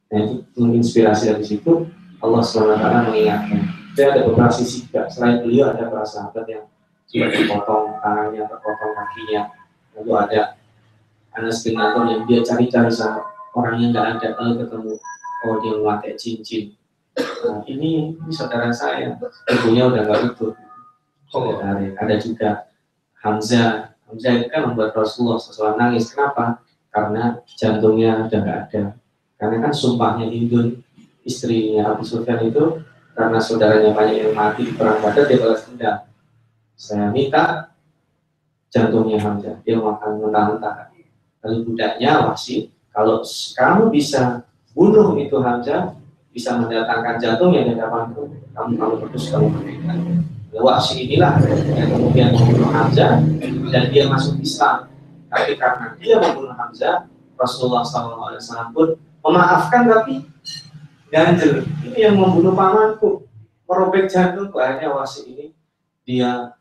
Nah 0.09 0.19
itu 0.25 0.57
menginspirasi 0.57 1.33
dari 1.37 1.45
situ 1.45 1.89
Allah 2.23 2.41
swt 2.41 2.85
mengingatkan. 3.11 3.61
Saya 3.93 4.07
ada 4.17 4.21
beberapa 4.25 4.53
sisi 4.55 4.89
juga. 4.89 5.11
Selain 5.13 5.45
beliau 5.45 5.75
ada 5.77 5.85
para 5.91 6.07
sahabat 6.07 6.49
yang 6.49 6.65
sudah 7.05 7.29
terpotong 7.29 8.01
tangannya 8.01 8.41
terpotong 8.49 8.93
kakinya. 8.97 9.43
Lalu 9.99 10.13
ada 10.17 10.41
Anas 11.37 11.61
bin 11.65 11.77
Nathor 11.77 12.09
yang 12.09 12.23
dia 12.25 12.41
cari-cari 12.41 12.93
sama 12.93 13.33
orang 13.57 13.75
yang 13.81 13.91
nggak 13.93 14.09
ada 14.19 14.29
lalu 14.41 14.65
ketemu 14.65 14.93
oh 15.49 15.55
dia 15.61 15.73
memakai 15.79 16.13
cincin 16.17 16.65
nah, 17.45 17.61
ini, 17.69 18.17
ini 18.17 18.33
saudara 18.33 18.73
saya 18.73 19.17
ibunya 19.49 19.89
udah 19.89 20.03
nggak 20.05 20.21
utuh 20.33 20.53
oh. 21.33 21.61
ada 21.63 22.15
juga 22.21 22.73
Hamzah. 23.23 23.95
Hamzah 24.11 24.33
itu 24.35 24.47
kan 24.51 24.67
membuat 24.67 24.91
Rasulullah 24.99 25.39
SAW 25.39 25.79
nangis. 25.79 26.11
Kenapa? 26.11 26.59
Karena 26.91 27.39
jantungnya 27.47 28.27
udah 28.27 28.39
nggak 28.43 28.61
ada. 28.69 28.83
Karena 29.39 29.57
kan 29.63 29.73
sumpahnya 29.73 30.27
Hindun, 30.27 30.83
istrinya 31.23 31.95
Abu 31.95 32.03
Sufyan 32.03 32.43
itu, 32.43 32.83
karena 33.15 33.39
saudaranya 33.39 33.95
banyak 33.95 34.27
yang 34.27 34.35
mati 34.35 34.67
di 34.67 34.75
perang 34.75 34.99
Badar, 34.99 35.25
dia 35.31 35.39
balas 35.39 35.63
dendam. 35.71 35.97
Saya 36.75 37.15
minta 37.15 37.71
jantungnya 38.75 39.23
Hamzah. 39.23 39.63
Dia 39.63 39.79
makan 39.79 40.19
mentah-mentah. 40.19 40.91
Lalu 41.47 41.57
budaknya 41.71 42.27
wasi, 42.27 42.75
kalau 42.93 43.25
kamu 43.57 43.89
bisa 43.89 44.45
bunuh 44.77 45.17
itu 45.17 45.37
Hamzah, 45.41 45.97
bisa 46.33 46.57
mendatangkan 46.61 47.17
jantungnya 47.21 47.73
dari 47.73 47.81
kamu 47.81 48.77
kamu 48.77 48.95
terus 49.09 49.33
kamu 49.33 49.49
berikan. 49.61 49.99
Wahsy 50.53 51.09
inilah 51.09 51.41
yang 51.73 51.89
kemudian 51.97 52.37
membunuh 52.37 52.69
Hamzah 52.69 53.25
dan 53.73 53.85
dia 53.89 54.05
masuk 54.05 54.37
Islam. 54.45 54.93
Tapi 55.33 55.57
karena 55.57 55.97
dia 55.97 56.21
membunuh 56.21 56.53
Hamzah, 56.53 57.09
Rasulullah 57.41 57.81
SAW 57.81 58.37
pun 58.77 59.01
memaafkan 59.25 59.89
tapi 59.89 60.29
ganjel. 61.09 61.65
Ini 61.89 62.13
yang 62.13 62.21
membunuh 62.21 62.53
pamanku, 62.53 63.25
merobek 63.65 64.13
jantung 64.13 64.53
akhirnya 64.53 64.93
Wahsy 64.93 65.33
ini 65.33 65.47
dia 66.05 66.53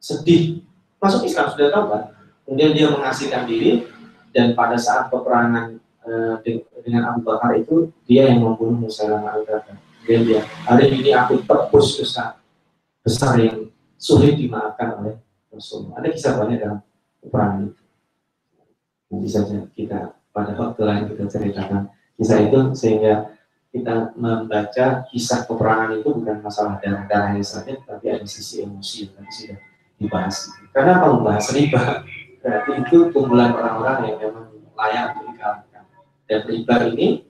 sedih 0.00 0.64
masuk 0.96 1.28
Islam 1.28 1.52
sudah 1.52 1.68
tahu 1.68 1.84
kan. 1.92 2.02
Kemudian 2.48 2.72
dia 2.72 2.88
mengasihkan 2.88 3.44
diri 3.44 3.84
dan 4.34 4.58
pada 4.58 4.74
saat 4.74 5.08
peperangan 5.08 5.78
eh, 6.04 6.66
dengan 6.82 7.14
Abu 7.14 7.22
Bakar 7.22 7.54
itu 7.54 7.94
dia 8.04 8.28
yang 8.28 8.42
membunuh 8.42 8.90
al-Kadzab. 8.90 9.78
Dan 10.04 10.20
dia 10.28 10.44
hari 10.68 10.92
ini 10.92 11.16
aku 11.16 11.40
tebus 11.46 11.96
besar 11.96 12.36
besar 13.00 13.40
yang 13.40 13.72
sulit 13.96 14.36
dimaafkan 14.36 15.00
oleh 15.00 15.16
Rasulullah. 15.48 16.02
Ada 16.02 16.08
kisah 16.12 16.32
banyak 16.36 16.58
dalam 16.60 16.78
peperangan 17.24 17.60
itu. 17.72 17.82
Nanti 19.08 19.28
saja 19.30 19.58
kita 19.72 19.98
pada 20.34 20.52
waktu 20.58 20.80
lain 20.82 21.02
kita 21.08 21.24
ceritakan 21.30 21.88
kisah 22.20 22.38
itu 22.42 22.58
sehingga 22.76 23.32
kita 23.72 24.12
membaca 24.14 25.02
kisah 25.08 25.48
peperangan 25.48 25.98
itu 25.98 26.08
bukan 26.14 26.36
masalah 26.44 26.78
darah-darahnya 26.78 27.42
saja, 27.42 27.74
tapi 27.82 28.06
ada 28.06 28.22
sisi 28.22 28.62
emosi 28.62 29.10
yang 29.10 29.26
sudah 29.26 29.58
dibahas. 29.98 30.36
Karena 30.70 31.02
apa 31.02 31.06
membahas 31.10 31.46
riba? 31.50 32.06
Berarti 32.44 32.72
itu 32.84 33.08
kumpulan 33.08 33.56
orang-orang 33.56 34.12
yang 34.12 34.16
memang 34.20 34.52
layak 34.76 35.16
dikalahkan. 35.16 35.82
Dan 36.28 36.40
riba 36.44 36.76
ini 36.92 37.24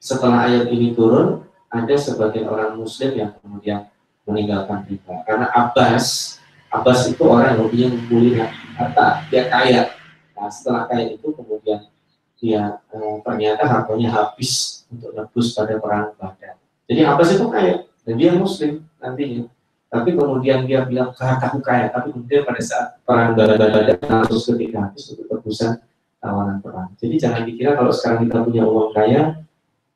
setelah 0.00 0.48
ayat 0.48 0.72
ini 0.72 0.96
turun, 0.96 1.44
ada 1.68 1.94
sebagian 2.00 2.48
orang 2.48 2.80
Muslim 2.80 3.12
yang 3.12 3.30
kemudian 3.44 3.92
meninggalkan 4.24 4.88
riba. 4.88 5.20
Karena 5.28 5.52
Abbas, 5.52 6.38
Abbas 6.72 7.12
itu 7.12 7.20
orang 7.28 7.52
yang 7.52 7.58
hobinya 7.60 7.86
ngumpulin 7.92 8.40
harta, 8.72 9.28
dia 9.28 9.52
kaya. 9.52 9.92
Nah, 10.32 10.48
setelah 10.48 10.88
kaya 10.88 11.12
itu 11.12 11.28
kemudian 11.28 11.92
dia 12.38 12.80
eh, 12.94 13.16
ternyata 13.20 13.68
hartanya 13.68 14.08
habis 14.14 14.84
untuk 14.88 15.12
nebus 15.12 15.52
pada 15.52 15.76
perang 15.76 16.16
Badar. 16.16 16.56
Jadi 16.88 17.00
Abbas 17.04 17.36
itu 17.36 17.46
kaya 17.52 17.84
dan 18.06 18.14
dia 18.16 18.32
Muslim 18.32 18.86
nantinya. 18.96 19.44
Tapi 19.88 20.12
kemudian 20.12 20.68
dia 20.68 20.84
bilang 20.84 21.16
hartaku 21.16 21.64
kaya, 21.64 21.88
tapi 21.88 22.12
kemudian 22.12 22.44
pada 22.44 22.60
saat 22.60 23.00
perang 23.08 23.32
Badar 23.32 23.96
langsung 24.04 24.56
ketika 24.56 24.84
habis 24.84 25.16
untuk 25.16 25.26
tebusan 25.32 25.80
tawanan 26.20 26.60
perang. 26.60 26.92
Jadi 27.00 27.16
jangan 27.16 27.42
dikira 27.48 27.72
kalau 27.72 27.88
sekarang 27.88 28.28
kita 28.28 28.38
punya 28.44 28.62
uang 28.68 28.92
kaya 28.92 29.48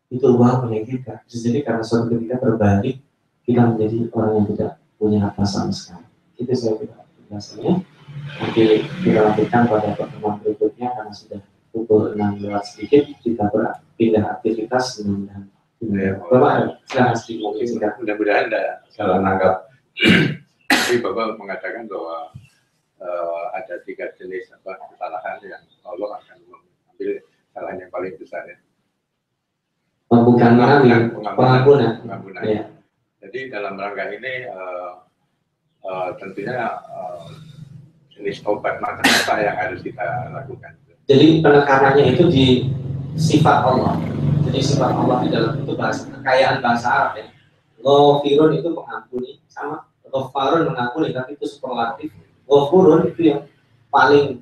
itu 0.09 0.25
uang 0.25 0.65
punya 0.65 0.81
kita. 0.81 1.15
Jadi 1.29 1.61
karena 1.61 1.85
suatu 1.85 2.09
ketika 2.09 2.41
terbalik 2.41 3.05
kita 3.45 3.61
menjadi 3.69 3.99
orang 4.17 4.33
yang 4.33 4.47
tidak 4.57 4.73
punya 4.97 5.19
apa 5.29 5.45
sama 5.45 5.73
sekali. 5.77 6.09
Itu 6.41 6.53
saya 6.57 6.73
kira 6.81 6.97
biasanya. 7.29 7.73
Nanti 8.41 8.61
kita 9.05 9.21
lanjutkan 9.29 9.63
pada 9.69 9.89
pertemuan 9.93 10.37
berikutnya 10.41 10.89
karena 10.97 11.13
sudah 11.13 11.41
pukul 11.69 12.17
6 12.17 12.45
lewat 12.45 12.65
sedikit 12.65 13.13
kita 13.21 13.45
berpindah 13.53 14.41
aktivitas 14.41 15.05
dengan 15.05 15.53
Ya, 15.83 16.15
Bapak, 16.15 16.79
silahkan 16.87 17.19
sedikit 17.19 17.59
Mudah-mudahan 17.99 18.47
tidak 18.47 18.87
salah 18.95 19.19
nangkap. 19.19 19.67
Tapi 20.69 20.95
Bapak 21.01 21.37
mengatakan 21.37 21.89
bahwa 21.89 22.33
uh, 23.01 23.45
ada 23.57 23.81
tiga 23.85 24.13
jenis 24.17 24.53
apa 24.53 24.79
kesalahan 24.93 25.39
yang 25.45 25.63
Allah 25.85 26.21
akan 26.21 26.39
mengambil 26.49 27.11
kesalahan 27.25 27.77
yang 27.81 27.91
paling 27.93 28.15
besar 28.17 28.43
ya. 28.49 28.59
Bukan 30.13 30.51
mengambil, 30.61 31.09
pengampunan. 31.17 31.93
Pengampunan. 32.05 32.43
Ya. 32.45 32.65
Jadi 33.25 33.49
dalam 33.49 33.81
rangka 33.81 34.13
ini 34.13 34.45
uh, 34.53 35.09
uh, 35.89 36.11
tentunya 36.21 36.85
uh, 36.93 37.33
jenis 38.13 38.45
obat 38.45 38.77
macam 38.85 39.09
apa 39.09 39.35
yang 39.41 39.57
harus 39.57 39.81
kita 39.81 40.29
lakukan. 40.29 40.77
Jadi 41.09 41.41
penekanannya 41.41 42.05
itu 42.13 42.25
di 42.29 42.47
sifat 43.17 43.65
Allah. 43.65 43.97
Jadi 44.49 44.61
sifat 44.61 44.93
Allah 44.93 45.17
di 45.25 45.29
dalam 45.33 45.53
itu 45.65 45.73
bahasa 45.73 46.05
kekayaan 46.13 46.61
bahasa 46.61 46.87
Arab 46.93 47.13
ya. 47.17 47.27
Ghafirun 47.83 48.57
itu 48.57 48.71
pengampuni 48.71 49.43
sama 49.51 49.91
Ghafarun 50.07 50.71
mengampuni 50.71 51.11
tapi 51.11 51.35
itu 51.35 51.45
superlatif. 51.49 52.15
Ghafurun 52.47 53.11
itu 53.11 53.33
yang 53.33 53.49
paling 53.91 54.41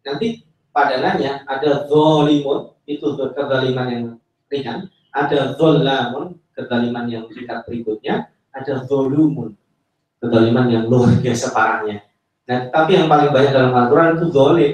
nanti 0.00 0.42
padanannya 0.72 1.44
ada 1.44 1.84
zolimun 1.86 2.72
itu 2.88 3.06
kezaliman 3.14 3.86
yang 3.90 4.04
ringan, 4.50 4.90
ada 5.14 5.54
zolamun 5.54 6.38
kezaliman 6.56 7.06
yang 7.06 7.26
tingkat 7.30 7.62
berikutnya, 7.66 8.30
ada 8.50 8.82
zolumun 8.86 9.54
kezaliman 10.18 10.66
yang 10.70 10.84
luar 10.86 11.14
biasa 11.18 11.54
parahnya. 11.54 12.06
Nah, 12.50 12.66
tapi 12.70 12.98
yang 12.98 13.06
paling 13.06 13.30
banyak 13.30 13.54
dalam 13.54 13.70
Al-Quran 13.70 14.18
itu 14.18 14.26
zolim. 14.34 14.72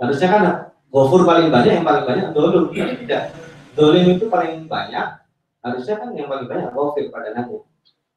Harusnya 0.00 0.28
kan 0.32 0.42
gofur 0.88 1.28
paling 1.28 1.52
banyak, 1.52 1.80
yang 1.80 1.84
paling 1.84 2.04
banyak 2.08 2.26
zolim. 2.32 2.72
Tapi 2.72 2.96
tidak. 3.04 3.36
Zolim 3.76 4.16
itu 4.16 4.24
paling 4.26 4.64
banyak, 4.64 5.19
harusnya 5.60 5.94
kan 6.00 6.08
yang 6.16 6.28
paling 6.28 6.48
banyak 6.48 6.70
gofir 6.72 7.08
pada 7.12 7.36
nabi. 7.36 7.60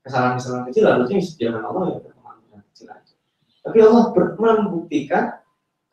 Kesalahan-kesalahan 0.04 0.64
kecil 0.68 0.84
harusnya 0.88 1.18
disediakan 1.20 1.64
Allah 1.64 1.84
ya 1.96 2.00
kecil 2.74 2.88
aja. 2.92 3.14
Tapi 3.64 3.78
Allah 3.80 4.04
membuktikan 4.36 5.24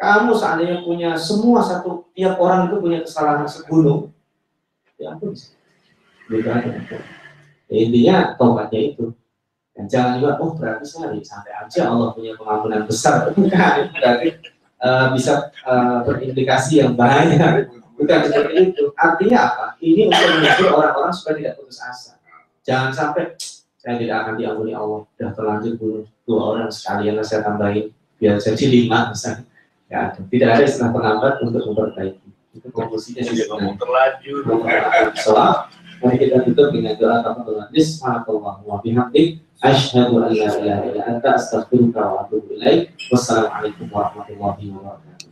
kamu 0.01 0.32
seandainya 0.32 0.76
punya 0.82 1.11
semua 1.14 1.61
satu 1.61 2.09
tiap 2.16 2.40
orang 2.40 2.72
itu 2.72 2.76
punya 2.80 2.98
kesalahan 3.05 3.44
segunung, 3.44 4.11
ya 4.96 5.12
ampun. 5.12 5.36
Ya, 7.70 7.78
intinya 7.86 8.16
taubatnya 8.34 8.80
itu 8.80 9.14
dan 9.80 9.86
jangan 9.86 10.12
juga, 10.18 10.32
oh 10.42 10.53
berarti 10.59 10.84
saya 10.84 11.14
sampai 11.24 11.53
aja 11.57 11.80
Allah 11.88 12.12
punya 12.12 12.36
pengampunan 12.36 12.84
besar. 12.84 13.32
Berarti 13.96 14.28
uh, 14.82 15.14
bisa 15.16 15.48
uh, 15.64 16.05
berimplikasi 16.05 16.84
yang 16.84 16.92
banyak. 16.98 17.79
Bukan 18.01 18.18
seperti 18.24 18.53
itu. 18.72 18.84
Artinya 18.96 19.38
apa? 19.44 19.66
Ini 19.76 20.09
untuk 20.09 20.28
menghibur 20.40 20.68
orang-orang 20.72 21.12
supaya 21.12 21.34
tidak 21.36 21.55
putus 21.61 21.78
asa. 21.84 22.16
Jangan 22.64 22.90
sampai 22.96 23.36
saya 23.76 24.01
tidak 24.01 24.16
akan 24.24 24.34
diampuni 24.40 24.72
Allah. 24.72 25.05
Sudah 25.12 25.30
terlanjur 25.36 25.72
bunuh 25.76 26.05
dua 26.24 26.40
orang 26.57 26.68
sekalian 26.72 27.20
saya 27.20 27.44
tambahin 27.44 27.92
biar 28.16 28.40
jadi 28.40 28.64
lima 28.72 29.12
misalnya. 29.12 29.44
Ya, 29.90 30.14
tidak 30.16 30.48
ada 30.55 30.64
istilah 30.64 30.90
penambat 30.96 31.34
untuk 31.44 31.61
memperbaiki. 31.61 32.28
Itu 32.57 32.68
konklusinya 32.72 33.20
sih. 33.20 33.44
Ngomong 33.53 33.76
terlanjur. 33.76 34.48
Salah. 35.20 35.68
Mari 36.01 36.16
kita 36.16 36.40
tutup 36.48 36.72
dengan 36.72 36.96
doa 36.96 37.20
majlis. 37.20 38.01
Subhanallah 38.01 38.64
wa 38.64 38.80
bihamdik 38.80 39.44
asyhadu 39.61 40.24
an 40.24 40.32
la 40.32 40.48
ilaha 40.48 40.82
illa 40.88 41.03
anta 41.05 41.36
astaghfiruka 41.36 42.01
wa 42.01 42.24
atubu 42.24 42.57
ilaik. 42.57 42.96
Wassalamualaikum 43.12 43.92
warahmatullahi 43.92 44.64
wabarakatuh. 44.72 45.29